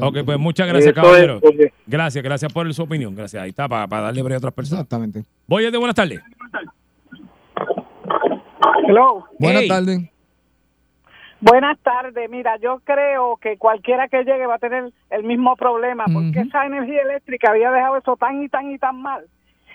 Ok, 0.00 0.18
pues 0.24 0.38
muchas 0.38 0.68
gracias, 0.68 0.92
Eso 0.92 1.02
caballero. 1.02 1.40
es, 1.42 1.72
Gracias, 1.84 2.22
gracias 2.22 2.52
por 2.52 2.72
su 2.72 2.84
opinión. 2.84 3.16
Gracias. 3.16 3.42
Ahí 3.42 3.50
está, 3.50 3.68
para, 3.68 3.88
para 3.88 4.02
darle 4.02 4.22
breve 4.22 4.36
a 4.36 4.38
otras 4.38 4.54
personas. 4.54 4.84
Exactamente. 4.84 5.24
Boyete, 5.48 5.76
buenas 5.76 5.96
tardes. 5.96 6.20
Hello. 8.86 9.24
Buenas 9.38 9.62
Hey. 9.62 9.68
tardes. 9.68 10.00
Buenas 11.40 11.78
tardes. 11.80 12.28
Mira, 12.28 12.56
yo 12.60 12.80
creo 12.84 13.36
que 13.36 13.56
cualquiera 13.58 14.08
que 14.08 14.24
llegue 14.24 14.46
va 14.46 14.56
a 14.56 14.58
tener 14.58 14.92
el 15.10 15.22
mismo 15.22 15.54
problema 15.56 16.04
porque 16.12 16.40
Ujú. 16.40 16.48
esa 16.48 16.66
energía 16.66 17.02
eléctrica 17.02 17.50
había 17.52 17.70
dejado 17.70 17.96
eso 17.96 18.16
tan 18.16 18.42
y 18.42 18.48
tan 18.48 18.70
y 18.72 18.78
tan 18.78 19.00
mal 19.00 19.24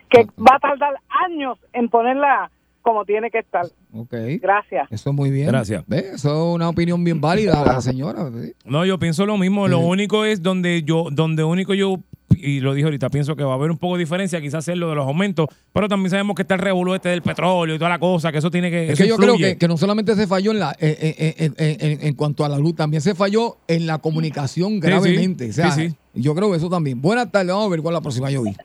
que 0.10 0.26
va 0.38 0.56
a 0.58 0.60
tardar 0.60 0.96
años 1.26 1.58
en 1.72 1.88
ponerla 1.88 2.52
como 2.82 3.06
tiene 3.06 3.32
que 3.32 3.40
estar. 3.40 3.66
Ok. 3.94 4.14
Gracias. 4.42 4.92
Eso 4.92 5.10
es 5.12 5.16
muy 5.16 5.32
bien. 5.32 5.48
Gracias. 5.48 5.86
¿Ve? 5.88 6.00
Eso 6.16 6.50
es 6.50 6.56
una 6.56 6.68
opinión 6.68 7.02
bien 7.06 7.22
válida, 7.22 7.64
la 7.66 7.80
señora. 7.80 8.30
¿sí? 8.30 8.54
No, 8.66 8.84
yo 8.86 9.00
pienso 9.00 9.26
lo 9.26 9.38
mismo. 9.38 9.70
Lo 9.70 9.78
Sí. 9.78 9.84
único 9.86 10.26
es 10.26 10.44
donde 10.44 10.84
yo, 10.84 11.06
donde 11.12 11.46
único 11.46 11.74
yo 11.74 11.96
y 12.38 12.60
lo 12.60 12.74
dije 12.74 12.86
ahorita, 12.86 13.10
pienso 13.10 13.36
que 13.36 13.44
va 13.44 13.52
a 13.52 13.56
haber 13.56 13.72
un 13.72 13.78
poco 13.78 13.96
de 13.96 14.00
diferencia, 14.02 14.40
quizás 14.42 14.68
es 14.68 14.78
lo 14.78 14.90
de 14.90 14.96
los 14.96 15.06
aumentos, 15.08 15.48
pero 15.74 15.88
también 15.88 16.10
sabemos 16.10 16.36
que 16.36 16.42
está 16.44 16.56
el 16.56 16.62
revolú 16.62 16.94
este 16.94 17.10
del 17.10 17.22
petróleo 17.22 17.76
y 17.76 17.78
toda 17.78 17.90
la 17.90 18.00
cosa, 18.00 18.32
que 18.32 18.38
eso 18.40 18.50
tiene 18.52 18.70
que. 18.72 18.84
Es 18.86 18.92
eso 19.00 19.04
que 19.04 19.10
yo 19.10 19.18
creo 19.18 19.38
que, 19.38 19.58
que 19.58 19.68
no 19.68 19.78
solamente 19.78 20.16
se 20.16 20.28
falló 20.28 20.52
en, 20.52 20.60
la, 20.60 20.72
eh, 20.80 20.98
eh, 21.02 21.36
eh, 21.38 21.52
eh, 21.58 21.78
en, 21.80 22.08
en 22.08 22.14
cuanto 22.16 22.46
a 22.46 22.50
la 22.50 22.58
luz, 22.58 22.76
también 22.76 23.02
se 23.02 23.16
falló 23.16 23.58
en 23.68 23.88
la 23.88 24.00
comunicación 24.00 24.80
gravemente. 24.80 25.50
O 25.50 25.54
sea, 25.54 25.72
Sí, 25.72 25.90
sí. 25.90 25.96
Yo 26.16 26.36
creo 26.36 26.52
que 26.52 26.58
eso 26.58 26.70
también. 26.70 27.02
Buenas 27.02 27.32
tardes, 27.32 27.48
vamos 27.50 27.68
a 27.68 27.70
ver 27.70 27.82
cuál 27.82 27.94
es 27.96 27.98
la 27.98 28.02
próxima 28.02 28.30
yo 28.30 28.44
vi. 28.44 28.56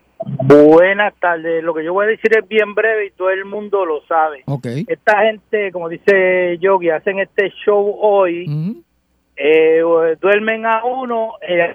Buenas 0.42 1.14
tardes. 1.20 1.62
Lo 1.62 1.72
que 1.74 1.84
yo 1.84 1.92
voy 1.94 2.06
a 2.06 2.08
decir 2.08 2.30
es 2.36 2.46
bien 2.48 2.74
breve 2.74 3.06
y 3.06 3.10
todo 3.12 3.30
el 3.30 3.44
mundo 3.44 3.84
lo 3.86 4.02
sabe. 4.06 4.42
Ok. 4.46 4.66
Esta 4.86 5.22
gente, 5.22 5.70
como 5.72 5.88
dice 5.88 6.58
Yogi, 6.60 6.90
hacen 6.90 7.20
este 7.20 7.50
show 7.64 7.96
hoy, 8.00 8.44
eh, 9.36 9.80
duermen 10.20 10.66
a 10.66 10.84
uno. 10.84 11.34
eh, 11.48 11.74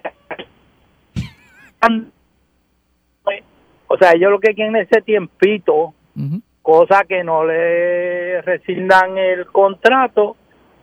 o 3.87 3.97
sea, 3.97 4.11
ellos 4.13 4.31
lo 4.31 4.39
que 4.39 4.53
quieren 4.53 4.75
es 4.75 4.87
ese 4.91 5.01
tiempito, 5.01 5.93
Ujú. 6.15 6.41
cosa 6.61 7.03
que 7.07 7.23
no 7.23 7.45
le 7.45 8.41
resignan 8.41 9.17
el 9.17 9.45
contrato 9.47 10.35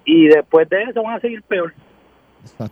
y 0.05 0.27
después 0.29 0.69
de 0.69 0.83
eso 0.85 1.03
van 1.03 1.17
a 1.17 1.21
seguir 1.21 1.43
peor. 1.43 1.73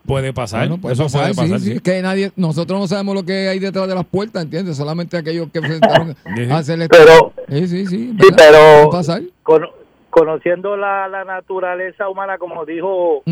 Puede 0.07 0.33
pasar. 0.33 0.61
Bueno, 0.61 0.81
puede 0.81 0.95
eso 0.95 1.03
pasar, 1.05 1.21
puede 1.35 1.35
pasar. 1.51 1.59
sí, 1.61 1.75
sí. 1.75 1.81
que 1.81 2.01
nadie, 2.01 2.31
nosotros 2.37 2.81
no 2.81 2.87
sabemos 2.87 3.15
lo 3.17 3.23
que 3.25 3.49
hay 3.49 3.59
detrás 3.59 3.87
de 3.87 3.95
las 3.95 4.07
puertas, 4.07 4.45
¿entiendes? 4.45 4.77
Solamente 4.77 5.17
aquellos 5.19 5.51
que 5.53 5.61
presentaron 5.61 6.15
Sí. 6.37 6.51
a 6.51 6.57
hacer 6.57 6.81
esto. 6.81 6.97
Pero, 6.97 7.33
Sí, 7.49 7.67
sí, 7.69 7.87
sí. 7.87 8.15
pero 8.19 8.59
Puede 8.89 8.91
pasar. 8.91 9.23
cono- 9.43 9.71
conociendo 10.11 10.77
la, 10.77 11.07
la 11.09 11.25
naturaleza 11.25 12.09
humana, 12.09 12.39
como 12.39 12.65
dijo 12.65 13.23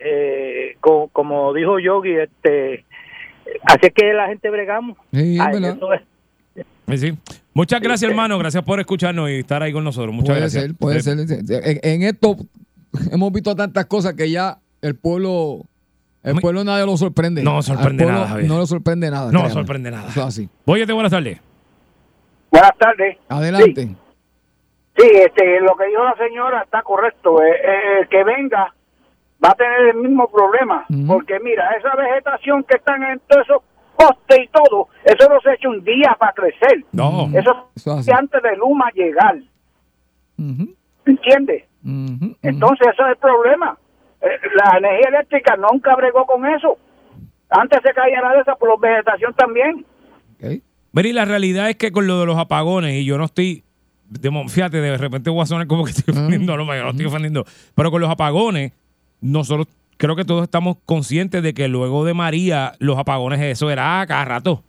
eh, 0.00 0.76
co- 0.80 1.08
como 1.12 1.52
dijo 1.54 1.78
Yogi, 1.78 2.16
este, 2.16 2.84
así 3.64 3.80
es 3.86 3.92
que 3.94 4.12
la 4.12 4.26
gente 4.28 4.50
bregamos. 4.50 4.96
Sí, 5.12 5.38
Ay, 5.40 5.52
¿verdad? 5.54 5.76
eso 5.76 5.92
es- 5.92 6.02
Sí, 6.88 6.98
sí. 6.98 7.18
Muchas 7.52 7.80
gracias, 7.80 8.08
hermano. 8.10 8.38
Gracias 8.38 8.62
por 8.62 8.78
escucharnos 8.78 9.28
y 9.28 9.40
estar 9.40 9.60
ahí 9.62 9.72
con 9.72 9.82
nosotros. 9.82 10.14
Muchas 10.14 10.28
puede 10.28 10.40
gracias. 10.40 10.62
ser, 10.62 10.74
puede 10.76 11.00
ser. 11.00 11.18
En, 11.18 11.80
en 11.82 12.02
esto 12.04 12.36
hemos 13.10 13.32
visto 13.32 13.56
tantas 13.56 13.86
cosas 13.86 14.14
que 14.14 14.30
ya 14.30 14.58
el 14.82 14.94
pueblo, 14.94 15.62
el 16.22 16.36
pueblo 16.36 16.62
nadie 16.62 16.86
lo 16.86 16.96
sorprende. 16.96 17.42
No 17.42 17.60
sorprende 17.62 18.04
pueblo 18.04 18.20
nada, 18.20 18.28
Javier. 18.30 18.48
No 18.48 18.58
lo 18.58 18.66
sorprende 18.66 19.10
nada. 19.10 19.26
No 19.32 19.40
créame. 19.40 19.50
sorprende 19.50 19.90
nada. 19.90 20.08
Eso 20.10 20.20
es 20.20 20.26
así. 20.26 20.48
Óyete, 20.64 20.92
buenas 20.92 21.10
tardes. 21.10 21.40
Buenas 22.52 22.78
tardes. 22.78 23.16
Adelante. 23.28 23.88
Sí, 24.96 25.04
este, 25.12 25.60
lo 25.60 25.76
que 25.76 25.86
dijo 25.88 26.04
la 26.04 26.14
señora 26.16 26.62
está 26.62 26.82
correcto. 26.82 27.42
Eh, 27.42 27.50
eh, 27.50 28.06
que 28.08 28.22
venga 28.22 28.72
va 29.46 29.52
a 29.52 29.54
tener 29.54 29.80
el 29.90 29.96
mismo 29.96 30.28
problema. 30.28 30.84
Porque 31.06 31.38
mira, 31.40 31.70
esa 31.78 31.94
vegetación 31.94 32.64
que 32.64 32.76
están 32.76 33.02
en 33.04 33.20
todos 33.28 33.44
esos 33.44 33.62
postes 33.96 34.38
y 34.44 34.48
todo, 34.48 34.88
eso 35.04 35.28
no 35.28 35.40
se 35.40 35.52
echa 35.54 35.68
un 35.68 35.82
día 35.84 36.16
para 36.18 36.32
crecer. 36.32 36.84
No. 36.92 37.28
Eso 37.32 37.70
Eso 37.74 37.98
es 37.98 38.08
antes 38.10 38.42
de 38.42 38.56
Luma 38.56 38.90
llegar. 38.94 39.36
Ujú, 40.38 40.74
¿Entiendes? 41.06 41.64
ujú, 41.84 42.14
ujú. 42.26 42.36
Entonces, 42.42 42.88
ese 42.92 43.02
es 43.02 43.08
el 43.08 43.16
problema. 43.16 43.78
Eh, 44.20 44.26
la 44.54 44.78
energía 44.78 45.08
eléctrica 45.08 45.56
nunca 45.56 45.94
bregó 45.96 46.26
con 46.26 46.44
eso. 46.46 46.76
Antes 47.48 47.80
se 47.82 47.92
caía 47.94 48.20
la 48.20 48.32
de 48.32 48.40
esa 48.40 48.56
por 48.56 48.68
la 48.68 48.88
vegetación 48.88 49.32
también. 49.34 49.86
Ok. 50.34 50.62
Mira, 50.92 51.08
y 51.08 51.12
la 51.12 51.24
realidad 51.24 51.70
es 51.70 51.76
que 51.76 51.92
con 51.92 52.06
lo 52.06 52.18
de 52.20 52.26
los 52.26 52.38
apagones, 52.38 52.94
y 52.94 53.04
yo 53.04 53.18
no 53.18 53.24
estoy, 53.24 53.64
de, 54.08 54.30
fíjate, 54.48 54.80
de 54.80 54.96
repente 54.96 55.30
voy 55.30 55.42
a 55.42 55.46
sonar 55.46 55.66
como 55.66 55.84
que 55.84 55.90
estoy 55.90 56.12
ofendiendo, 56.12 56.56
no, 56.56 56.64
yo 56.74 56.82
no 56.84 56.90
estoy 56.90 57.06
ofendiendo, 57.06 57.44
pero 57.74 57.90
con 57.90 58.00
los 58.00 58.10
apagones, 58.10 58.72
nosotros 59.20 59.68
creo 59.96 60.16
que 60.16 60.24
todos 60.24 60.42
estamos 60.42 60.76
conscientes 60.84 61.42
de 61.42 61.54
que 61.54 61.68
luego 61.68 62.04
de 62.04 62.14
María, 62.14 62.74
los 62.78 62.98
apagones, 62.98 63.40
eso 63.40 63.70
era 63.70 64.00
a 64.00 64.06
cada 64.06 64.24
rato. 64.24 64.62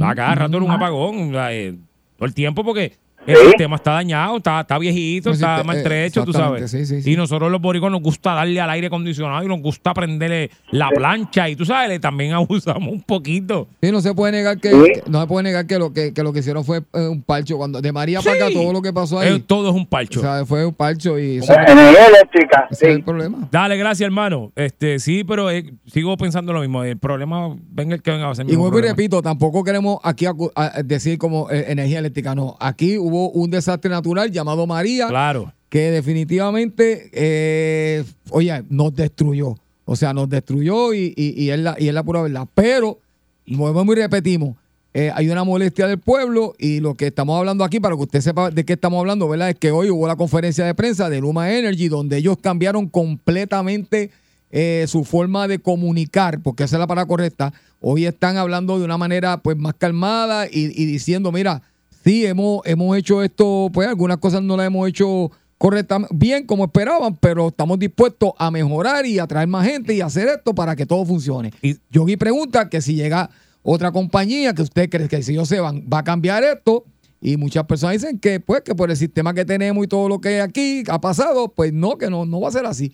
A 0.00 0.14
cada 0.14 0.34
rato 0.34 0.56
era 0.56 0.66
un 0.66 0.72
apagón, 0.72 1.30
o 1.30 1.32
sea, 1.32 1.54
eh, 1.54 1.76
todo 2.16 2.26
el 2.26 2.34
tiempo 2.34 2.64
porque 2.64 2.96
el 3.28 3.36
Sí. 3.36 3.46
sistema 3.48 3.76
está 3.76 3.92
dañado, 3.92 4.36
está, 4.38 4.60
está 4.60 4.78
viejito, 4.78 5.30
está 5.30 5.58
te- 5.58 5.64
maltrecho, 5.64 6.24
tú 6.24 6.32
sabes. 6.32 6.70
sí, 6.70 6.84
sí, 6.86 7.02
sí. 7.02 7.12
Y 7.12 7.16
nosotros 7.16 7.50
los 7.50 7.60
boricos 7.60 7.90
nos 7.90 8.00
gusta 8.02 8.34
darle 8.34 8.60
al 8.60 8.70
aire 8.70 8.86
acondicionado 8.88 9.44
y 9.44 9.48
nos 9.48 9.60
gusta 9.60 9.94
prenderle 9.94 10.50
la 10.70 10.88
plancha 10.90 11.48
y 11.48 11.56
tú 11.56 11.64
sabes, 11.64 11.88
le 11.88 11.98
también 12.00 12.32
abusamos 12.32 12.92
un 12.92 13.02
poquito. 13.02 13.68
Sí, 13.82 13.92
no 13.92 14.00
se 14.00 14.14
puede 14.14 14.32
negar 14.32 14.58
que, 14.58 14.70
Sí. 14.70 14.76
que- 14.94 15.02
no 15.10 15.20
se 15.20 15.26
puede 15.26 15.42
negar 15.44 15.66
que 15.66 15.78
lo 15.78 15.92
que, 15.92 16.12
que 16.12 16.22
lo 16.22 16.32
que 16.32 16.40
hicieron 16.40 16.64
fue 16.64 16.78
eh, 16.94 17.06
un 17.08 17.22
parcho 17.22 17.56
cuando 17.58 17.80
de 17.80 17.92
María 17.92 18.20
para 18.22 18.36
acá 18.36 18.48
todo 18.52 18.72
lo 18.72 18.82
que 18.82 18.92
pasó 18.92 19.18
ahí. 19.18 19.34
Eh, 19.36 19.42
todo 19.46 19.68
es 19.70 19.74
un 19.74 19.86
parcho. 19.86 20.20
o 20.20 20.22
sea, 20.22 20.44
fue 20.46 20.64
un 20.66 20.74
parcho 20.74 21.18
y 21.18 21.38
eso, 21.38 21.52
Energía 21.52 22.06
eléctrica. 22.06 22.66
ese 22.70 22.86
es 22.86 22.92
sí. 22.92 22.96
el 22.98 23.04
problema. 23.04 23.48
Dale, 23.50 23.76
gracias, 23.76 24.06
hermano. 24.06 24.52
Este, 24.56 24.98
sí, 24.98 25.24
pero 25.24 25.50
eh, 25.50 25.72
sigo 25.86 26.16
pensando 26.16 26.52
lo 26.52 26.60
mismo. 26.60 26.82
El 26.84 26.96
problema, 26.98 27.54
venga 27.70 27.94
el 27.94 28.02
que 28.02 28.10
venga 28.10 28.30
a 28.30 28.34
ser 28.34 28.50
Y 28.50 28.56
vuelvo 28.56 28.78
y 28.78 28.82
repito, 28.82 29.20
tampoco 29.22 29.62
queremos 29.64 29.98
aquí 30.02 30.26
a- 30.26 30.82
decir 30.84 31.18
como 31.18 31.50
eh, 31.50 31.66
energía 31.68 31.98
eléctrica, 31.98 32.34
no. 32.34 32.56
Aquí 32.60 32.96
hubo 32.98 33.17
un 33.26 33.50
desastre 33.50 33.90
natural 33.90 34.30
llamado 34.30 34.66
María, 34.66 35.08
Claro. 35.08 35.52
que 35.68 35.90
definitivamente, 35.90 37.10
eh, 37.12 38.04
oye, 38.30 38.62
nos 38.70 38.94
destruyó. 38.94 39.56
O 39.84 39.96
sea, 39.96 40.12
nos 40.12 40.28
destruyó 40.28 40.92
y, 40.94 41.12
y- 41.16 41.42
y 41.44 41.50
es, 41.50 41.58
la, 41.58 41.74
y 41.78 41.88
es 41.88 41.94
la 41.94 42.02
pura 42.02 42.22
verdad. 42.22 42.46
Pero, 42.54 42.98
volvemos 43.46 43.96
y 43.96 44.00
repetimos, 44.00 44.56
eh, 44.94 45.10
hay 45.14 45.28
una 45.30 45.44
molestia 45.44 45.86
del 45.86 45.98
pueblo 45.98 46.54
y 46.58 46.80
lo 46.80 46.94
que 46.94 47.06
estamos 47.08 47.38
hablando 47.38 47.64
aquí, 47.64 47.80
para 47.80 47.94
que 47.96 48.02
usted 48.02 48.20
sepa 48.20 48.50
de 48.50 48.64
qué 48.64 48.74
estamos 48.74 48.98
hablando, 48.98 49.28
¿verdad? 49.28 49.50
Es 49.50 49.56
que 49.56 49.70
hoy 49.70 49.90
hubo 49.90 50.06
la 50.06 50.16
conferencia 50.16 50.64
de 50.64 50.74
prensa 50.74 51.08
de 51.08 51.20
Luma 51.20 51.50
Energy, 51.52 51.88
donde 51.88 52.16
ellos 52.18 52.36
cambiaron 52.40 52.88
completamente 52.88 54.10
eh, 54.50 54.86
su 54.88 55.04
forma 55.04 55.46
de 55.46 55.58
comunicar, 55.58 56.40
porque 56.42 56.64
esa 56.64 56.76
es 56.76 56.80
la 56.80 56.86
palabra 56.86 57.06
correcta. 57.06 57.52
Hoy 57.80 58.06
están 58.06 58.38
hablando 58.38 58.78
de 58.78 58.84
una 58.84 58.96
manera 58.98 59.38
pues 59.42 59.56
más 59.56 59.74
calmada 59.74 60.46
y, 60.46 60.64
y 60.82 60.86
diciendo, 60.86 61.30
mira, 61.32 61.62
sí, 62.04 62.26
hemos, 62.26 62.60
hemos 62.64 62.96
hecho 62.96 63.22
esto, 63.22 63.70
pues 63.72 63.88
algunas 63.88 64.18
cosas 64.18 64.42
no 64.42 64.56
las 64.56 64.66
hemos 64.66 64.88
hecho 64.88 65.30
correctamente, 65.58 66.14
bien 66.16 66.46
como 66.46 66.64
esperaban, 66.66 67.16
pero 67.16 67.48
estamos 67.48 67.78
dispuestos 67.78 68.30
a 68.38 68.50
mejorar 68.50 69.04
y 69.06 69.18
a 69.18 69.26
traer 69.26 69.48
más 69.48 69.66
gente 69.66 69.94
y 69.94 70.00
hacer 70.00 70.28
esto 70.28 70.54
para 70.54 70.76
que 70.76 70.86
todo 70.86 71.04
funcione. 71.04 71.52
Y- 71.62 71.76
Yogi 71.90 72.16
pregunta 72.16 72.68
que 72.68 72.80
si 72.80 72.94
llega 72.94 73.28
otra 73.62 73.90
compañía 73.92 74.54
que 74.54 74.62
usted 74.62 74.88
cree 74.88 75.08
que 75.08 75.22
si 75.22 75.32
ellos 75.32 75.48
se 75.48 75.60
van, 75.60 75.84
va 75.92 75.98
a 75.98 76.04
cambiar 76.04 76.44
esto. 76.44 76.84
Y 77.20 77.36
muchas 77.36 77.64
personas 77.64 77.94
dicen 78.00 78.20
que, 78.20 78.38
pues, 78.38 78.60
que 78.60 78.76
por 78.76 78.88
el 78.92 78.96
sistema 78.96 79.34
que 79.34 79.44
tenemos 79.44 79.84
y 79.84 79.88
todo 79.88 80.08
lo 80.08 80.20
que 80.20 80.40
aquí 80.40 80.84
ha 80.88 81.00
pasado, 81.00 81.48
pues 81.48 81.72
no, 81.72 81.98
que 81.98 82.08
no, 82.08 82.24
no 82.24 82.40
va 82.40 82.48
a 82.48 82.52
ser 82.52 82.64
así. 82.64 82.92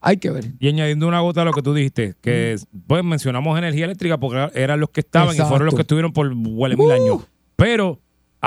Hay 0.00 0.18
que 0.18 0.30
ver. 0.30 0.52
Y 0.60 0.68
añadiendo 0.68 1.08
una 1.08 1.18
gota 1.20 1.42
a 1.42 1.44
lo 1.44 1.52
que 1.52 1.60
tú 1.62 1.74
dijiste, 1.74 2.14
que 2.20 2.54
pues 2.86 3.02
mencionamos 3.02 3.58
energía 3.58 3.86
eléctrica 3.86 4.18
porque 4.20 4.48
eran 4.54 4.78
los 4.78 4.90
que 4.90 5.00
estaban 5.00 5.34
y 5.34 5.38
fueron 5.40 5.66
los 5.66 5.74
que 5.74 5.80
estuvieron 5.80 6.12
por 6.12 6.32
huele 6.32 6.76
mil 6.76 6.86
Uh. 6.86 6.92
años. 6.92 7.18
Pero 7.56 8.00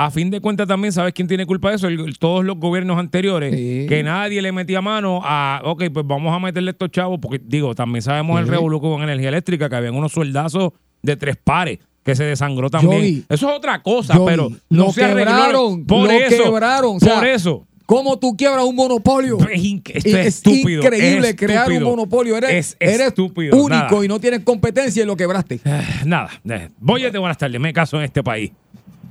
a 0.06 0.10
fin 0.10 0.30
de 0.30 0.40
cuentas 0.40 0.66
también, 0.68 0.92
¿sabes 0.92 1.12
quién 1.12 1.26
tiene 1.28 1.44
culpa 1.46 1.70
de 1.70 1.76
eso? 1.76 1.88
El- 1.88 2.18
todos 2.18 2.44
los 2.44 2.56
gobiernos 2.58 2.98
anteriores, 2.98 3.54
Sí. 3.54 3.86
que 3.88 4.02
nadie 4.02 4.40
le 4.42 4.52
metía 4.52 4.80
mano 4.80 5.20
a, 5.24 5.60
ok, 5.64 5.84
pues 5.92 6.06
vamos 6.06 6.34
a 6.34 6.38
meterle 6.38 6.70
estos 6.70 6.90
chavos, 6.90 7.18
porque 7.20 7.40
digo, 7.44 7.74
también 7.74 8.02
sabemos 8.02 8.40
el 8.40 8.46
revolú 8.48 8.80
con 8.80 9.02
energía 9.02 9.28
eléctrica, 9.30 9.68
que 9.68 9.76
habían 9.76 9.94
unos 9.94 10.12
soldazos 10.12 10.72
de 11.02 11.16
tres 11.16 11.36
pares 11.42 11.78
que 12.04 12.14
se 12.14 12.24
desangró 12.24 12.70
también. 12.70 13.24
Eso 13.28 13.50
es 13.50 13.56
otra 13.56 13.82
cosa, 13.82 14.18
pero 14.24 14.50
no 14.70 14.86
lo 14.86 14.92
se 14.92 15.00
quebraron, 15.06 15.84
por 15.84 16.06
lo 16.06 16.10
eso, 16.12 16.44
quebraron, 16.44 16.96
o 16.96 16.98
por 17.00 17.26
eso. 17.26 17.64
¿Cómo 17.84 18.18
tú 18.18 18.36
quiebras 18.36 18.64
un 18.64 18.76
monopolio? 18.76 19.38
Es, 19.50 19.62
inc- 19.62 19.90
es 19.94 20.04
es 20.04 20.26
estúpido. 20.26 20.82
increíble 20.82 21.30
es 21.30 21.36
crear 21.36 21.70
un 21.72 21.82
monopolio. 21.82 22.36
Eres, 22.36 22.76
es 22.78 22.94
eres 22.94 23.08
estúpido. 23.08 23.56
único 23.56 23.70
nada. 23.94 24.04
y 24.04 24.08
no 24.08 24.20
tienes 24.20 24.40
competencia 24.40 25.02
y 25.02 25.06
lo 25.06 25.16
quebraste. 25.16 25.58
Eh, 25.64 25.82
Nada, 26.04 26.28
eh, 26.50 26.68
Bóyete, 26.78 27.16
buenas 27.16 27.38
tardes, 27.38 27.58
me 27.58 27.72
caso 27.72 27.96
en 27.96 28.04
este 28.04 28.22
país. 28.22 28.52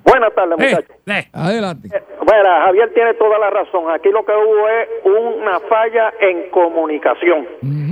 Buenas 0.10 0.34
tardes, 0.34 0.58
Eh, 0.60 0.70
muchachos. 0.70 0.96
eh, 1.08 1.24
Adelante. 1.34 1.90
Bueno, 2.26 2.50
Javier 2.66 2.94
tiene 2.94 3.14
toda 3.16 3.38
la 3.40 3.50
razón. 3.50 3.90
Aquí 3.92 4.10
lo 4.10 4.26
que 4.26 4.32
hubo 4.32 4.68
es 4.70 4.88
una 5.06 5.60
falla 5.62 6.14
en 6.20 6.50
comunicación. 6.50 7.48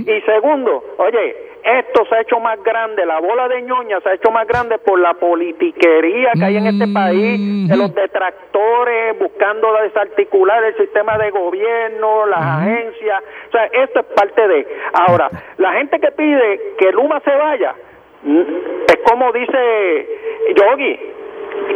Y 0.08 0.22
segundo, 0.22 0.84
oye, 0.98 1.36
esto 1.64 2.06
se 2.08 2.16
ha 2.16 2.22
hecho 2.22 2.40
más 2.40 2.62
grande, 2.64 3.06
la 3.08 3.20
bola 3.20 3.48
de 3.48 3.62
ñoña 3.64 4.00
se 4.02 4.10
ha 4.10 4.14
hecho 4.14 4.30
más 4.30 4.48
grande 4.48 4.78
por 4.78 5.00
la 5.00 5.16
politiquería 5.16 6.32
que 6.38 6.46
hay 6.46 6.58
en 6.58 6.68
este 6.68 6.88
país, 6.94 7.68
de 7.68 7.76
los 7.76 7.94
detractores 7.96 9.18
buscando 9.20 9.74
desarticular 9.82 10.64
el 10.64 10.78
sistema 10.78 11.18
de 11.18 11.32
gobierno, 11.32 12.28
las 12.28 12.40
agencias. 12.40 13.24
O 13.48 13.52
sea, 13.52 13.66
esto 13.66 14.02
es 14.02 14.06
parte 14.16 14.48
de. 14.48 14.68
Ahora, 14.94 15.30
la 15.58 15.74
gente 15.74 16.00
que 16.00 16.12
pide 16.12 16.76
que 16.78 16.92
Luma 16.92 17.20
se 17.22 17.36
vaya, 17.36 17.74
mm, 18.24 18.42
es 18.88 18.98
como 19.10 19.32
dice 19.32 20.08
Yogi, 20.56 21.00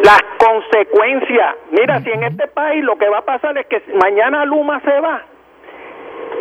las 0.03 0.21
consecuencias. 0.37 1.55
Mira, 1.71 2.01
si 2.01 2.09
en 2.11 2.23
este 2.23 2.47
país 2.47 2.83
lo 2.83 2.97
que 2.97 3.09
va 3.09 3.19
a 3.19 3.25
pasar 3.25 3.57
es 3.57 3.67
que 3.67 3.81
mañana 3.95 4.45
Luma 4.45 4.79
se 4.81 4.99
va 4.99 5.23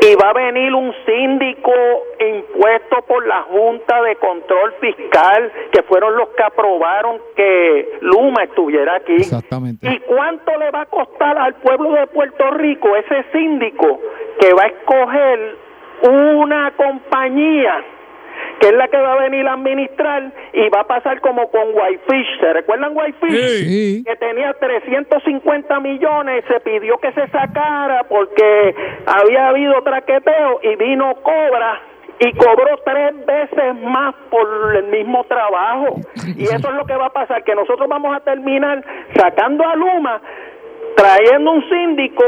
y 0.00 0.14
va 0.14 0.30
a 0.30 0.32
venir 0.32 0.72
un 0.74 0.94
síndico 1.04 1.72
impuesto 2.20 3.02
por 3.08 3.26
la 3.26 3.42
Junta 3.42 4.00
de 4.02 4.16
Control 4.16 4.74
Fiscal, 4.80 5.52
que 5.72 5.82
fueron 5.82 6.16
los 6.16 6.28
que 6.30 6.42
aprobaron 6.42 7.20
que 7.34 7.98
Luma 8.02 8.44
estuviera 8.44 8.96
aquí. 8.96 9.16
Exactamente. 9.16 9.88
¿Y 9.88 9.98
cuánto 10.00 10.56
le 10.56 10.70
va 10.70 10.82
a 10.82 10.86
costar 10.86 11.36
al 11.38 11.54
pueblo 11.54 11.92
de 11.94 12.06
Puerto 12.08 12.50
Rico 12.52 12.94
ese 12.96 13.24
síndico 13.32 14.00
que 14.40 14.52
va 14.54 14.64
a 14.64 14.66
escoger 14.66 15.56
una 16.02 16.72
compañía 16.76 17.82
que 18.60 18.68
es 18.68 18.74
la 18.74 18.88
que 18.88 18.96
va 18.96 19.14
a 19.14 19.20
venir 19.20 19.46
a 19.46 19.54
administrar 19.54 20.32
y 20.52 20.68
va 20.68 20.80
a 20.80 20.86
pasar 20.86 21.20
como 21.20 21.50
con 21.50 21.68
Whitefish. 21.74 22.40
¿Se 22.40 22.52
recuerdan 22.52 22.96
Whitefish? 22.96 23.66
Sí. 23.66 24.04
Que 24.04 24.16
tenía 24.16 24.52
350 24.54 25.80
millones, 25.80 26.44
se 26.48 26.60
pidió 26.60 26.98
que 26.98 27.12
se 27.12 27.28
sacara 27.28 28.04
porque 28.04 28.74
había 29.06 29.48
habido 29.48 29.82
traqueteo 29.82 30.60
y 30.62 30.76
vino 30.76 31.14
Cobra 31.22 31.80
y 32.20 32.32
cobró 32.32 32.76
tres 32.84 33.14
veces 33.24 33.74
más 33.82 34.14
por 34.30 34.76
el 34.76 34.86
mismo 34.86 35.24
trabajo. 35.24 36.00
Y 36.36 36.44
eso 36.44 36.68
es 36.68 36.74
lo 36.74 36.84
que 36.84 36.96
va 36.96 37.06
a 37.06 37.12
pasar, 37.12 37.44
que 37.44 37.54
nosotros 37.54 37.88
vamos 37.88 38.14
a 38.16 38.20
terminar 38.20 38.82
sacando 39.14 39.64
a 39.66 39.76
Luma, 39.76 40.20
trayendo 40.98 41.52
un 41.52 41.62
síndico, 41.70 42.24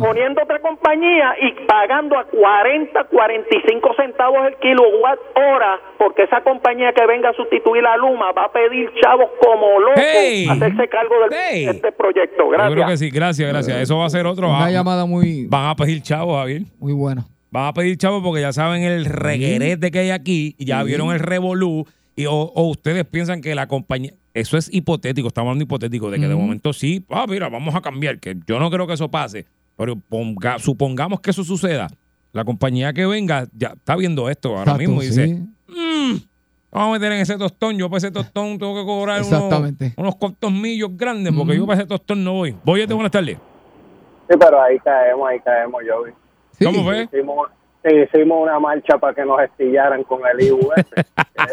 poniendo 0.00 0.42
otra 0.42 0.60
compañía 0.60 1.32
y 1.40 1.64
pagando 1.66 2.18
a 2.18 2.24
40, 2.24 3.04
45 3.04 3.94
centavos 3.96 4.38
el 4.46 4.56
kilowatt 4.56 5.18
hora, 5.36 5.78
porque 5.98 6.24
esa 6.24 6.42
compañía 6.42 6.92
que 6.92 7.06
venga 7.06 7.30
a 7.30 7.32
sustituir 7.32 7.84
a 7.86 7.96
Luma 7.96 8.32
va 8.32 8.44
a 8.44 8.52
pedir 8.52 8.90
chavos 9.02 9.30
como 9.40 9.80
locos 9.80 10.02
Hey. 10.04 10.46
a 10.48 10.52
hacerse 10.52 10.88
cargo 10.88 11.14
del, 11.20 11.30
Hey. 11.32 11.64
de 11.64 11.70
este 11.72 11.92
proyecto. 11.92 12.44
Yo 12.44 12.50
Gracias. 12.50 12.72
creo 12.74 12.86
que 12.88 12.96
sí, 12.98 13.10
gracias, 13.10 13.48
gracias. 13.48 13.76
Eso 13.78 13.96
va 13.98 14.06
a 14.06 14.10
ser 14.10 14.26
otro. 14.26 14.48
Una 14.48 14.58
Van, 14.60 14.72
llamada 14.72 15.06
muy, 15.06 15.46
van 15.46 15.66
a 15.68 15.74
pedir 15.76 16.02
chavos, 16.02 16.36
Javier. 16.38 16.62
muy 16.78 16.92
buena. 16.92 17.24
Van 17.50 17.66
a 17.68 17.72
pedir 17.72 17.96
chavos 17.96 18.22
porque 18.22 18.42
ya 18.42 18.52
saben 18.52 18.82
el 18.82 19.06
reguerete 19.06 19.90
que 19.90 19.98
hay 20.00 20.10
aquí 20.10 20.54
y 20.58 20.66
ya 20.66 20.82
vieron 20.82 21.10
el 21.12 21.18
revolú. 21.20 21.86
Y, 22.16 22.26
o, 22.26 22.32
o 22.32 22.68
ustedes 22.68 23.04
piensan 23.06 23.40
que 23.40 23.54
la 23.54 23.66
compañía. 23.66 24.12
Eso 24.40 24.56
es 24.56 24.72
hipotético, 24.72 25.28
estamos 25.28 25.48
hablando 25.50 25.64
hipotético, 25.64 26.10
de 26.10 26.18
que 26.18 26.26
de 26.28 26.34
momento 26.34 26.72
sí, 26.72 27.04
ah, 27.10 27.26
mira, 27.28 27.48
vamos 27.48 27.74
a 27.74 27.80
cambiar, 27.80 28.18
que 28.18 28.36
yo 28.46 28.58
no 28.58 28.70
creo 28.70 28.86
que 28.86 28.94
eso 28.94 29.10
pase, 29.10 29.46
pero 29.76 29.96
ponga- 29.96 30.58
supongamos 30.58 31.20
que 31.20 31.30
eso 31.30 31.44
suceda. 31.44 31.88
La 32.32 32.44
compañía 32.44 32.92
que 32.92 33.06
venga 33.06 33.46
ya 33.52 33.68
está 33.76 33.96
viendo 33.96 34.30
esto 34.30 34.50
ahora 34.50 34.62
Exacto, 34.72 34.78
mismo 34.78 35.02
y 35.02 35.06
dice, 35.06 35.26
sí. 35.26 35.34
"Mm, 35.68 36.16
vamos 36.70 36.88
a 36.88 36.92
meter 36.98 37.12
en 37.12 37.18
ese 37.20 37.36
tostón, 37.36 37.76
yo 37.76 37.88
para 37.90 37.98
ese 37.98 38.10
tostón 38.10 38.56
tengo 38.58 38.74
que 38.74 38.84
cobrar 38.84 39.18
unos, 39.20 39.32
Exactamente. 39.32 39.94
unos 39.96 40.16
cuantos 40.16 40.52
millos 40.52 40.90
grandes 40.96 41.32
porque 41.34 41.56
yo 41.56 41.66
para 41.66 41.80
ese 41.80 41.88
tostón 41.88 42.22
no 42.24 42.34
voy. 42.34 42.56
Voy, 42.64 42.86
buenas 42.86 43.10
tardes. 43.10 43.36
Sí, 44.28 44.36
pero 44.38 44.62
ahí 44.62 44.78
caemos, 44.78 45.28
ahí 45.28 45.40
caemos, 45.40 45.82
yo. 45.86 46.04
Sí. 46.56 46.64
¿Cómo 46.64 46.84
fue? 46.84 47.02
Hicimos, 47.12 47.48
hicimos 47.84 48.42
una 48.42 48.58
marcha 48.58 48.98
para 48.98 49.14
que 49.14 49.24
nos 49.24 49.40
estillaran 49.40 50.02
con 50.04 50.20
el 50.26 50.40
IUS, 50.46 50.60
que 50.94 51.04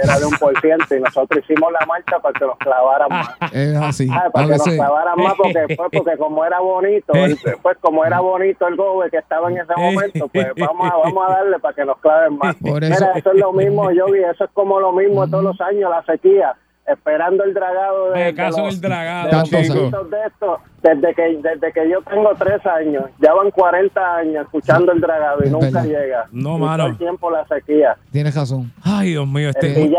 era 0.03 0.19
de 0.19 0.25
un 0.25 0.33
por 0.37 0.59
ciento, 0.59 0.95
y 0.95 0.99
nosotros 0.99 1.43
hicimos 1.43 1.71
la 1.71 1.85
marcha 1.85 2.19
para 2.19 2.33
que 2.37 2.45
nos 2.45 2.57
clavaran 2.57 3.09
más. 3.09 3.29
Es 3.53 3.75
así. 3.77 4.07
Ah, 4.11 4.29
para 4.31 4.45
que 4.47 4.51
nos 4.53 4.63
clavaran 4.67 5.17
más 5.17 5.33
porque, 5.35 5.65
pues, 5.77 5.89
porque 5.93 6.17
como 6.17 6.43
era 6.45 6.59
bonito, 6.59 7.13
el- 7.13 7.37
pues 7.61 7.77
como 7.79 8.03
era 8.05 8.19
bonito 8.19 8.67
el 8.67 8.75
gobe 8.75 9.09
que 9.09 9.17
estaba 9.17 9.49
en 9.51 9.59
ese 9.59 9.73
momento, 9.77 10.27
pues 10.27 10.47
vamos 10.57 10.91
a, 10.91 10.97
vamos 10.97 11.29
a 11.29 11.33
darle 11.33 11.59
para 11.59 11.73
que 11.73 11.85
nos 11.85 11.97
claven 11.99 12.37
más. 12.37 12.55
Por 12.57 12.83
eso- 12.83 12.93
Mira, 13.05 13.13
eso 13.17 13.31
es 13.31 13.39
lo 13.39 13.53
mismo, 13.53 13.91
Yogi, 13.91 14.19
eso 14.19 14.43
es 14.43 14.49
como 14.53 14.79
lo 14.79 14.91
mismo 14.91 15.27
todos 15.29 15.43
los 15.43 15.61
años, 15.61 15.89
la 15.89 16.03
sequía, 16.03 16.55
esperando 16.87 17.43
el 17.43 17.53
dragado 17.53 18.11
de, 18.11 18.15
Me 18.17 18.23
de 18.25 18.33
caso 18.33 18.59
en 18.59 18.65
los- 18.65 18.75
el 18.75 18.81
dragado, 18.81 19.27
de 19.27 19.33
los 19.33 19.49
Tantos 19.49 19.61
chico. 19.67 19.79
poquitos 19.79 20.09
de 20.09 20.17
esto, 20.25 20.57
desde 20.81 21.13
que, 21.15 21.21
desde 21.41 21.73
que 21.73 21.89
yo 21.89 22.01
tengo 22.09 22.29
tres 22.39 22.65
años, 22.65 23.03
ya 23.19 23.33
van 23.33 23.51
40 23.51 24.15
años 24.17 24.45
escuchando 24.45 24.91
el 24.93 25.01
dragado 25.01 25.39
y 25.43 25.47
Es 25.47 25.51
nunca 25.51 25.65
verdad. 25.67 25.85
llega. 25.85 26.25
No, 26.31 26.57
mano. 26.57 26.85
El 26.87 26.97
tiempo 26.97 27.29
la 27.29 27.45
sequía. 27.47 27.97
Tienes 28.11 28.33
razón. 28.35 28.71
Ay, 28.81 29.09
Dios 29.09 29.27
mío, 29.27 29.49
este. 29.49 29.89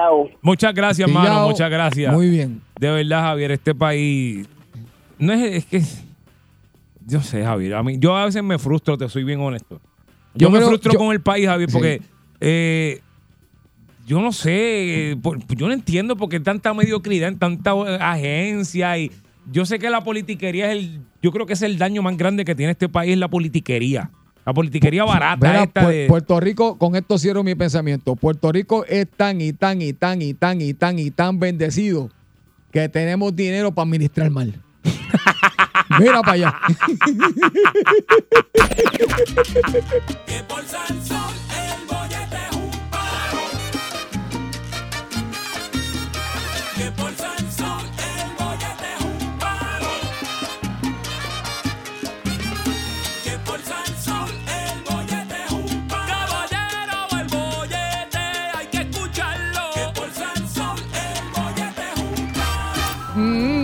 Muchas 0.43 0.75
gracias, 0.75 1.11
mano, 1.11 1.47
muchas 1.49 1.71
gracias. 1.71 2.13
Muy 2.13 2.31
bien. 2.31 2.63
De 2.81 2.91
verdad, 2.91 3.23
Javier, 3.23 3.51
este 3.53 3.75
país. 3.75 4.49
No 5.19 5.33
es, 5.33 5.43
es 5.57 5.67
que. 5.67 5.83
Yo 7.07 7.21
sé, 7.21 7.45
Javier. 7.45 7.75
A 7.75 7.83
mí, 7.83 7.97
yo 7.99 8.15
a 8.17 8.25
veces 8.27 8.43
me 8.43 8.59
frustro, 8.59 8.97
te 8.99 9.09
soy 9.09 9.25
bien 9.25 9.41
honesto. 9.41 9.81
Yo, 10.35 10.47
Yo 10.47 10.51
me 10.51 10.59
creo- 10.59 10.69
frustro 10.69 10.93
yo- 10.93 10.99
con 10.99 11.13
el 11.13 11.21
país, 11.21 11.47
Javier, 11.47 11.71
Sí. 11.71 11.77
porque. 11.77 12.03
eh, 12.41 13.01
yo 14.09 14.21
no 14.21 14.33
sé. 14.33 15.11
eh, 15.13 15.17
por- 15.17 15.39
yo 15.55 15.69
no 15.69 15.73
entiendo 15.75 16.17
por 16.17 16.29
qué 16.31 16.41
tanta 16.41 16.73
mediocridad 16.75 17.29
en 17.29 17.39
tanta 17.39 17.73
eh, 17.87 17.99
agencia. 18.01 18.99
Y 18.99 19.13
yo 19.53 19.65
sé 19.67 19.79
que 19.79 19.91
la 19.91 20.03
politiquería 20.03 20.73
es 20.73 20.79
el. 20.79 21.01
Yo 21.23 21.31
creo 21.31 21.47
que 21.47 21.53
es 21.53 21.63
el 21.63 21.79
daño 21.79 22.03
más 22.03 22.17
grande 22.17 22.45
que 22.45 22.55
tiene 22.55 22.73
este 22.73 22.89
país, 22.89 23.17
la 23.19 23.29
politiquería. 23.29 24.11
La 24.47 24.55
politiquería 24.55 25.05
barata 25.05 25.37
Verá, 25.37 25.63
esta 25.65 25.83
Pu- 25.83 25.89
de- 25.91 26.07
Puerto 26.09 26.41
Rico, 26.41 26.79
con 26.79 26.97
esto 26.97 27.19
cierro 27.19 27.45
mi 27.45 27.55
pensamiento. 27.55 28.17
Puerto 28.17 28.51
Rico 28.51 28.85
es 28.87 29.07
tan 29.15 29.41
y 29.43 29.53
tan 29.53 29.83
y 29.83 29.93
tan 29.93 30.23
y 30.23 30.33
tan 30.33 30.61
y 30.63 30.73
tan 30.73 30.99
y 30.99 31.11
tan 31.11 31.39
bendecido 31.39 32.09
que 32.73 32.89
tenemos 32.89 33.37
dinero 33.37 33.73
para 33.75 33.85
administrar 33.89 34.31
mal. 34.31 34.55
Mira 36.01 36.21
para 36.23 36.33
allá. 36.33 36.55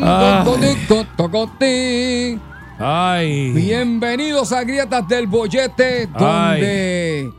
Ay. 0.03 0.76
tocotín. 1.16 2.40
Ay. 2.78 3.53
Bienvenidos 3.53 4.53
a 4.53 4.64
Grietas 4.64 5.07
del 5.09 5.26
Bollete, 5.26 6.07
donde 6.07 7.30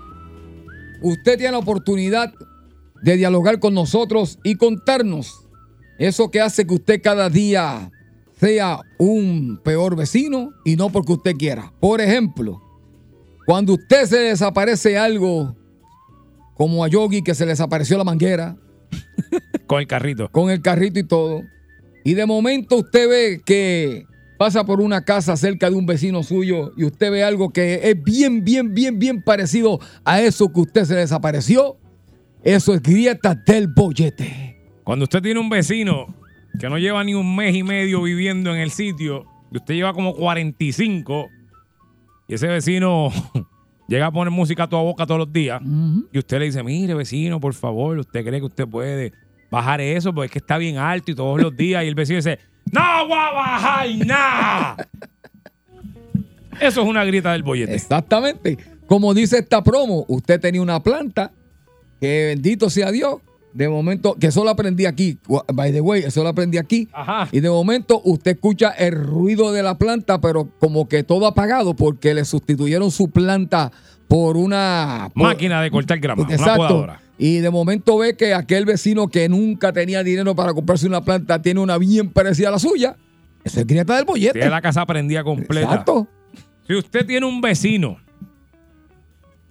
usted 1.01 1.38
tiene 1.38 1.51
la 1.51 1.58
oportunidad 1.60 2.34
de 3.01 3.18
dialogar 3.18 3.60
con 3.60 3.74
nosotros 3.74 4.39
y 4.43 4.56
contarnos 4.56 5.47
eso 5.97 6.32
que 6.32 6.41
hace 6.41 6.66
que 6.66 6.74
usted 6.74 7.01
cada 7.01 7.30
día 7.30 7.91
sea 8.39 8.80
un 8.97 9.60
peor 9.64 9.95
vecino 9.95 10.51
y 10.64 10.76
no 10.76 10.89
porque 10.89 11.14
usted 11.14 11.36
quiera. 11.38 11.72
Por 11.80 12.01
ejemplo, 12.01 12.62
cuando 13.45 13.74
usted 13.74 14.06
se 14.06 14.18
desaparece 14.18 14.97
algo 14.97 15.56
como 16.56 16.84
a 16.84 16.88
Yogi 16.88 17.22
que 17.22 17.36
se 17.36 17.45
le 17.45 17.51
desapareció 17.51 17.97
la 17.97 18.03
manguera, 18.03 18.56
Con 19.68 19.80
el 19.82 19.88
carrito. 19.88 20.30
con 20.32 20.49
el 20.49 20.62
carrito 20.62 20.99
y 20.99 21.03
todo. 21.03 21.41
Y 22.06 22.14
de 22.14 22.28
momento 22.28 22.78
usted 22.78 23.10
ve 23.10 23.41
que 23.43 24.06
pasa 24.38 24.64
por 24.64 24.80
una 24.80 25.03
casa 25.03 25.36
cerca 25.36 25.72
de 25.72 25.76
un 25.76 25.88
vecino 25.88 26.22
suyo 26.22 26.72
y 26.78 26.84
usted 26.84 27.10
ve 27.10 27.24
algo 27.24 27.49
que 27.49 27.80
es 27.89 28.03
bien, 28.03 28.43
bien, 28.43 28.76
bien, 28.76 28.99
bien 28.99 29.24
parecido 29.24 29.80
a 30.03 30.22
eso 30.22 30.53
que 30.53 30.60
usted 30.60 30.86
se 30.86 30.93
desapareció. 30.93 31.78
Eso 32.43 32.76
es 32.76 32.84
grietas 32.84 33.43
del 33.45 33.68
bollete. 33.70 34.62
Cuando 34.84 35.06
usted 35.06 35.20
tiene 35.24 35.39
un 35.39 35.49
vecino 35.49 36.06
que 36.60 36.70
no 36.70 36.78
lleva 36.78 37.03
ni 37.03 37.16
un 37.16 37.36
mes 37.36 37.56
y 37.56 37.64
medio 37.64 38.03
viviendo 38.03 38.53
en 38.53 38.62
el 38.62 38.70
sitio, 38.70 39.26
y 39.51 39.58
usted 39.58 39.74
lleva 39.74 39.91
como 39.93 40.14
45, 40.14 41.28
y 42.28 42.36
ese 42.36 42.45
vecino 42.45 43.10
llega 43.88 44.06
a 44.06 44.12
poner 44.12 44.30
música 44.30 44.66
a 44.66 44.70
toda 44.70 44.84
boca 44.84 45.08
todos 45.08 45.18
los 45.18 45.34
días, 45.34 45.60
y 46.14 46.20
usted 46.20 46.38
le 46.38 46.45
dice, 46.45 46.62
mire 46.62 46.93
vecino, 46.93 47.39
por 47.39 47.56
favor, 47.56 47.97
¿usted 47.97 48.24
cree 48.24 48.39
que 48.39 48.45
usted 48.45 48.68
puede 48.68 49.12
bajar 49.52 49.82
eso? 49.82 50.14
Porque 50.14 50.26
es 50.28 50.32
que 50.32 50.39
está 50.39 50.58
bien 50.58 50.78
alto 50.78 51.12
y 51.12 51.16
todos 51.16 51.41
los 51.41 51.56
días, 51.56 51.84
y 51.84 51.88
el 51.88 51.96
vecino 51.96 52.18
dice, 52.18 52.39
no 52.72 53.08
voy 53.08 53.18
a 53.18 53.32
bajar 53.32 53.88
nada. 54.06 54.88
Eso 56.60 56.82
es 56.82 56.88
una 56.88 57.04
grieta 57.04 57.34
del 57.34 57.43
bollete. 57.43 57.76
Exactamente. 57.76 58.58
Como 58.88 59.14
dice 59.14 59.39
esta 59.39 59.64
promo, 59.64 60.06
usted 60.08 60.39
tenía 60.39 60.62
una 60.62 60.82
planta 60.82 61.32
que 62.00 62.28
bendito 62.28 62.70
sea 62.70 62.91
Dios. 62.91 63.18
De 63.54 63.70
momento, 63.70 64.16
que 64.20 64.28
eso 64.28 64.43
lo 64.43 64.50
aprendí 64.50 64.86
aquí, 64.86 65.18
by 65.54 65.72
the 65.72 65.80
way, 65.80 66.02
eso 66.04 66.22
lo 66.24 66.28
aprendí 66.30 66.58
aquí. 66.58 66.89
Ajá. 66.91 67.30
Y 67.32 67.39
de 67.39 67.50
momento 67.50 68.02
usted 68.04 68.32
escucha 68.32 68.72
el 68.72 68.93
ruido 68.93 69.54
de 69.54 69.64
la 69.64 69.78
planta, 69.78 70.20
pero 70.20 70.50
como 70.60 70.89
que 70.89 71.04
todo 71.04 71.26
apagado 71.26 71.74
porque 71.74 72.14
le 72.14 72.26
sustituyeron 72.26 72.91
su 72.91 73.08
planta 73.12 73.72
por 74.10 74.36
una 74.36 75.10
por- 75.16 75.24
Máquina 75.24 75.62
de 75.62 75.72
cortar 75.72 76.00
grama, 76.00 76.24
una 76.28 76.56
podadora. 76.58 77.02
Y 77.18 77.38
de 77.38 77.49
momento 77.49 77.97
ve 77.97 78.18
que 78.18 78.34
aquel 78.34 78.66
vecino 78.66 79.07
que 79.07 79.30
nunca 79.30 79.72
tenía 79.72 80.03
dinero 80.03 80.36
para 80.36 80.53
comprarse 80.53 80.86
una 80.86 81.03
planta 81.03 81.41
tiene 81.41 81.61
una 81.61 81.78
bien 81.78 82.09
parecida 82.09 82.49
a 82.49 82.51
la 82.51 82.59
suya. 82.59 82.97
Eso 83.43 83.59
es 83.59 83.68
grieta 83.68 83.95
del 83.95 84.05
bollete. 84.05 84.34
Tiene 84.34 84.49
la 84.49 84.61
casa 84.61 84.86
prendida 84.86 85.24
completa. 85.24 85.68
Exacto. 85.68 86.07
Si 86.68 86.76
usted 86.76 87.05
tiene 87.05 87.26
un 87.26 87.41
vecino 87.41 87.97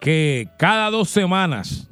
que 0.01 0.49
cada 0.59 0.91
dos 0.91 1.09
semanas 1.09 1.89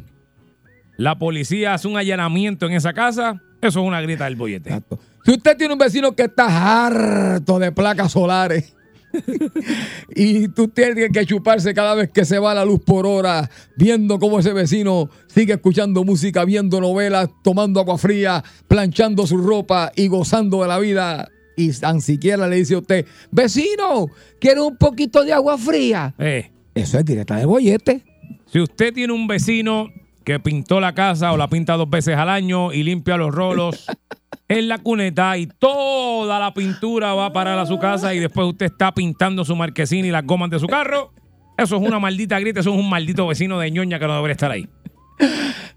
la 0.98 1.18
policía 1.18 1.74
hace 1.74 1.88
un 1.88 1.96
allanamiento 1.96 2.66
en 2.66 2.72
esa 2.72 2.92
casa, 2.92 3.40
eso 3.62 3.80
es 3.80 3.86
una 3.86 4.00
grieta 4.00 4.24
del 4.24 4.36
bollete. 4.36 4.68
Exacto. 4.70 4.98
Si 5.24 5.30
usted 5.30 5.56
tiene 5.56 5.72
un 5.72 5.78
vecino 5.78 6.12
que 6.12 6.24
está 6.24 6.84
harto 6.84 7.58
de 7.58 7.72
placas 7.72 8.12
solares 8.12 8.74
y 10.14 10.48
tú 10.48 10.68
tienes 10.68 11.10
que 11.12 11.26
chuparse 11.26 11.74
cada 11.74 11.94
vez 11.94 12.10
que 12.10 12.24
se 12.24 12.38
va 12.38 12.54
la 12.54 12.64
luz 12.64 12.80
por 12.84 13.06
hora, 13.06 13.48
viendo 13.76 14.18
cómo 14.18 14.40
ese 14.40 14.52
vecino 14.52 15.08
sigue 15.26 15.54
escuchando 15.54 16.04
música, 16.04 16.44
viendo 16.44 16.80
novelas, 16.80 17.28
tomando 17.42 17.80
agua 17.80 17.98
fría, 17.98 18.42
planchando 18.68 19.26
su 19.26 19.38
ropa 19.38 19.92
y 19.96 20.08
gozando 20.08 20.62
de 20.62 20.68
la 20.68 20.78
vida. 20.78 21.28
Y 21.56 21.70
tan 21.72 22.00
siquiera 22.00 22.48
le 22.48 22.56
dice 22.56 22.74
a 22.74 22.78
usted, 22.78 23.06
vecino, 23.30 24.06
¿quiere 24.40 24.60
un 24.60 24.76
poquito 24.76 25.22
de 25.24 25.32
agua 25.32 25.58
fría? 25.58 26.14
Eh, 26.18 26.50
Eso 26.74 26.98
es 26.98 27.04
directa 27.04 27.36
de 27.36 27.44
bollete. 27.44 28.02
si 28.46 28.60
usted 28.60 28.92
tiene 28.94 29.12
un 29.12 29.26
vecino 29.26 29.88
que 30.24 30.38
pintó 30.40 30.80
la 30.80 30.94
casa 30.94 31.32
o 31.32 31.36
la 31.36 31.48
pinta 31.48 31.76
dos 31.76 31.90
veces 31.90 32.16
al 32.16 32.28
año 32.28 32.72
y 32.72 32.82
limpia 32.84 33.16
los 33.16 33.34
rolos 33.34 33.86
en 34.58 34.68
la 34.68 34.78
cuneta 34.78 35.36
y 35.38 35.46
toda 35.46 36.38
la 36.38 36.52
pintura 36.52 37.14
va 37.14 37.26
a 37.26 37.32
parar 37.32 37.58
a 37.58 37.66
su 37.66 37.78
casa 37.78 38.14
y 38.14 38.18
después 38.18 38.46
usted 38.46 38.66
está 38.66 38.92
pintando 38.92 39.44
su 39.44 39.56
marquesina 39.56 40.06
y 40.06 40.10
las 40.10 40.24
gomas 40.26 40.50
de 40.50 40.58
su 40.58 40.66
carro. 40.66 41.12
Eso 41.56 41.76
es 41.76 41.82
una 41.82 41.98
maldita 41.98 42.38
grita, 42.38 42.60
eso 42.60 42.70
es 42.70 42.76
un 42.76 42.88
maldito 42.88 43.26
vecino 43.26 43.58
de 43.58 43.70
ñoña 43.70 43.98
que 43.98 44.06
no 44.06 44.14
debería 44.14 44.32
estar 44.32 44.50
ahí. 44.50 44.68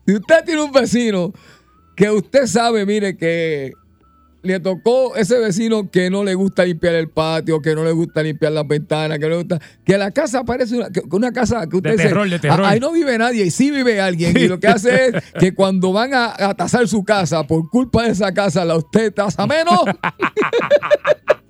Si 0.06 0.14
usted 0.14 0.44
tiene 0.46 0.62
un 0.62 0.72
vecino 0.72 1.32
que 1.96 2.10
usted 2.10 2.48
sabe, 2.48 2.86
mire, 2.86 3.18
que 3.18 3.72
le 4.46 4.60
tocó 4.60 5.16
ese 5.16 5.38
vecino 5.40 5.90
que 5.92 6.10
no 6.10 6.24
le 6.24 6.34
gusta 6.36 6.64
limpiar 6.64 6.96
el 6.96 7.10
patio, 7.10 7.62
que 7.62 7.76
no 7.76 7.84
le 7.84 7.92
gusta 7.92 8.22
limpiar 8.24 8.52
las 8.52 8.68
ventanas, 8.68 9.18
que 9.20 9.24
no 9.26 9.30
le 9.32 9.38
gusta. 9.38 9.60
Que 9.84 9.98
la 9.98 10.12
casa 10.12 10.44
parece 10.44 10.78
una, 10.78 10.90
que- 10.90 11.02
una 11.12 11.32
casa 11.34 11.68
que 11.68 11.78
usted 11.78 11.90
De 11.92 11.96
dice, 11.98 12.08
terror, 12.10 12.30
de 12.30 12.40
terror. 12.40 12.62
"Ah, 12.64 12.70
Ahí 12.70 12.80
no 12.80 12.92
vive 12.92 13.18
nadie, 13.18 13.46
y 13.46 13.52
sí 13.52 13.72
vive 13.72 14.00
alguien. 14.00 14.38
Y 14.38 14.48
lo 14.48 14.60
que 14.60 14.68
hace 14.68 15.08
es 15.08 15.14
que 15.40 15.54
cuando 15.54 15.92
van 15.92 16.14
a, 16.14 16.34
a 16.38 16.54
tasar 16.56 16.88
su 16.88 17.04
casa, 17.04 17.46
por 17.46 17.70
culpa 17.70 18.04
de 18.04 18.12
esa 18.12 18.34
casa, 18.34 18.64
la 18.66 18.76
usted 18.78 19.14
tasa 19.14 19.46
menos. 19.48 19.80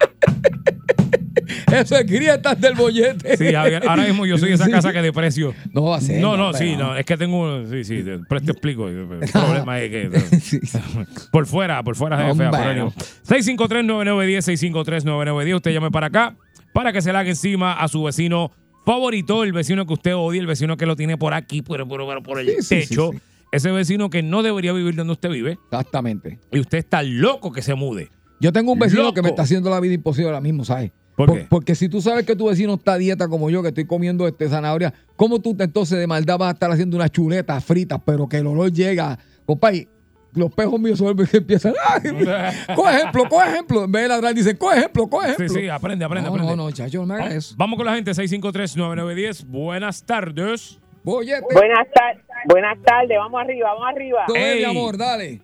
Eso 1.72 1.96
es 1.98 2.06
grietas 2.06 2.60
del 2.60 2.74
bollete. 2.76 3.38
Sí, 3.38 3.52
Javier, 3.54 3.88
ahora 3.88 4.04
mismo 4.04 4.26
yo 4.26 4.38
soy 4.38 4.52
esa 4.54 4.66
Sí. 4.66 4.72
casa 4.72 4.92
que 4.94 5.02
deprecio. 5.02 5.54
No 5.74 5.84
va 5.86 5.98
a 5.98 6.02
ser. 6.02 6.22
No, 6.22 6.36
no, 6.38 6.54
sí, 6.54 6.76
no, 6.76 6.96
es 6.96 7.06
que 7.06 7.18
tengo, 7.18 7.66
sí, 7.68 7.84
sí, 7.84 8.04
te- 8.04 8.20
pero 8.28 8.42
te 8.42 8.52
explico. 8.52 8.88
El 8.90 9.06
problema 9.34 9.80
es 9.82 9.90
que 9.92 10.10
por 11.32 11.46
fuera, 11.46 11.84
por 11.84 11.96
fuera 11.96 12.16
es 12.30 12.38
fea. 12.38 12.50
Hombre. 12.50 12.50
pero 12.52 12.70
anyway. 12.72 12.92
653-9910, 13.28 14.72
653-9910, 14.72 15.56
usted 15.56 15.72
llame 15.72 15.92
para 15.92 16.08
acá 16.08 16.36
para 16.74 16.92
que 16.92 17.02
se 17.02 17.12
le 17.12 17.18
haga 17.18 17.30
encima 17.30 17.74
a 17.74 17.88
su 17.88 18.04
vecino 18.04 18.52
favorito, 18.86 19.44
el 19.44 19.54
vecino 19.54 19.86
que 19.86 19.94
usted 19.94 20.16
odia, 20.16 20.42
el 20.42 20.48
vecino 20.48 20.78
que 20.78 20.86
lo 20.86 20.96
tiene 20.96 21.18
por 21.18 21.34
aquí, 21.34 21.62
por, 21.62 21.88
por, 21.88 22.02
por- 22.06 22.24
por 22.24 22.40
el 22.40 22.48
Sí, 22.48 22.56
sí, 22.62 22.82
sí, 22.84 22.90
techo, 22.90 23.12
sí. 23.14 23.20
ese 23.52 23.72
vecino 23.72 24.10
que 24.10 24.22
no 24.22 24.44
debería 24.44 24.74
vivir 24.74 24.96
donde 24.96 25.14
usted 25.14 25.30
vive 25.30 25.58
Exactamente. 25.72 26.40
y 26.52 26.60
usted 26.60 26.78
está 26.80 27.02
loco 27.02 27.52
que 27.52 27.62
se 27.62 27.76
mude. 27.76 28.10
Yo 28.42 28.52
tengo 28.52 28.74
un 28.74 28.80
vecino 28.80 29.04
Loco. 29.04 29.14
que 29.14 29.22
me 29.22 29.30
está 29.30 29.44
haciendo 29.44 29.70
la 29.70 29.80
vida 29.80 29.94
imposible 29.94 30.28
ahora 30.28 30.42
mismo, 30.42 30.66
¿sabes? 30.66 30.92
¿Por 31.16 31.34
qué? 31.34 31.48
Porque 31.50 31.76
si 31.76 31.88
tú 31.90 32.02
sabes 32.02 32.26
que 32.26 32.36
tu 32.36 32.48
vecino 32.48 32.74
está 32.74 32.94
a 32.94 32.98
dieta 32.98 33.28
como 33.28 33.50
yo, 33.50 33.62
que 33.62 33.70
estoy 33.70 33.86
comiendo 33.86 34.28
este 34.28 34.50
zanahoria, 34.50 34.94
¿cómo 35.16 35.40
tú 35.40 35.56
entonces 35.60 35.98
de 35.98 36.08
maldad 36.08 36.38
vas 36.38 36.50
a 36.50 36.52
estar 36.54 36.72
haciendo 36.72 36.98
unas 36.98 37.12
chuletas 37.12 37.64
fritas, 37.64 38.00
pero 38.06 38.28
que 38.28 38.38
el 38.38 38.48
olor 38.48 38.72
llega? 38.72 39.18
Compadre, 39.46 39.88
los 40.34 40.54
pejos 40.54 40.80
míos 40.80 40.98
se 40.98 41.04
vuelven 41.06 41.26
que 41.28 41.38
empiezan. 41.38 41.74
¡Ay! 41.88 42.02
Coge 42.76 42.98
ejemplo, 42.98 43.30
coge 43.30 43.48
ejemplo. 43.50 43.84
En 43.86 43.92
vez 43.92 44.02
de 44.04 44.08
ladrar, 44.10 44.34
dicen, 44.34 44.58
coge 44.58 44.78
ejemplo, 44.80 45.08
coge 45.08 45.28
Sí, 45.28 45.34
ejemplo. 45.34 45.62
sí, 45.62 45.70
aprende, 45.70 46.04
aprende, 46.04 46.30
no, 46.30 46.36
aprende. 46.36 46.56
no, 46.58 46.64
no, 46.66 46.72
chacho, 46.72 47.00
no 47.00 47.06
me 47.06 47.14
hagas 47.16 47.34
eso. 47.34 47.56
Vamos 47.58 47.78
con 47.78 47.86
la 47.86 47.96
gente, 47.96 48.12
653-9910. 48.12 49.46
Buenas 49.46 50.06
tardes. 50.06 50.80
Bollete. 51.04 51.46
Buenas 51.54 51.88
tardes, 51.94 52.24
buenas 52.48 52.82
tardes, 52.84 53.16
vamos 53.18 53.40
arriba, 53.40 53.70
vamos 53.74 53.88
arriba. 53.90 54.26
Ey. 54.36 54.60
mi 54.60 54.64
amor, 54.66 54.98
dale. 54.98 55.40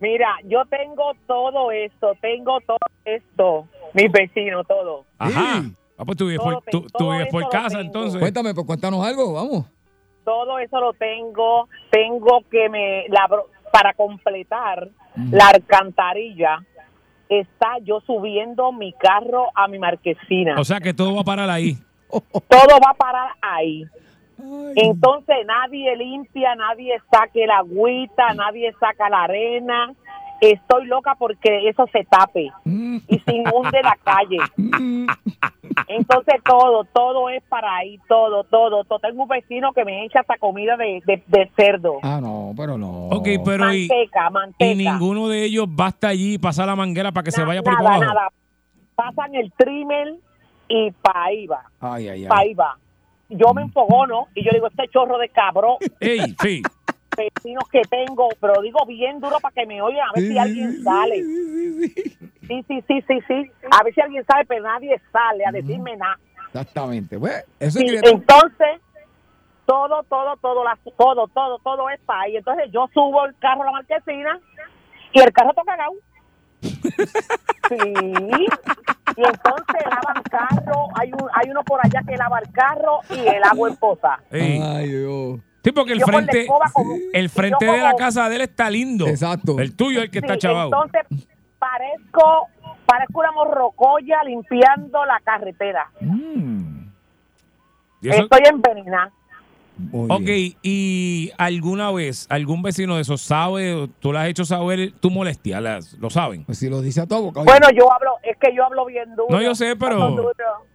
Mira, 0.00 0.28
yo 0.48 0.62
tengo 0.70 1.12
todo 1.26 1.70
esto, 1.70 2.14
tengo 2.22 2.58
todo 2.62 2.78
esto, 3.04 3.68
mis 3.94 4.10
vecinos, 4.12 4.66
todo. 4.66 5.04
Ajá. 5.18 5.62
Sí. 5.62 5.72
Ah, 5.98 6.04
pues 6.06 6.16
tú 6.16 6.26
vives 6.26 6.40
por, 6.40 6.62
tú, 6.64 7.10
vives 7.10 7.28
por 7.30 7.48
casa, 7.50 7.80
entonces. 7.80 8.18
Cuéntame, 8.20 8.54
pues 8.54 8.66
cuéntanos 8.66 9.04
algo, 9.06 9.34
vamos. 9.34 9.66
Todo 10.24 10.58
eso 10.58 10.80
lo 10.80 10.92
tengo, 10.94 11.68
tengo 11.90 12.42
que 12.50 12.68
me, 12.68 13.06
la, 13.08 13.26
bro- 13.28 13.46
para 13.72 13.92
completar 13.94 14.88
la 15.30 15.48
alcantarilla, 15.48 16.58
está 17.28 17.78
yo 17.82 18.00
subiendo 18.00 18.72
mi 18.72 18.92
carro 18.94 19.46
a 19.54 19.68
mi 19.68 19.78
marquesina. 19.78 20.58
O 20.58 20.64
sea 20.64 20.80
que 20.80 20.94
todo 20.94 21.14
va 21.14 21.20
a 21.20 21.24
parar 21.24 21.50
ahí. 21.50 21.76
todo 22.08 22.78
va 22.84 22.90
a 22.90 22.94
parar 22.94 23.30
ahí. 23.42 23.84
Entonces 24.76 25.36
nadie 25.46 25.94
limpia, 25.96 26.54
nadie 26.54 26.98
saque 27.10 27.46
la 27.46 27.58
agüita, 27.58 28.32
nadie 28.34 28.72
saca 28.80 29.08
la 29.10 29.24
arena. 29.24 29.92
Estoy 30.40 30.86
loca 30.86 31.14
porque 31.18 31.68
eso 31.68 31.86
se 31.92 32.04
tape 32.04 32.50
y 32.64 33.18
se 33.18 33.32
inunde 33.34 33.80
la 33.82 33.96
calle. 34.02 34.38
Entonces 35.88 36.36
todo, 36.44 36.84
todo 36.84 37.28
es 37.30 37.42
para 37.48 37.76
ahí, 37.76 37.98
todo, 38.08 38.44
todo, 38.44 38.84
todo. 38.84 38.98
Tengo 39.00 39.22
un 39.24 39.28
vecino 39.28 39.72
que 39.72 39.84
me 39.84 40.04
echa 40.04 40.20
hasta 40.20 40.38
comida 40.38 40.76
de, 40.76 41.02
de, 41.04 41.22
de 41.26 41.50
cerdo. 41.56 41.98
Ah, 42.02 42.20
no, 42.22 42.52
pero 42.56 42.78
no. 42.78 43.08
Ok, 43.08 43.28
pero 43.44 43.72
y, 43.72 43.88
manteca, 43.88 44.30
manteca. 44.30 44.64
y 44.72 44.74
ninguno 44.76 45.28
de 45.28 45.44
ellos 45.44 45.66
va 45.68 45.86
hasta 45.86 46.08
allí 46.08 46.34
y 46.34 46.38
pasa 46.38 46.64
la 46.66 46.76
manguera 46.76 47.12
para 47.12 47.24
que 47.24 47.30
se 47.32 47.40
Na- 47.42 47.46
vaya 47.48 47.62
por 47.62 47.72
nada, 47.74 47.84
para 47.84 47.96
abajo. 47.96 48.14
nada. 48.14 48.28
Pasan 48.94 49.34
el 49.34 49.52
trimmer 49.52 50.14
y 50.68 50.90
pa' 50.92 51.24
ahí 51.24 51.46
va, 51.46 51.64
Ay, 51.80 52.08
ay, 52.08 52.26
pa' 52.26 52.38
ay. 52.38 52.48
ahí 52.48 52.54
va. 52.54 52.76
Yo 53.28 53.54
me 53.54 53.62
enfogono 53.62 54.26
y 54.34 54.44
yo 54.44 54.50
digo, 54.52 54.66
este 54.66 54.88
chorro 54.88 55.16
de 55.18 55.28
cabrón. 55.28 55.76
Ey, 56.00 56.34
sí. 56.40 56.62
vecinos 57.16 57.64
que 57.70 57.82
tengo, 57.82 58.28
pero 58.40 58.60
digo 58.62 58.84
bien 58.86 59.20
duro 59.20 59.38
para 59.40 59.52
que 59.54 59.66
me 59.66 59.80
oigan, 59.82 60.08
a 60.08 60.12
ver 60.14 60.28
si 60.28 60.38
alguien 60.38 60.82
sale. 60.82 61.22
Sí, 61.22 62.64
sí, 62.66 62.84
sí, 62.88 63.04
sí, 63.06 63.18
sí. 63.28 63.50
A 63.70 63.82
ver 63.84 63.94
si 63.94 64.00
alguien 64.00 64.24
sabe, 64.24 64.44
pero 64.46 64.62
nadie 64.64 65.00
sale 65.12 65.44
a 65.46 65.52
decirme 65.52 65.96
nada. 65.96 66.18
Exactamente. 66.48 67.16
Eso 67.60 67.78
Sí, 67.78 67.84
es 67.86 67.92
grieta. 67.92 68.08
entonces, 68.10 68.80
todo, 69.66 70.02
todo, 70.04 70.36
todo, 70.38 70.64
la- 70.64 70.78
todo, 70.96 71.28
todo, 71.28 71.58
todo 71.58 71.90
es 71.90 72.00
para 72.00 72.22
ahí. 72.22 72.36
Entonces 72.36 72.70
yo 72.72 72.88
subo 72.92 73.24
el 73.26 73.36
carro 73.38 73.62
a 73.62 73.66
la 73.66 73.72
marquesina 73.72 74.40
y 75.12 75.20
el 75.20 75.32
carro 75.32 75.50
está 75.50 75.62
cagado. 75.64 75.92
Sí. 77.68 77.76
Y 79.16 79.22
entonces 79.24 79.82
lavan 79.86 80.22
carro, 80.30 80.88
hay, 80.94 81.12
un, 81.12 81.28
hay 81.34 81.50
uno 81.50 81.62
por 81.64 81.80
allá 81.84 82.00
que 82.06 82.16
lava 82.16 82.38
el 82.38 82.50
carro 82.52 83.00
y 83.10 83.18
el 83.26 83.42
agua 83.44 83.68
en 83.68 83.76
poza. 83.76 84.18
Ay, 84.30 84.88
Dios. 84.88 85.40
Sí, 85.62 85.72
porque 85.72 85.92
el 85.92 86.00
frente, 86.02 86.46
como- 86.46 86.94
el 87.12 87.28
frente 87.28 87.66
de 87.66 87.78
la 87.78 87.94
casa 87.94 88.28
de 88.28 88.36
él 88.36 88.40
está 88.42 88.70
lindo. 88.70 89.06
Exacto. 89.06 89.58
El 89.58 89.74
tuyo 89.76 89.98
es 89.98 90.04
el 90.06 90.10
que 90.10 90.18
está 90.20 90.38
chavado. 90.38 90.70
Entonces 90.72 91.26
parezco, 91.58 92.48
parezco 92.86 93.20
una 93.20 93.32
morrocoya 93.32 94.22
limpiando 94.24 95.04
la 95.04 95.20
carretera. 95.22 95.90
Mm, 96.00 96.86
Estoy 98.02 98.40
envenenada. 98.50 99.12
muy 99.76 100.06
ok, 100.10 100.20
bien. 100.22 100.54
y 100.62 101.30
alguna 101.36 101.90
vez, 101.92 102.26
algún 102.30 102.62
vecino 102.62 102.96
de 102.96 103.02
esos 103.02 103.20
sabe, 103.20 103.88
tú 104.00 104.12
le 104.14 104.18
has 104.20 104.28
hecho 104.28 104.44
saber 104.46 104.92
tu 105.00 105.10
molestia, 105.10 105.60
las- 105.60 105.92
lo 105.98 106.08
saben. 106.08 106.44
Pues 106.44 106.58
si 106.58 106.70
lo 106.70 106.80
dice 106.80 107.02
a 107.02 107.04
boca. 107.04 107.42
Bueno, 107.42 107.68
yo 107.76 107.92
hablo, 107.92 108.12
es 108.22 108.36
que 108.38 108.54
yo 108.54 108.64
hablo 108.64 108.86
bien 108.86 109.14
duro. 109.14 109.28
No, 109.30 109.42
yo 109.42 109.54
sé, 109.54 109.76
pero-. 109.76 110.32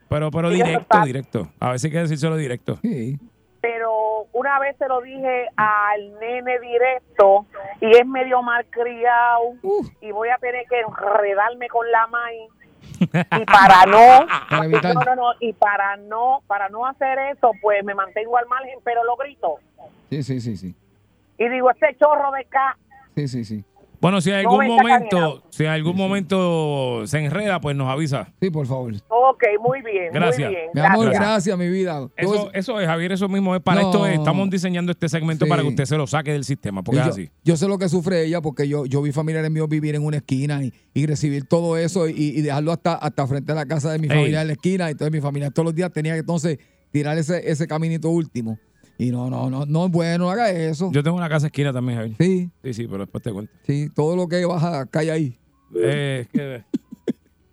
Pero, 0.08 0.30
pero 0.30 0.50
eso 0.52 0.64
directo, 0.64 1.02
directo. 1.04 1.52
A 1.60 1.72
veces 1.72 1.86
hay 1.86 1.92
que 1.92 1.98
decírselo 1.98 2.38
directo. 2.38 2.78
Sí. 2.84 3.18
Pero 3.60 3.90
una 4.34 4.60
vez 4.60 4.76
se 4.78 4.88
lo 4.88 5.02
dije 5.02 5.48
al 5.56 6.20
nene 6.20 6.60
directo 6.60 7.46
y 7.82 7.92
es 7.96 8.06
medio 8.06 8.42
malcriado 8.42 9.54
Uf. 9.62 9.88
y 10.02 10.12
voy 10.12 10.30
a 10.30 10.38
tener 10.38 10.66
que 10.68 10.82
enredarme 10.82 11.68
con 11.70 11.90
la 11.92 12.08
maíz 12.08 12.50
y 13.02 13.46
para 13.46 13.86
no 13.88 14.26
Para 14.50 14.66
evitar. 14.66 14.94
no, 14.96 15.02
no, 15.04 15.16
no, 15.16 15.34
y 15.40 15.54
para 15.54 15.98
no 15.98 16.42
para 16.48 16.70
no 16.70 16.86
hacer 16.86 17.18
eso 17.36 17.52
pues 17.62 17.84
me 17.84 17.94
mantengo 17.94 18.38
al 18.38 18.46
margen 18.48 18.80
pero 18.84 19.04
lo 19.04 19.16
grito 19.18 19.56
Sí, 20.10 20.24
sí, 20.24 20.40
sí, 20.40 20.56
sí. 20.56 20.76
y 21.38 21.50
digo 21.50 21.70
este 21.72 21.96
chorro 21.98 22.32
de 22.32 22.42
acá 22.42 22.78
Sí, 23.16 23.28
sí, 23.28 23.44
sí. 23.46 23.64
Bueno, 24.06 24.22
si 24.22 24.30
en 24.30 24.36
algún 24.36 24.68
momento, 24.68 25.44
si 25.50 25.64
en 25.64 25.70
algún 25.72 25.96
momento 25.96 27.08
se 27.08 27.26
enreda, 27.26 27.60
pues 27.60 27.76
nos 27.76 27.88
avisa. 27.90 28.32
Sí, 28.40 28.52
por 28.52 28.68
favor. 28.68 28.94
ok 29.10 29.44
muy 29.64 29.82
bien 29.82 30.14
Gracias. 30.14 30.48
muy 30.50 30.56
bien 30.56 30.70
Mi 30.76 30.82
amor, 30.82 31.06
gracias. 31.06 31.24
gracias, 31.28 31.58
mi 31.58 31.70
vida. 31.70 32.08
Eso, 32.16 32.52
es, 32.54 32.68
Javier, 32.88 33.14
eso 33.14 33.28
mismo 33.28 33.56
es 33.56 33.62
para 33.62 33.82
No. 33.82 33.88
esto. 33.90 34.06
es- 34.06 34.20
estamos 34.20 34.48
diseñando 34.52 34.92
este 34.92 35.10
segmento 35.10 35.46
Sí. 35.46 35.50
para 35.50 35.64
que 35.64 35.70
usted 35.70 35.86
se 35.86 35.98
lo 35.98 36.06
saque 36.06 36.32
del 36.34 36.44
sistema, 36.44 36.84
porque 36.84 37.00
es 37.00 37.06
yo, 37.08 37.12
así. 37.14 37.30
yo 37.44 37.58
sé 37.58 37.68
lo 37.68 37.80
que 37.80 37.90
sufre 37.90 38.24
ella 38.26 38.42
porque 38.42 38.68
yo, 38.68 38.86
yo 38.86 39.02
vi 39.02 39.12
familiares 39.12 39.50
míos 39.50 39.68
vivir 39.68 39.96
en 39.96 40.04
una 40.06 40.18
esquina 40.18 40.64
y, 40.64 40.72
y 40.94 41.08
recibir 41.08 41.48
todo 41.48 41.76
eso 41.76 42.08
y, 42.08 42.14
y 42.16 42.42
dejarlo 42.44 42.72
hasta, 42.74 42.94
hasta 42.94 43.26
frente 43.26 43.54
a 43.54 43.56
la 43.56 43.66
casa 43.66 43.92
de 43.92 43.98
mi 43.98 44.08
Ey. 44.08 44.16
familia 44.16 44.42
en 44.42 44.48
la 44.48 44.54
esquina. 44.54 44.90
Entonces 44.92 45.12
mi 45.12 45.20
familia 45.22 45.50
todos 45.50 45.66
los 45.66 45.74
días 45.76 45.92
tenía 45.92 46.14
que 46.14 46.20
entonces 46.20 46.60
tirar 46.92 47.18
ese, 47.18 47.50
ese 47.50 47.66
caminito 47.68 48.10
último. 48.10 48.60
Y 48.98 49.12
no, 49.12 49.30
no, 49.30 49.50
no, 49.50 49.66
no 49.66 49.86
es 49.88 49.92
bueno, 49.92 50.26
no 50.26 50.30
haga 50.32 50.50
eso. 50.52 50.90
Yo 50.94 51.04
tengo 51.04 51.18
una 51.18 51.28
casa 51.30 51.48
esquina 51.48 51.74
también, 51.74 51.98
Javier. 52.00 52.16
sí, 52.18 52.50
Sí, 52.64 52.74
sí, 52.74 52.88
pero 52.88 53.00
después 53.00 53.22
te 53.24 53.32
cuento. 53.34 53.52
sí, 53.64 53.90
todo 53.94 54.16
lo 54.16 54.28
que 54.28 54.46
baja 54.46 54.86
cae 54.86 55.12
ahí. 55.12 55.38
Eh, 55.76 56.22
es 56.22 56.28
que, 56.30 56.56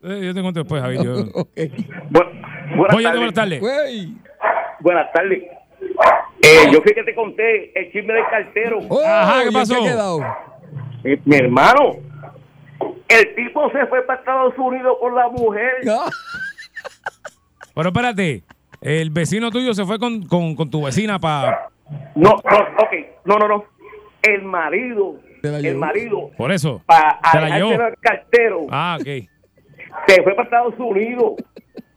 eh, 0.05 0.20
yo 0.24 0.34
te 0.34 0.40
cuento 0.43 0.61
después, 0.61 0.80
Javier. 0.82 1.03
Yo. 1.03 1.14
Bu- 1.24 2.76
buenas, 2.76 2.95
Oye, 2.97 3.05
tardes. 3.05 3.18
buenas 3.20 3.34
tardes. 3.34 3.61
Buenas 4.80 5.12
tardes. 5.12 5.43
Eh, 6.43 6.70
yo 6.72 6.80
fui 6.82 6.93
que 6.95 7.03
te 7.03 7.14
conté 7.14 7.78
el 7.78 7.90
chisme 7.93 8.12
del 8.14 8.24
cartero. 8.30 8.78
Oh, 8.88 9.01
Ajá, 9.05 9.40
¿qué 9.40 9.45
¿y 9.45 9.49
en 9.49 9.53
pasó? 9.55 9.74
ha 9.74 9.82
quedado? 9.84 10.20
Mi, 11.05 11.16
mi 11.24 11.36
hermano, 11.36 11.97
el 13.09 13.34
tipo 13.34 13.68
se 13.72 13.84
fue 13.86 14.03
para 14.07 14.20
Estados 14.20 14.55
Unidos 14.59 14.97
con 15.01 15.14
la 15.14 15.28
mujer. 15.28 15.72
Ah, 15.90 16.09
Pero 17.74 17.88
espérate, 17.88 18.45
el 18.83 19.11
vecino 19.11 19.51
tuyo 19.51 19.72
se 19.74 19.85
fue 19.85 19.99
con, 19.99 20.22
con, 20.26 20.55
con 20.55 20.70
tu 20.70 20.83
vecina 20.85 21.18
para... 21.18 21.68
No, 22.14 22.30
no, 22.30 22.59
ok, 22.78 22.93
no, 23.24 23.37
no, 23.39 23.49
no. 23.49 23.64
El 24.22 24.43
marido, 24.43 25.16
Se 25.43 25.49
la 25.51 25.59
el 25.59 25.76
marido, 25.76 26.30
Por 26.37 26.53
eso. 26.53 26.80
para 26.87 27.18
Se 27.30 27.41
la 27.41 27.57
llevó. 27.59 27.70
al 27.72 27.95
cartero, 28.01 28.66
Ah, 28.70 28.97
ok. 29.01 29.07
se 30.07 30.22
fue 30.22 30.35
para 30.35 30.45
Estados 30.45 30.74
Unidos. 30.78 31.33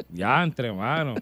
Ya, 0.09 0.43
entre 0.43 0.71
mano. 0.71 1.15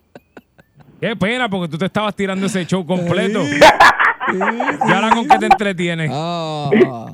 Qué 1.01 1.15
pena, 1.15 1.49
porque 1.49 1.67
tú 1.69 1.77
te 1.77 1.85
estabas 1.85 2.15
tirando 2.15 2.45
ese 2.45 2.65
show 2.65 2.85
completo. 2.85 3.41
¿Y 3.43 4.91
ahora 4.91 5.09
con 5.13 5.27
qué 5.27 5.37
te 5.37 5.45
entretienes? 5.47 6.09
Ah, 6.13 6.69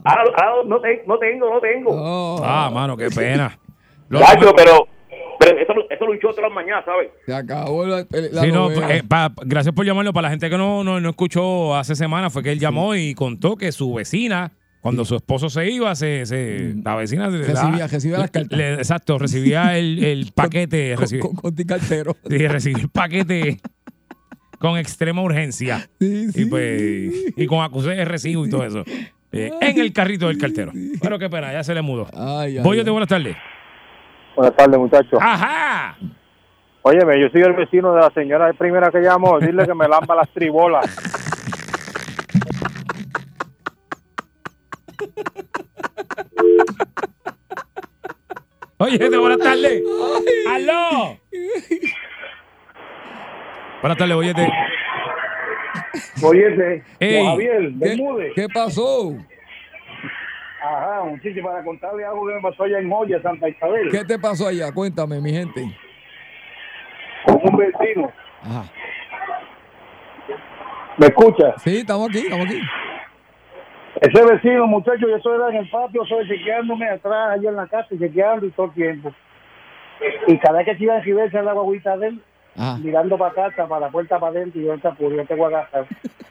Ah, 0.06 0.24
ah, 0.38 0.52
no, 0.66 0.80
te- 0.80 1.04
no 1.08 1.18
tengo, 1.18 1.50
no 1.54 1.60
tengo. 1.60 2.42
Ah, 2.46 2.70
mano, 2.72 2.96
qué 2.96 3.10
pena. 3.10 3.58
Chacho, 4.12 4.54
pero, 4.56 4.88
pero 5.40 5.58
eso, 5.58 5.74
eso 5.90 6.06
luchó 6.06 6.30
todas 6.30 6.44
las 6.44 6.52
mañanas, 6.54 6.84
¿sabes? 6.86 7.10
se 7.26 7.34
acabó 7.34 7.86
la, 7.86 8.06
la 8.32 8.42
Sí, 8.42 8.52
no, 8.52 8.70
eh, 8.72 9.04
pa- 9.08 9.34
gracias 9.46 9.74
por 9.74 9.86
llamarlo. 9.86 10.12
Para 10.14 10.28
la 10.28 10.30
gente 10.32 10.50
que 10.50 10.58
no, 10.58 10.84
no, 10.84 11.00
no 11.00 11.10
escuchó 11.10 11.76
hace 11.76 11.96
semanas, 11.96 12.32
fue 12.34 12.44
que 12.44 12.52
él 12.52 12.60
llamó 12.60 12.96
y 12.96 13.14
contó 13.16 13.56
que 13.56 13.72
su 13.72 13.94
vecina, 13.94 14.52
cuando 14.82 15.06
su 15.06 15.16
esposo 15.16 15.50
se 15.50 15.70
iba, 15.70 15.94
se, 15.96 16.26
se- 16.26 16.76
la 16.84 16.96
vecina 16.96 17.30
Recibía- 17.30 17.88
recibía 17.88 18.18
las 18.20 18.32
cartas. 18.32 18.58
le- 18.58 18.74
exacto, 18.76 19.18
recibía 19.18 19.78
el, 19.78 20.04
el 20.04 20.32
paquete. 20.36 20.96
con, 20.96 21.06
recibi- 21.06 21.20
con, 21.20 21.36
con 21.36 21.56
ti 21.56 21.66
cartero. 21.66 22.16
sí, 22.30 22.48
recibía 22.48 22.84
el 22.84 22.90
paquete 22.90 23.60
con 24.60 24.78
extrema 24.78 25.22
urgencia. 25.22 25.90
Y 26.00 26.46
pues 26.46 27.14
y 27.38 27.46
con 27.46 27.62
acusé 27.64 27.92
de 27.92 28.04
recibo 28.06 28.46
y 28.46 28.50
todo 28.50 28.66
eso. 28.66 28.84
Eh, 29.32 29.52
en 29.62 29.80
el 29.80 29.94
carrito 29.94 30.28
del 30.28 30.38
cartero. 30.38 30.72
Pero 31.02 31.20
qué 31.20 31.30
pena, 31.30 31.54
ya 31.54 31.64
se 31.64 31.74
le 31.74 31.82
mudó. 31.82 32.08
Ay, 32.14 32.58
ay, 32.58 32.64
Voy 32.64 32.84
de 32.84 32.90
buenas 32.90 33.08
tardes. 33.08 33.36
Buenas 34.40 34.56
tardes, 34.56 34.80
muchachos. 34.80 35.20
Ajá. 35.22 35.98
Óyeme, 36.84 37.20
yo 37.20 37.28
soy 37.28 37.42
el 37.42 37.52
vecino 37.52 37.94
de 37.94 38.00
la 38.00 38.10
señora 38.12 38.54
primera 38.54 38.90
que 38.90 39.02
llamó. 39.02 39.38
Dile 39.38 39.66
que 39.66 39.74
me 39.74 39.86
lamba 39.86 40.16
las 40.16 40.30
tribolas. 40.30 40.86
Oye, 48.78 48.98
de 48.98 49.18
buenas 49.18 49.40
tardes. 49.40 49.84
¡Aló! 50.50 51.18
Buenas 53.82 53.98
tardes, 53.98 54.16
oyete. 54.16 54.50
Oyete, 56.24 56.84
Ey. 57.02 57.26
Javier, 57.26 57.60
¿Qué, 57.62 57.74
Bermúdez. 57.76 58.32
qué 58.36 58.48
pasó? 58.54 59.16
Ajá, 60.62 61.02
un 61.04 61.22
sitio 61.22 61.44
para 61.44 61.64
contarle 61.64 62.04
algo 62.04 62.28
que 62.28 62.34
me 62.34 62.42
pasó 62.42 62.64
allá 62.64 62.80
en 62.80 62.90
Joya, 62.90 63.22
Santa 63.22 63.48
Isabel. 63.48 63.90
¿Qué 63.90 64.04
te 64.04 64.20
pasó 64.20 64.48
allá? 64.48 64.72
Cuéntame, 64.74 65.22
mi 65.22 65.32
gente. 65.32 65.64
Con 67.26 67.40
un 67.44 67.58
vecino. 67.58 68.12
Ajá. 68.44 68.64
¿Me 70.98 71.06
escucha? 71.06 71.58
Sí, 71.60 71.78
estamos 71.78 72.10
aquí, 72.10 72.20
estamos 72.20 72.46
aquí. 72.46 72.62
Ese 74.02 74.26
vecino, 74.26 74.68
muchacho, 74.68 75.08
yo 75.10 75.20
soy 75.20 75.40
en 75.50 75.58
el 75.58 75.70
patio, 75.70 76.06
soy 76.06 76.28
chequeándome 76.28 76.90
atrás, 76.90 77.32
allá 77.32 77.50
en 77.50 77.56
la 77.56 77.68
casa, 77.68 77.88
chequeando 77.98 78.46
y 78.46 78.52
todo 78.52 78.68
el 78.68 78.74
tiempo. 78.74 79.14
Y 80.28 80.38
cada 80.40 80.58
vez 80.60 80.68
que 80.68 80.76
se 80.76 80.84
iba 80.84 80.96
a 80.96 80.98
recibirse 81.00 81.42
la 81.42 81.54
guaguita 81.54 81.98
de 81.98 82.08
él, 82.08 82.22
Ajá. 82.58 82.78
mirando 82.78 83.18
para 83.18 83.34
casa, 83.34 83.68
para 83.68 83.82
la 83.86 83.90
puerta 83.90 84.20
para 84.20 84.32
adentro, 84.32 84.62
y 84.62 84.66
yo 84.66 84.78
puro, 84.96 85.16
yo 85.16 85.26
tengo 85.26 85.46
a 85.46 85.50
gastar. 85.50 85.86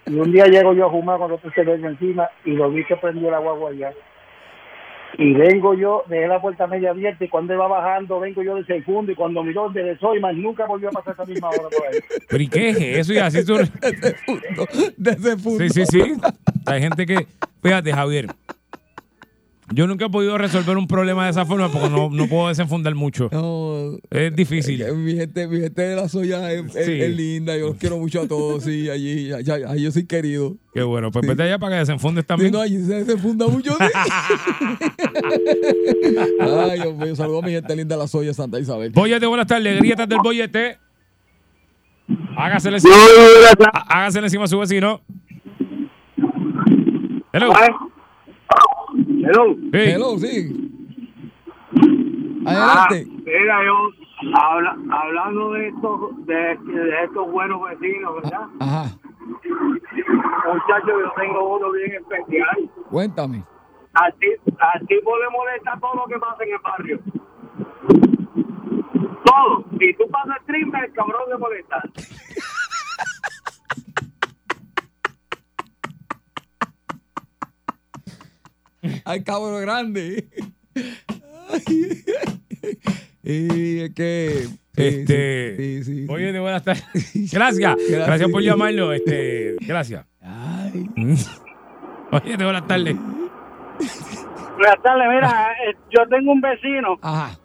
Y 0.07 0.19
un 0.19 0.33
día 0.33 0.47
llego 0.47 0.73
yo 0.73 0.87
a 0.87 0.91
fumar 0.91 1.19
cuando 1.19 1.37
otro 1.37 1.51
se 1.51 1.63
ve 1.63 1.75
encima 1.75 2.29
y 2.45 2.53
lo 2.53 2.71
vi 2.71 2.85
que 2.85 2.97
prendió 2.97 3.31
la 3.31 3.39
guagua 3.39 3.71
allá. 3.71 3.93
Y 5.17 5.33
vengo 5.33 5.75
yo, 5.75 6.05
dejé 6.09 6.29
la 6.29 6.41
puerta 6.41 6.67
media 6.67 6.91
abierta 6.91 7.25
y 7.25 7.29
cuando 7.29 7.53
él 7.53 7.61
va 7.61 7.69
bajando, 7.69 8.21
vengo 8.21 8.43
yo 8.43 8.57
de 8.57 8.65
segundo 8.65 9.11
y 9.11 9.15
cuando 9.15 9.43
miró 9.43 9.71
desde 9.71 9.99
soy 9.99 10.21
más 10.21 10.35
nunca 10.35 10.67
volvió 10.67 10.89
a 10.89 10.93
pasar 10.93 11.15
esa 11.15 11.25
misma 11.25 11.49
hora 11.49 11.69
por 11.71 11.87
ahí. 11.87 11.99
¿Pero 12.29 12.43
y 12.43 12.49
qué 12.49 12.69
es 12.71 12.81
eso? 12.81 13.13
Y 13.15 13.19
así 13.19 13.45
tú... 13.45 13.57
De 14.97 15.11
ese 15.11 15.37
punto. 15.37 15.65
Sí, 15.65 15.71
sí, 15.71 15.87
sí. 15.87 16.03
Hay 16.67 16.81
gente 16.81 17.07
que... 17.07 17.27
Fíjate, 17.63 17.93
Javier. 17.93 18.27
Yo 19.71 19.87
nunca 19.87 20.07
he 20.07 20.09
podido 20.09 20.39
resolver 20.39 20.79
un 20.79 20.87
problema 20.87 21.25
de 21.25 21.31
esa 21.31 21.45
forma 21.45 21.71
porque 21.71 21.91
no, 21.91 22.09
no 22.11 22.27
puedo 22.27 22.49
desenfundar 22.49 22.95
mucho. 22.95 23.29
No, 23.31 23.99
Es 24.11 24.35
difícil. 24.35 24.81
eh, 24.81 24.93
mi 24.93 25.15
gente, 25.15 25.47
mi 25.47 25.61
gente 25.61 25.83
de 25.83 25.97
la 25.97 26.09
soya 26.09 26.51
es, 26.53 26.73
Sí. 26.73 26.93
linda, 27.09 27.57
yo 27.57 27.69
los 27.69 27.77
quiero 27.77 27.99
mucho 27.99 28.23
a 28.23 28.29
todos, 28.29 28.65
sí, 28.65 28.89
allí, 28.89 29.31
allá, 29.33 29.57
allí 29.69 29.83
yo 29.83 29.91
soy 29.93 30.07
querido. 30.07 30.57
Qué 30.73 30.83
bueno. 30.83 31.11
Pues 31.11 31.27
vete 31.27 31.43
allá 31.43 31.59
para 31.59 31.75
que 31.75 31.79
desenfundes 31.81 32.23
Sí, 32.25 32.29
también. 32.29 32.53
no, 32.53 32.61
allí 32.61 32.83
se, 32.83 33.05
se 33.05 33.17
funda 33.19 33.47
mucho, 33.47 33.73
sí. 33.73 33.85
Ay, 36.41 36.81
Dios 36.81 36.97
mío, 36.97 37.17
saludos 37.17 37.43
a 37.43 37.47
mi 37.47 37.53
gente 37.53 37.77
linda 37.77 37.97
de 37.97 38.03
la 38.03 38.09
soya 38.09 38.33
Santa 38.33 38.59
Isabel. 38.59 38.91
Boyete, 38.93 39.27
buenas 39.27 39.47
tardes. 39.47 39.79
Grietas 39.79 40.09
del 40.09 40.19
bollete. 40.23 40.79
Hágasele 42.37 42.77
encima, 42.79 42.95
há- 43.75 43.99
hágasele 44.01 44.27
encima 44.29 44.45
a 44.45 44.49
su 44.49 44.59
vecino. 44.59 45.03
Hello. 47.33 47.53
Hello. 49.29 49.55
Sí. 49.55 49.71
Hello, 49.73 50.19
sí. 50.19 50.71
Ah, 52.47 52.87
Adelante. 52.87 53.07
mira, 53.27 53.65
yo 53.65 53.77
habla- 54.35 54.77
hablando 54.91 55.53
de 55.53 55.69
estos, 55.69 56.27
de, 56.27 56.35
de 56.57 57.05
estos 57.05 57.31
buenos 57.31 57.61
vecinos, 57.69 58.15
¿verdad? 58.23 58.47
Ajá, 58.61 58.85
Muchachos, 60.47 60.89
yo 61.03 61.13
tengo 61.21 61.57
uno 61.57 61.71
bien 61.73 61.93
especial. 61.93 62.71
cuéntame. 62.89 63.45
Al, 63.95 64.15
ti- 64.15 64.41
al 64.59 64.87
tipo 64.87 65.11
le 65.19 65.29
molesta 65.31 65.79
todo 65.81 65.95
lo 65.97 66.05
que 66.07 66.19
pasa 66.19 66.45
en 66.45 66.53
el 66.53 66.59
barrio. 66.61 67.01
Todo. 69.25 69.65
Si 69.79 69.95
tú 69.95 70.05
pasas 70.11 70.37
el 70.41 70.47
trimmer, 70.47 70.85
el 70.85 70.93
cabrón 70.93 71.23
le 71.31 71.37
molesta. 71.37 71.83
Ay, 79.05 79.23
cabrón 79.25 79.61
grande. 79.63 80.29
Ay, 81.51 82.03
y 83.23 83.81
es 83.81 83.95
que. 83.95 84.31
sí, 84.47 84.59
Este. 84.77 85.57
sí, 85.57 85.83
sí, 85.85 85.85
sí. 85.85 86.07
Boyete, 86.07 86.39
buenas 86.39 86.63
tardes. 86.63 86.85
Gracias. 87.33 87.77
Gracias 87.91 88.31
por 88.31 88.43
llamarlo. 88.43 88.93
Este, 88.93 89.57
gracias. 89.61 90.07
Boyete, 92.11 92.45
buenas 92.45 92.67
tardes. 92.67 92.97
Buenas 94.57 94.83
tardes, 94.83 95.07
mira, 95.09 95.53
eh, 95.69 95.75
yo 95.91 96.07
tengo 96.09 96.33
un 96.33 96.41
vecino 96.41 96.99
Ajá. 97.01 97.39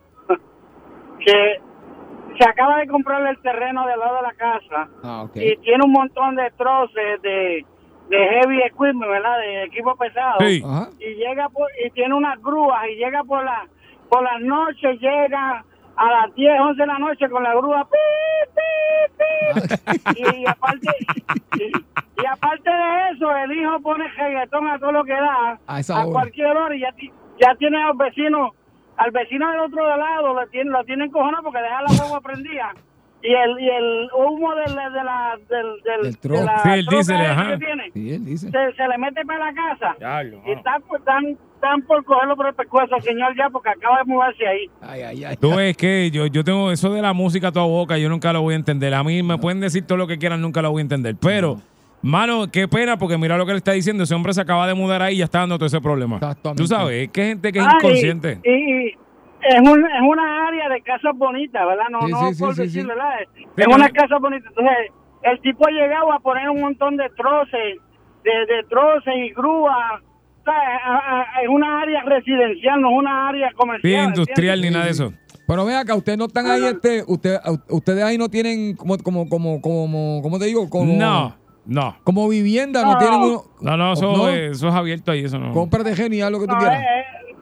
que 1.20 1.60
se 2.40 2.50
acaba 2.50 2.80
de 2.80 2.88
comprar 2.88 3.22
el 3.28 3.40
terreno 3.44 3.86
del 3.88 4.00
lado 4.00 4.16
de 4.16 4.22
la 4.24 4.34
casa 4.34 4.90
Ah, 5.04 5.22
ok. 5.24 5.36
y 5.36 5.56
tiene 5.58 5.84
un 5.86 5.92
montón 5.92 6.36
de 6.36 6.50
troces 6.58 7.22
de, 7.22 7.64
de 8.10 8.18
heavy 8.18 8.62
equipment, 8.62 9.10
¿verdad? 9.10 9.38
De 9.40 9.64
equipo 9.64 9.96
pesado. 9.96 10.38
Sí. 10.40 10.64
Y 11.00 11.16
llega 11.16 11.50
por, 11.50 11.70
y 11.86 11.90
tiene 11.92 12.14
unas 12.14 12.42
grúas 12.42 12.82
y 12.90 12.96
llega 12.96 13.24
por 13.24 13.44
la 13.44 13.68
por 14.10 14.24
las 14.24 14.40
noches, 14.42 15.00
llega 15.00 15.64
a 15.96 16.06
las 16.12 16.36
10, 16.36 16.60
11 16.60 16.82
de 16.82 16.88
la 16.88 17.00
noche 17.00 17.30
con 17.30 17.44
la 17.44 17.56
grúa. 17.56 17.88
pi, 17.90 18.58
pi, 19.18 20.02
pi. 20.16 20.22
y, 20.22 20.42
y 20.42 20.46
aparte 20.48 20.88
y, 21.60 22.22
y 22.22 22.26
aparte 22.26 22.70
de 22.70 23.10
eso, 23.12 23.36
el 23.38 23.52
hijo 23.52 23.80
pone 23.82 24.08
reggaetón 24.10 24.68
a 24.68 24.80
todo 24.80 24.92
lo 24.92 25.04
que 25.04 25.14
da, 25.14 25.60
A 25.68 26.06
cualquier 26.12 26.56
hora 26.56 26.76
y 26.76 26.82
ya, 26.82 26.90
ya 27.40 27.56
tiene 27.56 27.82
al 27.84 27.94
vecino 27.98 28.54
al 28.98 29.10
vecino 29.10 29.50
del 29.50 29.60
otro 29.62 29.98
lado 29.98 30.34
lo 30.36 30.48
tiene 30.48 30.70
lo 30.70 30.84
tiene 30.84 31.06
encojonado 31.06 31.42
porque 31.44 31.60
deja 31.62 31.82
la 31.82 31.90
huevo 32.04 32.22
prendida 32.22 32.74
y 33.24 33.34
el 33.34 33.60
y 33.60 33.70
el 33.70 34.10
humo 34.16 34.54
del 34.56 34.76
de 34.76 35.04
la 35.04 35.38
del, 35.50 35.82
del 35.84 36.04
Del 36.04 36.14
de 36.14 36.20
tro- 36.20 36.44
la 36.46 36.60
Sí, 36.60 36.70
el 36.72 36.86
troca 36.86 36.96
diésel, 36.98 37.22
esa 37.22 37.32
ajá. 37.32 37.50
que 37.52 37.58
tiene 37.66 37.92
Sí, 37.94 38.14
él 38.14 38.26
dice. 38.26 38.48
se, 38.52 38.74
se 38.76 38.88
le 38.88 38.98
mete 38.98 39.26
para 39.26 39.46
la 39.46 39.54
casa 39.54 39.96
Diablo, 39.98 40.42
y 40.46 40.52
están, 40.52 40.82
por- 40.82 41.00
están, 41.00 41.26
están 41.56 41.82
por 41.84 42.04
cogerlo 42.04 42.36
por 42.36 42.48
el 42.48 42.54
pescuezo, 42.54 43.00
señor, 43.00 43.34
ya, 43.38 43.50
porque 43.50 43.70
acaba 43.70 44.00
de 44.00 44.04
mudarse 44.06 44.46
ahí. 44.46 44.66
Ay, 44.82 45.02
ay, 45.04 45.24
ay. 45.24 45.38
Tú 45.38 45.56
ves 45.56 45.78
que 45.78 46.12
yo, 46.12 46.26
yo 46.28 46.44
tengo 46.44 46.72
eso 46.72 46.92
de 46.94 47.02
la 47.02 47.14
música 47.14 47.48
a 47.48 47.52
toda 47.54 47.66
boca, 47.66 47.98
yo 47.98 48.10
nunca 48.10 48.34
lo 48.34 48.42
voy 48.42 48.54
a 48.56 48.58
entender. 48.58 48.94
A 48.94 49.04
mí 49.04 49.24
me 49.24 49.38
pueden 49.38 49.62
decir 49.62 49.86
todo 49.88 49.98
lo 49.98 50.06
que 50.06 50.18
quieran, 50.18 50.42
nunca 50.42 50.62
lo 50.62 50.72
voy 50.72 50.82
a 50.82 50.84
entender. 50.84 51.16
Pero, 51.22 51.62
mano, 52.02 52.52
qué 52.52 52.68
pena, 52.68 52.98
porque 52.98 53.18
mira 53.18 53.38
lo 53.38 53.46
que 53.46 53.54
le 53.54 53.60
está 53.60 53.72
diciendo. 53.72 54.04
Ese 54.04 54.14
hombre 54.14 54.34
se 54.34 54.42
acaba 54.42 54.68
de 54.68 54.74
mudar 54.74 55.02
ahí 55.02 55.16
y 55.16 55.18
ya 55.20 55.24
está 55.26 55.40
dando 55.40 55.58
todo 55.58 55.68
ese 55.68 55.80
problema. 55.80 56.20
Tú 56.58 56.68
sabes, 56.68 57.04
es 57.04 57.10
que 57.12 57.24
gente 57.28 57.54
que 57.54 57.60
es 57.60 57.66
Ah, 57.66 57.78
inconsciente. 57.80 58.40
Y, 58.44 58.50
y 58.90 58.96
es, 59.50 59.60
un, 59.62 59.86
es 59.86 60.02
una 60.02 60.48
área 60.48 60.70
de 60.70 60.82
casas 60.82 61.12
bonitas, 61.16 61.66
¿verdad? 61.66 61.86
No, 61.92 62.02
Sí, 62.02 62.12
no 62.12 62.34
sí, 62.34 62.44
por 62.44 62.56
sí, 62.56 62.62
decir, 62.64 62.82
sí. 62.82 62.88
¿verdad? 62.88 63.12
Es, 63.58 63.68
una 63.68 63.90
casa 63.90 64.18
bonita. 64.20 64.48
Entonces, 64.50 64.76
el 65.24 65.40
tipo 65.42 65.68
ha 65.68 65.72
llegado 65.72 66.12
a 66.14 66.20
poner 66.20 66.50
un 66.50 66.62
montón 66.62 66.98
de 66.98 67.10
troces, 67.16 67.78
de, 68.24 68.32
de 68.54 68.64
troces 68.70 69.14
y 69.18 69.30
grúas. 69.34 70.02
O 70.42 70.44
sea, 70.44 71.26
Es 71.42 71.48
una 71.50 71.82
área 71.82 72.02
residencial, 72.04 72.82
no 72.82 72.92
es 72.92 72.98
una 72.98 73.30
área 73.30 73.50
comercial. 73.56 74.08
Industrial 74.10 74.62
ni 74.62 74.70
nada 74.70 74.86
de 74.86 74.92
eso. 74.92 75.14
Pero 75.48 75.66
ven 75.66 75.76
acá, 75.76 75.94
ustedes 75.96 76.18
no 76.18 76.26
están 76.26 76.46
ahí, 76.48 76.64
este, 76.64 77.04
usted, 77.06 77.38
ustedes 77.70 78.04
ahí 78.04 78.18
no 78.18 78.30
tienen 78.30 78.76
como, 78.78 78.98
como, 78.98 79.28
como, 79.30 79.62
como, 79.62 80.22
¿cómo 80.22 80.40
te 80.40 80.46
digo? 80.46 80.70
Como, 80.70 80.94
No, 80.94 81.36
no. 81.66 81.98
Como 82.06 82.30
vivienda, 82.30 82.82
no, 82.84 82.94
No. 82.94 82.98
tienen 82.98 83.20
uno. 83.22 83.44
No, 83.62 83.76
no, 83.78 83.94
eso, 83.94 84.16
¿No? 84.16 84.30
eh, 84.30 84.48
eso 84.52 84.70
es 84.70 84.74
abierto 84.74 85.12
ahí, 85.12 85.26
eso 85.26 85.38
no. 85.40 85.52
Cómprate 85.54 85.96
genial 85.96 86.32
lo 86.32 86.40
que 86.40 86.48
tú 86.48 86.54
No, 86.54 86.60
quieras. 86.60 86.80
eh, 86.82 87.36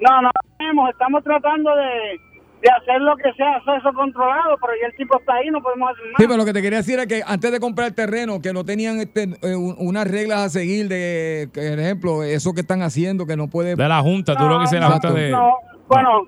no, 0.00 0.20
no 0.22 0.30
tenemos, 0.64 0.90
estamos 0.90 1.22
tratando 1.24 1.70
de, 1.76 2.20
de 2.62 2.68
hacer 2.70 3.00
lo 3.00 3.16
que 3.16 3.32
sea 3.34 3.56
acceso 3.56 3.92
controlado, 3.94 4.56
pero 4.60 4.72
ya 4.80 4.86
el 4.88 4.94
tipo 4.96 5.18
está 5.18 5.34
ahí, 5.34 5.48
no 5.50 5.60
podemos 5.62 5.90
hacer 5.90 6.04
nada. 6.04 6.16
Sí, 6.18 6.24
pero 6.26 6.36
lo 6.36 6.44
que 6.44 6.52
te 6.52 6.62
quería 6.62 6.78
decir 6.78 6.98
es 6.98 7.06
que 7.06 7.22
antes 7.26 7.52
de 7.52 7.60
comprar 7.60 7.88
el 7.88 7.94
terreno, 7.94 8.40
que 8.40 8.52
no 8.52 8.64
tenían 8.64 8.98
este, 9.00 9.24
eh, 9.42 9.54
un- 9.56 9.76
unas 9.78 10.10
reglas 10.10 10.38
a 10.40 10.48
seguir 10.48 10.88
de, 10.88 11.48
que, 11.52 11.70
por 11.70 11.78
ejemplo, 11.80 12.22
eso 12.22 12.52
que 12.54 12.60
están 12.62 12.82
haciendo, 12.82 13.26
que 13.26 13.36
no 13.36 13.48
puede... 13.48 13.76
De 13.76 13.88
la 13.88 14.00
Junta, 14.00 14.36
tú 14.36 14.44
lo 14.48 14.56
que 14.58 14.62
dices, 14.62 14.80
la 14.80 14.90
Junta 14.90 15.12
de. 15.12 15.30
No, 15.30 15.54
bueno, 15.88 16.26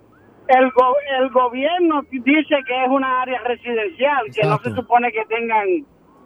el, 0.49 0.71
go- 0.73 0.97
el 1.21 1.31
gobierno 1.31 2.03
dice 2.11 2.57
que 2.67 2.85
es 2.85 2.89
una 2.91 3.23
área 3.23 3.41
residencial, 3.43 4.25
que 4.35 4.47
no 4.47 4.59
se 4.59 4.71
supone 4.75 5.11
que 5.13 5.25
tengan 5.27 5.67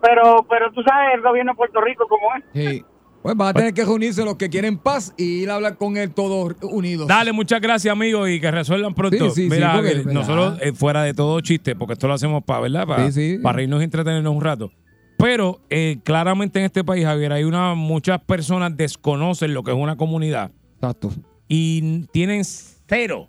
pero, 0.03 0.47
pero 0.49 0.73
tú 0.73 0.83
sabes 0.83 1.15
el 1.15 1.21
gobierno 1.21 1.53
de 1.53 1.57
Puerto 1.57 1.79
Rico 1.83 2.07
cómo 2.09 2.35
es. 2.35 2.45
Sí. 2.55 2.85
Pues 3.23 3.37
van 3.37 3.49
a 3.49 3.53
tener 3.53 3.75
que 3.75 3.85
reunirse 3.85 4.25
los 4.25 4.37
que 4.37 4.49
quieren 4.49 4.79
paz 4.79 5.13
y 5.19 5.43
ir 5.43 5.51
a 5.51 5.57
hablar 5.57 5.77
con 5.77 5.97
él 5.99 6.11
todos 6.13 6.55
unidos. 6.63 7.07
Dale, 7.07 7.33
muchas 7.33 7.61
gracias, 7.61 7.93
amigo, 7.93 8.27
y 8.27 8.41
que 8.41 8.51
resuelvan 8.51 8.95
pronto. 8.95 9.29
Sí, 9.31 9.35
sí, 9.35 9.43
sí, 9.45 9.51
Mira, 9.51 9.75
porque, 9.75 9.91
que 9.91 9.97
¿verdad? 9.99 10.13
nosotros, 10.13 10.59
eh, 10.63 10.73
fuera 10.73 11.03
de 11.03 11.13
todo 11.13 11.39
chiste, 11.43 11.77
porque 11.77 11.93
esto 11.93 12.09
lo 12.09 12.15
hacemos 12.15 12.43
para, 12.45 12.61
¿verdad? 12.61 12.87
Para, 12.87 13.11
Sí, 13.11 13.33
sí. 13.37 13.39
para 13.43 13.57
reírnos 13.57 13.81
y 13.83 13.85
entretenernos 13.85 14.35
un 14.35 14.41
rato. 14.41 14.73
Pero 15.19 15.61
eh, 15.69 15.99
claramente 16.03 16.61
en 16.61 16.65
este 16.65 16.83
país, 16.83 17.05
Javier, 17.05 17.33
hay 17.35 17.45
una 17.45 17.75
muchas 17.75 18.21
personas 18.23 18.75
desconocen 18.75 19.53
lo 19.53 19.63
que 19.63 19.71
es 19.73 19.77
una 19.77 19.97
comunidad 19.97 20.51
Exacto. 20.77 21.13
y 21.47 22.07
tienen 22.13 22.43
cero, 22.45 23.29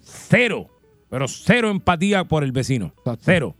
cero, 0.00 0.68
pero 1.10 1.28
cero 1.28 1.68
empatía 1.70 2.24
por 2.24 2.42
el 2.42 2.52
vecino. 2.52 2.94
Cero. 3.20 3.54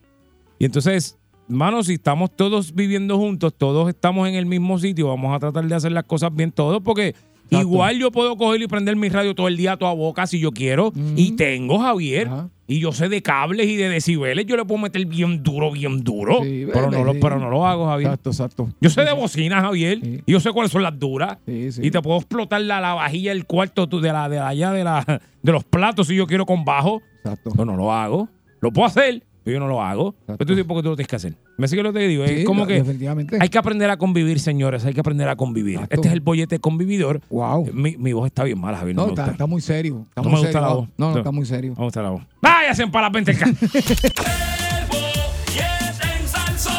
Y 0.59 0.65
entonces, 0.65 1.19
hermano, 1.49 1.83
si 1.83 1.95
estamos 1.95 2.31
todos 2.35 2.75
viviendo 2.75 3.17
juntos, 3.19 3.55
todos 3.57 3.89
estamos 3.89 4.29
en 4.29 4.35
el 4.35 4.47
mismo 4.47 4.79
sitio, 4.79 5.09
vamos 5.09 5.35
a 5.35 5.39
tratar 5.39 5.67
de 5.67 5.75
hacer 5.75 5.93
las 5.93 6.05
cosas 6.05 6.35
bien 6.35 6.53
todos, 6.53 6.83
porque 6.83 7.15
igual 7.51 7.99
yo 7.99 8.11
puedo 8.11 8.37
coger 8.37 8.63
y 8.63 8.67
prender 8.67 8.97
mi 8.97 9.09
radio 9.09 9.35
todo 9.35 9.49
el 9.49 9.57
día 9.57 9.73
a 9.73 9.77
toda 9.77 9.93
boca 9.95 10.27
si 10.27 10.41
yo 10.41 10.51
quiero. 10.53 10.93
Y 11.17 11.33
tengo, 11.33 11.79
Javier, 11.79 12.29
y 12.67 12.81
yo 12.81 12.93
sé 12.93 13.09
de 13.09 13.23
cables 13.23 13.69
y 13.69 13.77
de 13.77 13.89
decibeles, 13.89 14.47
yo 14.47 14.57
le 14.57 14.65
puedo 14.65 14.83
meter 14.83 15.07
bien 15.07 15.43
duro, 15.43 15.71
bien 15.71 16.03
duro. 16.03 16.41
pero, 16.73 16.91
no 16.91 17.05
lo, 17.05 17.13
sí. 17.13 17.19
pero 17.23 17.39
no 17.39 17.49
lo 17.49 17.67
hago, 17.67 17.87
Javier. 17.87 18.09
Exacto, 18.09 18.31
exacto. 18.31 18.69
Yo 18.81 18.91
sé 18.91 19.05
de 19.05 19.13
bocinas, 19.13 19.63
Javier, 19.63 20.01
y 20.03 20.33
yo 20.33 20.41
sé 20.41 20.51
cuáles 20.51 20.73
son 20.73 20.83
las 20.83 20.99
duras. 20.99 21.39
Y 21.47 21.91
te 21.91 22.03
puedo 22.03 22.19
explotar 22.19 22.61
la, 22.63 22.81
la 22.81 22.95
vajilla 22.95 23.31
del 23.31 23.47
cuarto 23.47 23.87
de 23.87 24.13
la 24.13 24.29
de 24.29 24.41
allá 24.41 24.73
de 24.73 24.85
la 24.85 25.05
de 25.43 25.53
los 25.53 25.65
platos 25.65 26.09
si 26.09 26.17
yo 26.17 26.27
quiero 26.27 26.45
con 26.45 26.65
bajo. 26.65 27.03
Exacto. 27.19 27.51
Pero 27.53 27.65
no 27.65 27.77
lo 27.77 27.93
hago. 27.93 28.29
Lo 28.61 28.73
puedo 28.73 28.87
hacer, 28.87 29.23
yo 29.53 29.61
no 29.61 29.69
lo 29.69 29.83
hago. 29.83 30.15
Pero 30.27 30.39
tú 30.39 30.47
dices 30.55 30.65
porque 30.67 30.83
tú 30.83 30.89
lo 30.91 30.97
tienes 30.97 31.09
que 31.09 31.17
hacer. 31.17 31.35
¿Me 31.59 31.69
sigue 31.69 31.83
lo 31.83 31.93
que 31.93 32.01
te 32.01 32.09
digo? 32.09 32.27
Sí, 32.27 32.35
es 32.41 32.45
como 32.45 32.67
que 32.67 32.83
hay 33.41 33.49
que 33.49 33.59
aprender 33.59 33.89
a 33.91 33.97
convivir, 33.97 34.41
señores. 34.41 34.85
Hay 34.85 34.93
que 34.95 35.01
aprender 35.01 35.29
a 35.29 35.37
convivir. 35.37 35.81
Este 35.91 36.09
es 36.09 36.15
el 36.15 36.21
bollete 36.21 36.59
convividor. 36.59 37.21
Wow. 37.31 37.71
Mi, 37.73 37.97
mi 37.97 38.13
voz 38.13 38.27
está 38.27 38.43
bien 38.45 38.59
mala, 38.61 38.79
Javier. 38.79 38.97
No, 38.97 39.05
No, 39.05 39.09
está, 39.11 39.31
está 39.31 39.47
muy 39.47 39.61
serio. 39.61 40.05
Está 40.09 40.23
No 40.23 40.29
muy 40.29 40.33
me 40.33 40.39
gusta 40.47 40.53
serio. 40.53 40.69
la 40.69 40.75
voz. 40.75 40.89
No, 40.97 41.07
no, 41.07 41.13
No. 41.13 41.19
está 41.19 41.31
muy 41.31 41.47
serio. 41.47 41.75
Me 41.77 41.85
gusta 41.85 42.03
la 42.03 42.11
voz. 42.11 42.23
Váyanse 42.43 42.87
para 42.89 43.07
la 43.09 43.13
penteca. 43.13 43.47
en 43.47 43.57
Salsón. 46.29 46.75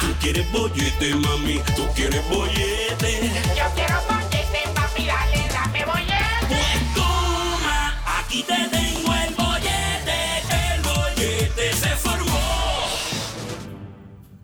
Tú 0.00 0.06
quieres 0.20 0.44
bollete, 0.52 1.14
mami, 1.14 1.60
tú 1.76 1.82
quieres 1.94 2.22
bollete. 2.28 3.30
Yo 3.56 3.64
quiero 3.74 3.94
bollete, 4.08 4.60
papi, 4.74 5.04
dale, 5.06 5.48
dame 5.52 5.84
bollete. 5.84 6.46
Pues 6.48 6.94
toma, 6.94 7.94
aquí 8.20 8.42
te 8.42 8.54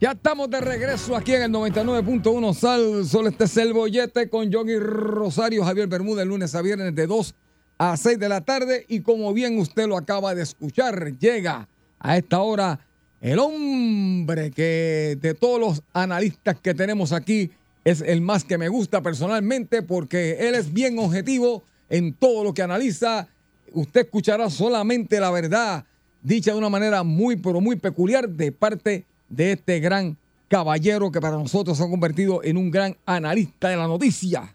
Ya 0.05 0.13
estamos 0.13 0.51
de 0.51 0.61
regreso 0.61 1.17
aquí 1.17 1.33
en 1.33 1.45
el 1.45 1.51
99.1 1.51 2.53
Sal 2.53 3.07
Sol. 3.07 3.29
Este 3.29 3.45
es 3.45 3.57
el 3.57 3.73
bollete 3.73 4.29
con 4.29 4.51
Yogi 4.51 4.77
Rosario, 4.79 5.65
Javier 5.65 5.87
Bermúdez, 5.89 6.27
lunes 6.27 6.55
a 6.55 6.61
viernes 6.61 6.95
de 6.95 7.07
2 7.07 7.35
a 7.79 7.97
6 7.97 8.19
de 8.19 8.29
la 8.29 8.43
tarde. 8.43 8.85
Y 8.87 9.01
como 9.01 9.33
bien 9.33 9.59
usted 9.59 9.87
lo 9.89 9.97
acaba 9.97 10.35
de 10.35 10.43
escuchar, 10.43 11.17
llega 11.17 11.67
a 11.99 12.19
esta 12.19 12.41
hora 12.41 12.81
el 13.23 13.39
hombre 13.39 14.51
que 14.51 15.17
de 15.23 15.33
todos 15.33 15.59
los 15.59 15.83
analistas 15.95 16.61
que 16.61 16.75
tenemos 16.75 17.11
aquí 17.13 17.51
es 17.83 18.03
el 18.03 18.21
más 18.21 18.45
que 18.45 18.59
me 18.59 18.69
gusta 18.69 19.01
personalmente 19.01 19.81
porque 19.81 20.37
él 20.47 20.55
es 20.55 20.71
bien 20.71 20.99
objetivo 20.99 21.63
en 21.89 22.13
todo 22.13 22.45
lo 22.45 22.53
que 22.53 22.61
analiza. 22.61 23.27
Usted 23.73 24.03
escuchará 24.03 24.51
solamente 24.51 25.19
la 25.19 25.31
verdad 25.31 25.87
dicha 26.23 26.53
de 26.53 26.59
una 26.59 26.69
manera 26.69 27.03
muy, 27.05 27.37
pero 27.37 27.63
muy 27.63 27.77
peculiar 27.77 28.29
de 28.29 28.53
parte 28.53 28.91
de 28.91 29.14
este 29.39 29.81
gran 29.81 30.17
caballero 30.49 31.11
que 31.11 31.21
para 31.21 31.37
nosotros 31.37 31.77
se 31.77 31.85
ha 31.85 31.89
convertido 31.89 32.43
en 32.45 32.57
un 32.57 32.71
gran 32.71 32.97
analista 33.07 33.69
de 33.69 33.77
la 33.77 33.87
noticia. 33.87 34.55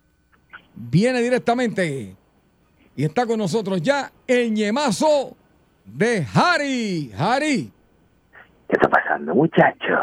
Viene 0.75 1.21
directamente 1.21 2.15
y 2.95 3.03
está 3.03 3.25
con 3.25 3.37
nosotros 3.39 3.81
ya 3.81 4.11
el 4.27 4.53
ñemazo 4.53 5.35
de 5.85 6.25
Harry. 6.33 7.11
Harry. 7.17 7.71
¿Qué 8.67 8.73
está 8.73 8.87
pasando, 8.89 9.33
muchacho? 9.33 9.95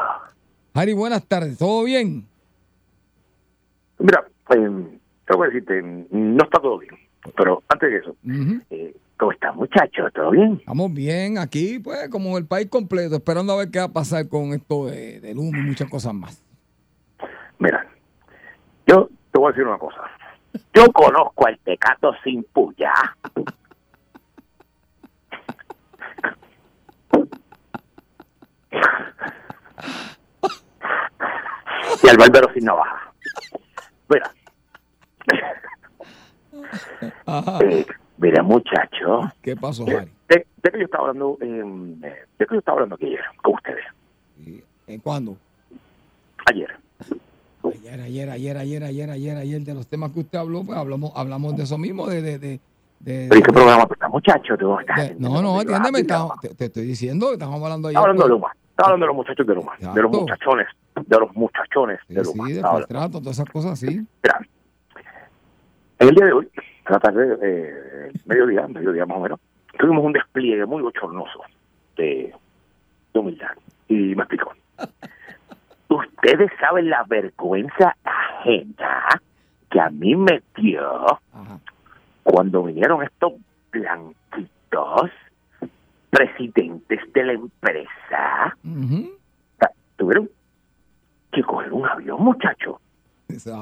Harry, 0.74 0.92
buenas 0.92 1.24
tardes. 1.26 1.56
¿Todo 1.56 1.84
bien? 1.84 2.26
Mira, 3.98 4.26
eh, 4.50 4.98
tengo 5.26 5.42
que 5.42 5.48
decirte, 5.48 5.82
no 6.10 6.44
está 6.44 6.60
todo 6.60 6.78
bien. 6.78 6.94
Pero 7.36 7.62
antes 7.68 7.90
de 7.90 7.96
eso, 7.96 8.16
eh, 8.70 8.94
¿cómo 9.16 9.32
está, 9.32 9.52
muchacho? 9.52 10.10
¿Todo 10.14 10.30
bien? 10.30 10.56
Estamos 10.60 10.92
bien 10.92 11.38
aquí, 11.38 11.78
pues, 11.78 12.08
como 12.08 12.38
el 12.38 12.46
país 12.46 12.68
completo, 12.68 13.16
esperando 13.16 13.52
a 13.52 13.56
ver 13.56 13.70
qué 13.70 13.78
va 13.78 13.86
a 13.86 13.92
pasar 13.92 14.28
con 14.28 14.52
esto 14.52 14.86
de, 14.86 15.20
del 15.20 15.38
humo 15.38 15.58
y 15.58 15.62
muchas 15.62 15.88
cosas 15.88 16.14
más. 16.14 16.44
Mira, 17.58 17.86
yo 18.86 19.08
te 19.32 19.38
voy 19.38 19.48
a 19.48 19.52
decir 19.52 19.66
una 19.66 19.78
cosa. 19.78 20.02
Yo 20.74 20.90
conozco 20.92 21.46
al 21.46 21.58
tecato 21.60 22.12
sin 22.22 22.42
puya. 22.44 22.92
y 32.02 32.08
al 32.08 32.16
barbero 32.18 32.52
sin 32.52 32.64
navaja. 32.64 33.12
Mira. 34.08 34.32
Eh, 37.60 37.86
mira, 38.18 38.42
muchacho. 38.42 39.20
¿Qué 39.42 39.56
pasó, 39.56 39.84
Harry? 39.86 40.10
De, 40.28 40.46
de 40.62 40.70
que 40.70 40.78
yo 40.78 40.84
estaba 40.84 41.08
hablando, 41.08 41.38
eh, 41.40 41.46
de 42.38 42.46
que 42.46 42.54
yo 42.54 42.58
estaba 42.58 42.76
hablando 42.76 42.94
aquí 42.96 43.06
ayer 43.06 43.20
con 43.42 43.54
ustedes. 43.54 43.84
¿En 44.86 45.00
cuándo? 45.00 45.36
Ayer. 46.50 46.70
Ayer, 47.64 48.00
ayer, 48.00 48.30
ayer, 48.30 48.56
ayer, 48.56 48.82
ayer, 48.84 49.10
ayer, 49.10 49.36
ayer, 49.36 49.60
de 49.62 49.74
los 49.74 49.86
temas 49.88 50.12
que 50.12 50.20
usted 50.20 50.38
habló, 50.38 50.62
pues 50.64 50.78
hablamos, 50.78 51.10
hablamos 51.16 51.56
de 51.56 51.64
eso 51.64 51.76
mismo, 51.78 52.06
de... 52.06 52.22
de, 52.22 52.38
de, 52.38 52.60
de- 53.00 53.26
¿Pero 53.28 53.40
¿y 53.40 53.42
qué 53.42 53.52
programa 53.52 53.86
tú 53.86 53.94
estás, 53.94 54.10
muchacho? 54.10 54.56
Tú 54.56 54.78
estás 54.78 54.96
de- 55.08 55.14
no, 55.18 55.42
no, 55.42 55.58
atiéndeme, 55.58 56.04
te, 56.04 56.48
te 56.54 56.64
estoy 56.66 56.84
diciendo, 56.86 57.32
estamos 57.32 57.60
hablando 57.62 57.88
ayer. 57.88 57.98
Hablando 57.98 58.22
de 58.22 58.28
pues, 58.28 58.40
Luma. 58.40 58.52
Estaba 58.70 58.88
hablando 58.92 59.04
de 59.04 59.08
los 59.08 59.16
muchachos 59.16 59.46
de 59.46 59.54
Luma. 59.54 59.72
De 59.78 59.84
los 59.86 59.94
Exacto. 59.96 60.20
muchachones. 60.20 60.66
De 61.06 61.18
los 61.18 61.34
muchachones 61.36 61.98
de 62.08 62.24
Sí, 62.24 62.30
Luma. 62.32 62.46
sí, 62.46 62.52
de 62.54 62.62
contrato, 62.62 63.18
todas 63.20 63.36
esas 63.38 63.50
cosas 63.50 63.72
así. 63.72 63.86
Mira, 64.22 64.40
en 65.98 66.08
el 66.08 66.14
día 66.14 66.26
de 66.26 66.32
hoy, 66.32 66.48
en 66.86 66.92
la 66.92 66.98
tarde, 67.00 67.38
eh, 67.42 68.12
mediodía, 68.26 68.66
mediodía 68.68 69.06
más 69.06 69.18
o 69.18 69.20
menos, 69.20 69.40
tuvimos 69.78 70.04
un 70.04 70.12
despliegue 70.12 70.64
muy 70.66 70.82
bochornoso 70.82 71.40
de, 71.96 72.32
de 73.12 73.18
humildad. 73.20 73.50
Y 73.88 74.14
me 74.14 74.22
explico. 74.22 74.52
Ustedes 75.88 76.50
saben 76.60 76.90
la 76.90 77.04
vergüenza 77.04 77.94
ajena 78.04 79.06
que 79.70 79.80
a 79.80 79.90
mí 79.90 80.14
me 80.16 80.42
dio 80.56 81.06
cuando 82.24 82.64
vinieron 82.64 83.02
estos 83.04 83.34
blanquitos 83.70 85.10
presidentes 86.10 87.00
de 87.12 87.24
la 87.24 87.32
empresa. 87.34 88.56
Ta- 89.58 89.70
Tuvieron 89.96 90.28
que 91.32 91.42
coger 91.42 91.72
un 91.72 91.86
avión, 91.86 92.22
muchachos 92.22 92.76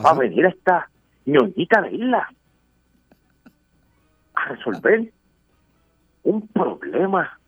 va 0.05 0.11
a 0.11 0.15
venir 0.15 0.45
esta 0.47 0.89
ñoñita 1.27 1.81
de 1.83 1.93
isla 1.95 2.29
a 4.45 4.49
resolver 4.49 5.13
un 6.25 6.47
problema 6.49 7.39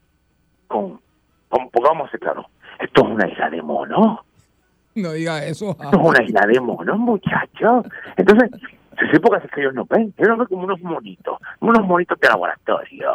con, 0.66 1.00
con 1.48 1.70
pongamos 1.70 2.10
claro, 2.20 2.46
esto 2.78 3.02
es 3.06 3.10
una 3.14 3.28
isla 3.28 3.50
de 3.50 3.62
monos, 3.62 4.20
No 4.94 5.12
diga 5.12 5.44
eso. 5.44 5.70
esto 5.70 5.88
es 6.00 6.06
una 6.06 6.22
isla 6.22 6.46
de 6.46 6.60
monos, 6.60 6.98
muchachos. 6.98 7.86
Entonces, 8.16 8.50
se 8.98 9.10
sé 9.10 9.20
porque 9.20 9.46
es 9.46 9.52
que 9.52 9.60
ellos 9.60 9.74
no 9.74 9.84
ven, 9.86 10.12
ellos 10.16 10.28
no 10.28 10.36
ven 10.38 10.46
como 10.46 10.64
unos 10.64 10.80
monitos, 10.82 11.38
unos 11.60 11.86
monitos 11.86 12.18
de 12.20 12.28
laboratorio. 12.28 13.12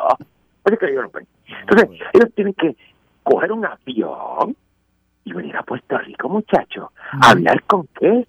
Oye, 0.64 0.78
que 0.78 0.86
ellos 0.88 1.04
no 1.04 1.10
ven. 1.12 1.28
Entonces, 1.62 1.90
ellos 2.14 2.30
tienen 2.36 2.54
que 2.54 2.76
coger 3.24 3.52
un 3.52 3.66
avión 3.66 4.56
y 5.24 5.34
venir 5.34 5.56
a 5.58 5.64
Puerto 5.64 5.98
Rico, 6.00 6.30
muchachos. 6.30 6.90
¿A 7.22 7.32
hablar 7.32 7.62
con 7.64 7.88
qué? 8.00 8.28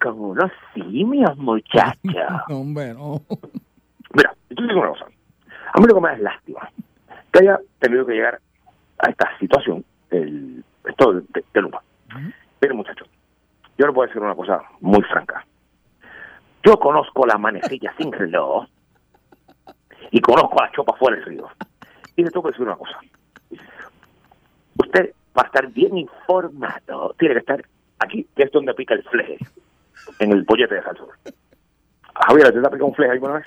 Con 0.00 0.18
unos 0.20 0.50
simios, 0.74 1.36
muchachos. 1.36 1.98
No, 2.48 2.60
hombre, 2.60 2.94
no. 2.94 3.20
Mira, 4.14 4.34
yo 4.50 4.56
te 4.56 4.62
digo 4.62 4.80
una 4.80 4.90
cosa. 4.90 5.06
A 5.72 5.80
mí 5.80 5.86
lo 5.86 5.94
que 5.94 6.00
me 6.00 6.08
da 6.08 6.14
es 6.14 6.20
lástima 6.20 6.70
que 7.32 7.38
haya 7.40 7.60
tenido 7.78 8.06
que 8.06 8.14
llegar 8.14 8.40
a 8.98 9.10
esta 9.10 9.38
situación 9.38 9.84
del 10.10 10.64
esto 10.84 11.12
de, 11.12 11.22
de, 11.28 11.44
de 11.52 11.60
Luma. 11.60 11.80
Muchachos, 12.72 13.08
yo 13.78 13.86
le 13.86 13.92
puedo 13.92 14.06
decir 14.06 14.22
una 14.22 14.34
cosa 14.34 14.62
muy 14.80 15.02
franca. 15.02 15.44
Yo 16.62 16.78
conozco 16.78 17.26
la 17.26 17.38
manecilla 17.38 17.94
sin 17.96 18.12
reloj 18.12 18.66
y 20.10 20.20
conozco 20.20 20.60
a 20.60 20.66
la 20.66 20.72
chopa 20.72 20.94
fuera 20.96 21.16
del 21.16 21.26
río. 21.26 21.48
Y 22.16 22.22
le 22.22 22.30
tengo 22.30 22.42
que 22.42 22.50
decir 22.50 22.66
una 22.66 22.76
cosa. 22.76 22.98
Usted, 24.76 25.14
para 25.32 25.46
estar 25.48 25.66
bien 25.68 25.96
informado, 25.96 27.14
tiene 27.18 27.34
que 27.34 27.40
estar 27.40 27.64
aquí, 27.98 28.26
que 28.36 28.42
es 28.42 28.52
donde 28.52 28.74
pica 28.74 28.94
el 28.94 29.02
fleje, 29.04 29.38
en 30.18 30.32
el 30.32 30.42
bollete 30.42 30.74
de 30.74 30.82
Salsor. 30.82 31.14
Javier, 32.26 32.52
¿te 32.52 32.58
has 32.58 32.64
picado 32.68 32.86
un 32.86 32.94
fleje 32.94 33.12
alguna 33.12 33.34
vez? 33.34 33.46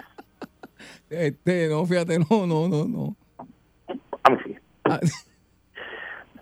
Este, 1.09 1.67
no, 1.69 1.86
fíjate, 1.86 2.19
no, 2.19 2.47
no, 2.47 2.67
no, 2.67 2.86
no. 2.86 3.15
A 4.23 4.29
mí 4.29 4.38
sí. 4.45 4.57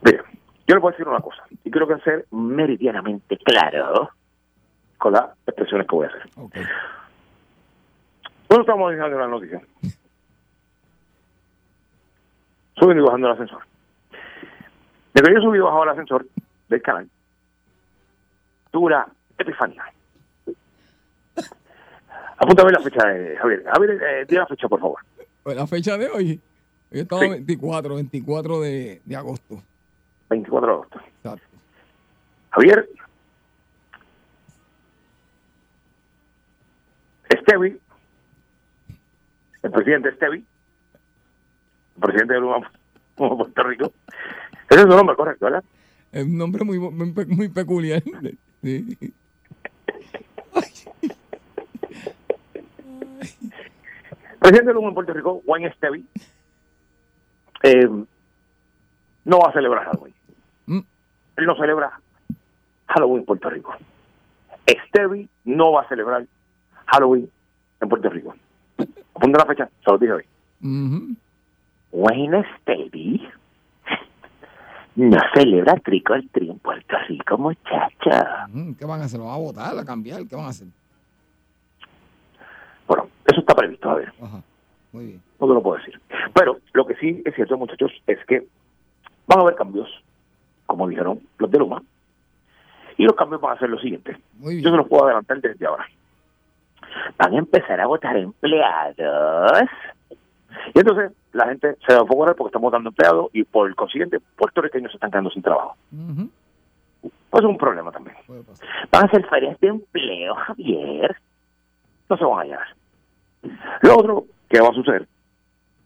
Mire, 0.03 0.21
yo 0.67 0.75
le 0.75 0.81
voy 0.81 0.89
a 0.89 0.91
decir 0.91 1.07
una 1.07 1.19
cosa. 1.19 1.43
Y 1.63 1.71
quiero 1.71 1.87
que 1.87 1.97
ser 2.03 2.25
meridianamente 2.31 3.37
claro 3.37 4.09
con 4.97 5.13
las 5.13 5.29
expresiones 5.47 5.87
que 5.87 5.95
voy 5.95 6.05
a 6.05 6.09
hacer. 6.09 6.29
¿Dónde 6.35 6.61
estamos 8.61 8.91
dejando 8.91 9.17
la 9.17 9.27
noticia? 9.27 9.61
Subiendo 12.75 13.03
y 13.03 13.05
bajando 13.05 13.27
el 13.27 13.33
ascensor. 13.33 13.63
Desde 15.13 15.27
que 15.27 15.35
yo 15.35 15.41
subí 15.41 15.57
y 15.57 15.61
bajado 15.61 15.83
el 15.83 15.89
ascensor 15.89 16.25
del 16.69 16.81
canal, 16.81 17.09
tuve 18.71 18.85
una 18.85 19.07
epifanía. 19.37 19.83
Apúntame 22.41 22.71
la 22.71 22.79
fecha 22.79 23.07
de 23.07 23.37
Javier. 23.37 23.63
Javier, 23.71 24.01
eh, 24.01 24.25
di 24.27 24.35
la 24.35 24.47
fecha, 24.47 24.67
por 24.67 24.79
favor. 24.79 24.99
Pues 25.43 25.55
la 25.55 25.67
fecha 25.67 25.95
de 25.95 26.07
hoy, 26.07 26.41
hoy 26.91 26.99
estaba 26.99 27.21
24, 27.21 27.93
24 27.95 28.61
de, 28.61 28.99
de 29.05 29.15
agosto. 29.15 29.61
24 30.31 30.67
de 30.67 30.73
agosto. 30.73 30.99
Exacto. 31.17 31.45
Javier, 32.49 32.89
Estevi, 37.29 37.79
el 39.61 39.71
presidente 39.71 40.09
Estevi, 40.09 40.37
el 40.39 42.01
presidente 42.01 42.33
de 42.33 42.39
Luma, 42.39 42.71
Puerto 43.15 43.63
Rico, 43.63 43.93
ese 44.67 44.79
es 44.79 44.81
su 44.81 44.87
nombre, 44.87 45.15
correcto, 45.15 45.45
¿verdad? 45.45 45.63
Es 46.11 46.25
un 46.25 46.37
nombre 46.39 46.65
muy, 46.65 46.79
muy, 46.79 47.13
muy 47.27 47.49
peculiar. 47.49 48.01
Sí. 48.63 48.95
Presidente 54.41 54.71
en 54.71 54.93
Puerto 54.95 55.13
Rico, 55.13 55.41
Juan 55.45 55.63
Estevi, 55.65 56.03
eh, 57.61 57.87
no 59.25 59.39
va 59.39 59.49
a 59.49 59.53
celebrar 59.53 59.85
Halloween. 59.85 60.13
Él 61.37 61.45
no 61.45 61.55
celebra 61.55 61.99
Halloween 62.87 63.19
en 63.19 63.25
Puerto 63.25 63.49
Rico. 63.49 63.75
Estevi 64.65 65.29
no 65.45 65.71
va 65.71 65.81
a 65.81 65.87
celebrar 65.87 66.25
Halloween 66.87 67.29
en 67.79 67.89
Puerto 67.89 68.09
Rico. 68.09 68.35
Apunta 69.15 69.39
la 69.39 69.45
fecha, 69.45 69.69
se 69.85 69.91
lo 69.91 69.97
dije 69.97 70.13
hoy. 70.13 70.25
Wayne 71.91 72.43
Steady 72.61 73.27
no 74.95 75.17
celebra 75.35 75.75
trick 75.75 76.09
or 76.09 76.21
treat 76.31 76.49
en 76.49 76.59
Puerto 76.59 76.95
Rico, 77.07 77.37
muchacha. 77.37 78.47
Mm, 78.49 78.73
¿Qué 78.73 78.85
van 78.85 79.01
a 79.01 79.05
hacer? 79.05 79.19
¿Lo 79.19 79.27
van 79.27 79.35
a 79.35 79.37
votar, 79.37 79.77
a 79.77 79.85
cambiar? 79.85 80.27
¿Qué 80.27 80.35
van 80.35 80.45
a 80.45 80.49
hacer? 80.49 80.67
Eso 83.31 83.39
está 83.39 83.55
previsto, 83.55 83.89
a 83.89 83.95
ver, 83.95 84.13
Ajá. 84.21 84.41
Muy 84.91 85.05
bien. 85.05 85.21
no 85.39 85.47
te 85.47 85.53
lo 85.53 85.63
puedo 85.63 85.77
decir. 85.77 85.99
Pero 86.33 86.57
lo 86.73 86.85
que 86.85 86.95
sí 86.95 87.21
es 87.25 87.33
cierto, 87.33 87.57
muchachos, 87.57 87.91
es 88.07 88.19
que 88.25 88.45
van 89.27 89.39
a 89.39 89.41
haber 89.43 89.55
cambios, 89.55 89.87
como 90.65 90.87
dijeron 90.87 91.21
los 91.37 91.49
de 91.49 91.59
Luma, 91.59 91.81
y 92.97 93.03
los 93.05 93.15
cambios 93.15 93.39
van 93.41 93.55
a 93.55 93.59
ser 93.59 93.69
los 93.69 93.81
siguientes. 93.81 94.17
Yo 94.41 94.69
se 94.69 94.77
los 94.77 94.87
puedo 94.87 95.05
adelantar 95.05 95.39
desde 95.39 95.65
ahora. 95.65 95.87
Van 97.17 97.33
a 97.33 97.37
empezar 97.37 97.79
a 97.79 97.87
votar 97.87 98.17
empleados. 98.17 99.69
Y 100.73 100.79
entonces 100.79 101.13
la 101.31 101.47
gente 101.47 101.77
se 101.87 101.93
va 101.93 101.99
a 101.99 102.01
enfocar 102.01 102.35
porque 102.35 102.49
estamos 102.49 102.69
votando 102.69 102.89
empleados 102.89 103.29
y 103.33 103.43
por 103.45 103.69
el 103.69 103.75
consiguiente 103.75 104.19
puertorriqueños 104.35 104.91
se 104.91 104.97
están 104.97 105.09
quedando 105.09 105.29
sin 105.29 105.41
trabajo. 105.41 105.77
Pues 107.29 107.43
es 107.43 107.49
un 107.49 107.57
problema 107.57 107.91
también. 107.91 108.17
Van 108.91 109.05
a 109.05 109.09
ser 109.09 109.25
ferias 109.29 109.57
de 109.61 109.69
empleo, 109.69 110.35
Javier. 110.35 111.15
No 112.09 112.17
se 112.17 112.25
van 112.25 112.39
a 112.39 112.41
hallar. 112.41 112.67
Lo 113.81 113.97
otro 113.97 114.25
que 114.49 114.61
va 114.61 114.69
a 114.69 114.73
suceder, 114.73 115.07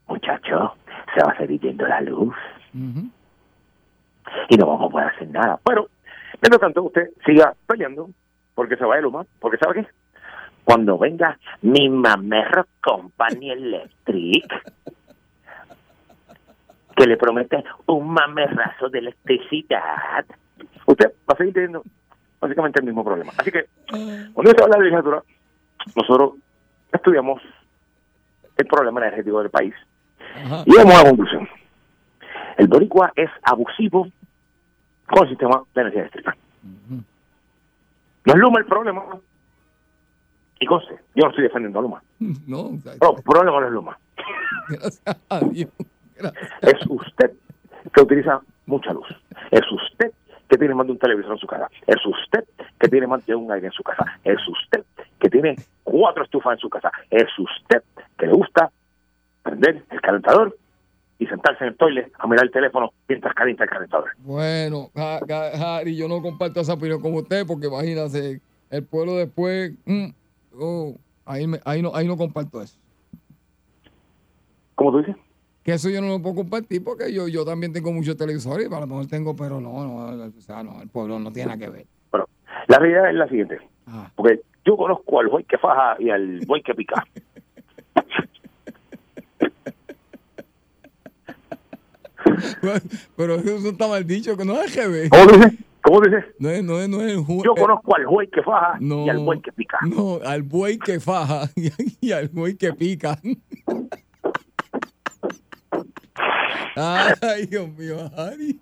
muchacho, 0.07 0.75
se 1.13 1.23
va 1.23 1.31
a 1.31 1.37
seguir 1.37 1.61
yendo 1.61 1.87
la 1.87 2.01
luz 2.01 2.35
y 2.73 4.57
no 4.57 4.67
vamos 4.67 4.89
a 4.89 4.91
poder 4.91 5.07
hacer 5.07 5.29
nada. 5.29 5.59
Pero, 5.63 5.87
mientras 6.41 6.59
tanto, 6.59 6.83
usted 6.83 7.09
siga 7.25 7.53
peleando 7.67 8.09
porque 8.53 8.75
se 8.77 8.85
va 8.85 8.95
de 8.95 9.01
Luma, 9.03 9.25
porque 9.39 9.57
¿sabe 9.57 9.81
qué? 9.81 9.87
Cuando 10.63 10.97
venga 10.97 11.37
mi 11.61 11.89
Mamerro 11.89 12.65
Company 12.81 13.51
Electric, 13.51 14.45
que 16.95 17.05
le 17.05 17.17
promete 17.17 17.63
un 17.87 18.09
mamerrazo 18.09 18.89
de 18.89 18.99
electricidad, 18.99 20.25
usted 20.85 21.13
va 21.29 21.33
a 21.33 21.37
seguir 21.37 21.53
teniendo 21.53 21.83
básicamente 22.39 22.79
el 22.79 22.85
mismo 22.85 23.03
problema. 23.03 23.31
Así 23.37 23.51
que, 23.51 23.65
cuando 24.33 24.51
se 24.51 24.63
habla 24.63 24.77
de 24.77 24.83
legislatura, 24.83 25.21
nosotros 25.95 26.33
estudiamos 26.95 27.41
el 28.57 28.65
problema 28.67 29.01
energético 29.01 29.39
del 29.41 29.49
país 29.49 29.73
y 30.65 30.71
llegamos 30.71 30.95
a 30.95 31.03
la 31.03 31.09
conclusión. 31.09 31.47
El 32.57 32.67
boricua 32.67 33.11
es 33.15 33.29
abusivo 33.43 34.07
con 35.07 35.23
el 35.23 35.29
sistema 35.29 35.61
de 35.73 35.81
energía 35.81 36.01
eléctrica. 36.01 36.35
No 38.25 38.33
es 38.33 38.35
Luma 38.39 38.59
el 38.59 38.65
problema. 38.65 39.03
Y 40.59 40.65
conste, 40.65 40.95
yo 41.15 41.23
no 41.23 41.29
estoy 41.29 41.43
defendiendo 41.43 41.79
a 41.79 41.81
Luma. 41.81 42.01
No, 42.47 42.71
Pero 42.83 43.17
el 43.17 43.23
problema 43.23 43.59
no 43.59 43.67
es 43.67 43.73
Luma. 43.73 43.97
gracias 44.67 45.17
a 45.29 45.39
Dios. 45.41 45.69
Es 46.61 46.75
usted 46.89 47.31
que 47.93 48.01
utiliza 48.01 48.39
mucha 48.65 48.93
luz. 48.93 49.07
Es 49.51 49.61
usted 49.71 50.11
que 50.49 50.57
tiene 50.57 50.75
más 50.75 50.85
de 50.85 50.93
un 50.93 50.99
televisor 50.99 51.31
en 51.33 51.37
su 51.39 51.47
casa. 51.47 51.67
Es 51.87 52.05
usted 52.05 52.43
que 52.79 52.87
tiene 52.87 53.07
más 53.07 53.25
de 53.25 53.35
un 53.35 53.51
aire 53.51 53.67
en 53.67 53.73
su 53.73 53.83
casa. 53.83 54.05
Es 54.23 54.37
usted 54.47 54.83
que 55.19 55.29
tiene 55.29 55.55
cuatro 55.83 56.23
estufas 56.23 56.53
en 56.53 56.59
su 56.59 56.69
casa. 56.69 56.91
Es 57.09 57.27
usted 57.37 57.81
que 58.17 58.27
le 58.27 58.33
gusta 58.33 58.71
prender 59.43 59.83
el 59.89 60.01
calentador 60.01 60.57
y 61.17 61.25
sentarse 61.27 61.63
en 61.63 61.69
el 61.69 61.77
toilet 61.77 62.11
a 62.19 62.27
mirar 62.27 62.45
el 62.45 62.51
teléfono 62.51 62.91
mientras 63.07 63.33
calienta 63.33 63.63
el 63.63 63.69
calentador. 63.69 64.09
Bueno, 64.19 64.89
Harry, 64.95 65.95
yo 65.95 66.07
no 66.07 66.21
comparto 66.21 66.59
esa 66.59 66.73
opinión 66.73 67.01
con 67.01 67.13
usted 67.13 67.45
porque 67.47 67.67
imagínate, 67.67 68.41
el 68.69 68.83
pueblo 68.83 69.15
después, 69.15 69.71
mm, 69.85 70.07
oh, 70.59 70.95
ahí, 71.25 71.47
me- 71.47 71.61
ahí, 71.63 71.81
no, 71.81 71.95
ahí 71.95 72.07
no 72.07 72.17
comparto 72.17 72.61
eso. 72.61 72.77
¿Cómo 74.75 74.91
tú 74.91 74.97
dices? 74.99 75.15
Que 75.65 75.73
eso 75.73 75.89
yo 75.89 75.99
no 75.99 76.07
lo 76.09 76.21
puedo 76.21 76.35
compartir 76.35 76.83
porque 76.83 77.11
yo, 77.11 77.27
yo 77.27 77.43
también 77.43 77.73
tengo 77.73 77.91
muchos 77.91 78.15
televisores 78.15 78.67
y 78.67 78.69
para 78.69 78.81
lo 78.81 78.87
mejor 78.87 79.07
tengo, 79.07 79.35
pero 79.35 79.59
no, 79.59 79.83
no, 79.83 80.27
o 80.27 80.41
sea, 80.41 80.61
no, 80.61 80.79
el 80.79 80.89
pueblo 80.89 81.17
no 81.17 81.33
tiene 81.33 81.47
nada 81.47 81.57
que 81.57 81.71
ver. 81.71 81.87
Bueno, 82.11 82.27
la 82.67 82.77
realidad 82.77 83.09
es 83.09 83.15
la 83.15 83.27
siguiente. 83.27 83.57
Ah. 83.87 84.11
Porque 84.13 84.41
yo 84.63 84.77
conozco 84.77 85.19
al 85.19 85.27
buey 85.27 85.43
que 85.43 85.57
faja 85.57 85.95
y 85.97 86.11
al 86.11 86.41
buey 86.45 86.61
que 86.61 86.75
pica. 86.75 87.03
Pero 93.17 93.35
eso 93.35 93.69
está 93.69 93.87
mal 93.87 94.05
dicho, 94.05 94.37
que 94.37 94.45
no 94.45 94.61
es 94.61 94.71
GB. 94.71 95.09
¿Cómo 95.09 95.31
dices? 95.31 95.53
¿Cómo 95.81 96.01
dices? 96.01 96.25
No 96.37 96.51
es, 96.51 96.63
no 96.63 96.79
es, 96.79 96.87
no 96.87 97.01
es 97.01 97.15
Yo 97.43 97.53
eh, 97.57 97.59
conozco 97.59 97.95
al 97.95 98.05
buey 98.05 98.27
que 98.27 98.43
faja 98.43 98.77
no, 98.79 99.07
y 99.07 99.09
al 99.09 99.17
buey 99.17 99.41
que 99.41 99.51
pica. 99.51 99.79
No, 99.81 100.19
al 100.23 100.43
buey 100.43 100.77
que 100.77 100.99
faja 100.99 101.49
y, 101.55 101.71
y 102.07 102.11
al 102.11 102.27
buey 102.27 102.55
que 102.55 102.71
pica. 102.73 103.19
Ay, 106.75 107.45
Dios 107.47 107.69
mío. 107.77 108.11
Ay, 108.17 108.59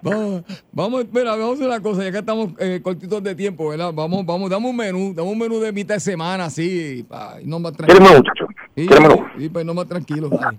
Vamos, 0.00 0.42
vamos, 0.72 1.06
mira, 1.12 1.30
vamos 1.36 1.50
a 1.50 1.52
hacer 1.54 1.66
una 1.66 1.80
cosa, 1.80 2.04
ya 2.04 2.12
que 2.12 2.18
estamos 2.18 2.50
eh, 2.58 2.80
cortitos 2.82 3.22
de 3.22 3.34
tiempo, 3.34 3.68
¿verdad? 3.68 3.92
Vamos, 3.92 4.24
vamos, 4.24 4.48
dame 4.50 4.68
un 4.68 4.76
menú, 4.76 5.12
dame 5.14 5.30
un 5.30 5.38
menú 5.38 5.58
de 5.58 5.72
mitad 5.72 5.94
de 5.94 6.00
semana, 6.00 6.44
así, 6.46 7.04
para 7.08 7.40
irnos 7.40 7.60
más 7.60 7.72
¿Quieres 7.72 7.96
tranquilos. 7.96 8.10
menú, 8.10 8.24
muchacho? 8.24 8.46
Sí, 8.76 9.42
sí, 9.42 9.48
para 9.48 9.60
irnos 9.62 9.76
más 9.76 9.86
tranquilos, 9.88 10.30
dale. 10.30 10.58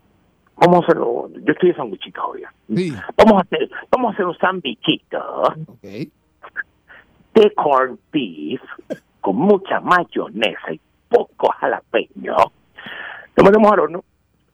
Vamos 0.57 0.81
a 0.81 0.83
hacerlo. 0.83 1.29
Yo 1.45 1.51
estoy 1.53 1.69
de 1.69 1.75
sandwichita 1.75 2.25
hoy. 2.25 2.43
Sí. 2.75 2.93
Vamos 3.17 3.33
a 3.37 3.41
hacer, 3.41 3.69
vamos 3.91 4.11
a 4.11 4.13
hacer 4.13 4.25
un 4.25 4.37
sandwichito 4.37 5.43
de 5.81 7.53
corned 7.55 7.97
beef 8.11 8.61
con 9.21 9.35
mucha 9.37 9.79
mayonesa 9.79 10.71
y 10.73 10.79
poco 11.09 11.49
jalapeño. 11.59 12.35
Lo 13.35 13.43
metemos 13.43 13.71
al 13.71 13.79
horno, 13.79 14.03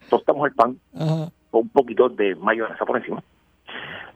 tostamos 0.10 0.47
el 0.47 0.53
pan 0.55 0.78
Ajá. 0.95 1.30
con 1.51 1.62
un 1.62 1.70
poquito 1.70 2.10
de 2.10 2.36
mayonesa 2.36 2.86
por 2.86 2.97
encima. 2.97 3.24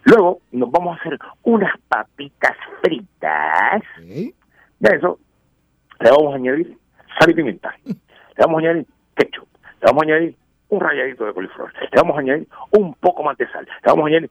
Luego 0.04 0.40
nos 0.52 0.70
vamos 0.72 0.98
a 0.98 1.00
hacer 1.00 1.18
unas 1.44 1.72
papitas 1.88 2.56
fritas. 2.82 3.82
De 4.00 4.34
eso 4.98 5.20
le 6.00 6.10
vamos 6.12 6.34
a 6.34 6.36
añadir 6.36 6.78
sal 7.20 7.30
y 7.30 7.34
pimienta. 7.34 7.74
Le 7.86 7.96
vamos 8.38 8.58
a 8.58 8.68
añadir 8.68 8.86
ketchup. 9.16 9.48
Le 9.82 9.86
vamos 9.88 10.04
a 10.04 10.06
añadir 10.08 10.36
un 10.70 10.80
ralladito 10.82 11.26
de 11.26 11.34
coliflor. 11.34 11.72
Le 11.80 11.90
vamos 11.96 12.18
a 12.18 12.20
añadir 12.20 12.48
un 12.72 12.94
poco 12.96 13.24
más 13.24 13.38
de 13.38 13.48
sal. 13.52 13.66
Le 13.66 13.90
vamos 13.92 14.06
a 14.06 14.08
añadir 14.08 14.30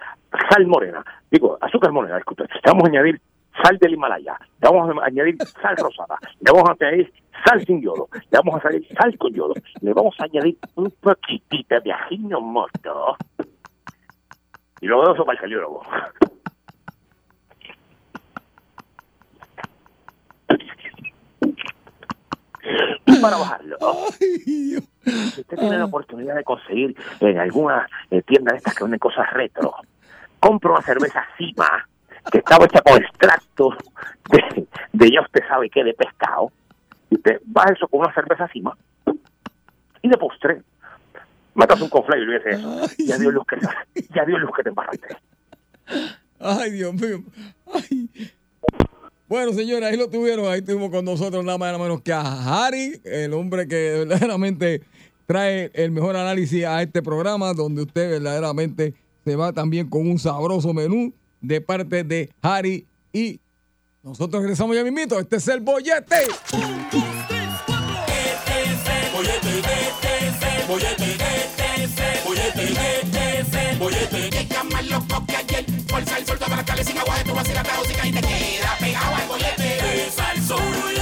sal 0.51 0.67
morena. 0.67 1.05
Digo, 1.31 1.57
azúcar 1.61 1.93
morena, 1.93 2.17
disculpe. 2.17 2.45
Le 2.45 2.61
vamos 2.67 2.85
a 2.85 2.89
añadir 2.89 3.21
sal 3.63 3.79
del 3.79 3.95
Himalaya. 3.95 4.39
Le 4.61 4.69
vamos 4.69 4.97
a 4.97 5.07
añadir 5.07 5.37
sal 5.61 5.77
rosada. 5.77 6.19
Le 6.41 6.53
vamos 6.53 6.71
a 6.71 6.85
añadir 6.85 7.13
sal 7.45 7.65
sin 7.65 7.83
yodo. 7.83 8.09
Le 8.13 8.39
vamos 8.39 8.65
a 8.65 8.69
añadir 8.69 8.89
sal 8.97 9.19
con 9.19 9.33
yodo. 9.33 9.55
Le 9.81 9.93
vamos 9.93 10.15
a 10.19 10.25
añadir 10.25 10.59
un 10.77 10.91
poquitito 11.01 11.81
de 11.81 11.93
ajinomoto. 11.93 13.17
Y 14.81 14.87
luego 14.87 15.15
eso 15.15 15.25
para 15.25 15.37
el 15.37 15.41
caliólogo. 15.41 15.83
Para 23.21 23.37
bajarlo, 23.37 23.77
si 24.19 24.77
usted 25.41 25.57
tiene 25.57 25.79
la 25.79 25.85
oportunidad 25.85 26.35
de 26.35 26.43
conseguir 26.43 26.97
en 27.21 27.39
alguna 27.39 27.87
eh, 28.11 28.23
tienda 28.23 28.53
de 28.53 28.59
estas 28.59 28.75
que 28.75 28.83
venden 28.83 28.99
cosas 28.99 29.33
retro, 29.33 29.75
compra 30.41 30.73
una 30.73 30.83
cerveza 30.83 31.25
Cima 31.37 31.87
que 32.31 32.39
estaba 32.39 32.65
hecha 32.65 32.81
con 32.83 33.03
extracto 33.03 33.71
de, 34.31 34.67
de 34.93 35.11
ya 35.11 35.23
usted 35.23 35.41
sabe 35.49 35.69
qué, 35.71 35.83
de 35.85 35.95
pescado. 35.95 36.53
Y 37.11 37.17
usted 37.17 37.41
va 37.57 37.65
eso 37.75 37.89
con 37.89 38.01
una 38.01 38.15
cerveza 38.15 38.45
encima. 38.45 38.77
Y 40.03 40.09
de 40.09 40.17
postre, 40.17 40.63
matas 41.55 41.81
un 41.81 41.89
conflay 41.89 42.23
y 42.23 42.27
le 42.27 42.39
dices 42.39 42.59
eso. 42.59 43.05
Ya 43.07 43.19
dio 43.19 43.31
luz 43.31 43.45
que 43.47 43.57
ya 44.15 44.25
dio 44.25 44.39
luz 44.39 44.51
que 44.57 44.63
te 44.63 44.69
embarraste. 44.71 45.17
Ay, 46.39 46.71
Dios 46.73 46.95
mío. 46.95 47.23
Ay. 47.73 48.09
Bueno, 49.29 49.53
señores, 49.53 49.89
ahí 49.89 49.97
lo 49.97 50.09
tuvieron. 50.09 50.47
Ahí 50.47 50.63
tuvimos 50.63 50.91
con 50.91 51.05
nosotros 51.05 51.45
nada 51.45 51.59
más 51.59 51.69
y 51.69 51.73
nada 51.73 51.85
menos 51.85 52.03
que 52.03 52.13
a 52.13 52.67
Harry, 52.67 53.01
el 53.05 53.33
hombre 53.33 53.69
que 53.69 54.05
verdaderamente 54.07 54.83
trae 55.27 55.71
el 55.75 55.91
mejor 55.91 56.17
análisis 56.17 56.65
a 56.65 56.83
este 56.83 57.03
programa, 57.03 57.55
donde 57.55 57.83
usted 57.83 58.11
verdaderamente 58.11 58.95
se 59.25 59.37
va 59.37 59.53
también 59.53 59.89
con 59.89 60.07
un 60.07 60.19
sabroso 60.19 60.75
menú 60.75 61.13
de 61.43 61.61
parte 61.61 62.05
de 62.05 62.31
Harry 62.41 62.87
y 63.13 63.41
nosotros 64.03 64.43
regresamos 64.43 64.75
ya 64.75 64.83
mismito. 64.83 65.19
Este 65.21 65.37
es 65.37 65.49
el 65.49 65.61
bollete. 65.61 66.17
Sol, 76.73 76.85
sin 76.85 78.15
te 78.15 78.21
queda 78.21 78.77
pegado 78.79 79.15
al 79.15 79.29
bollete. 79.29 80.11
Sol, 80.47 81.02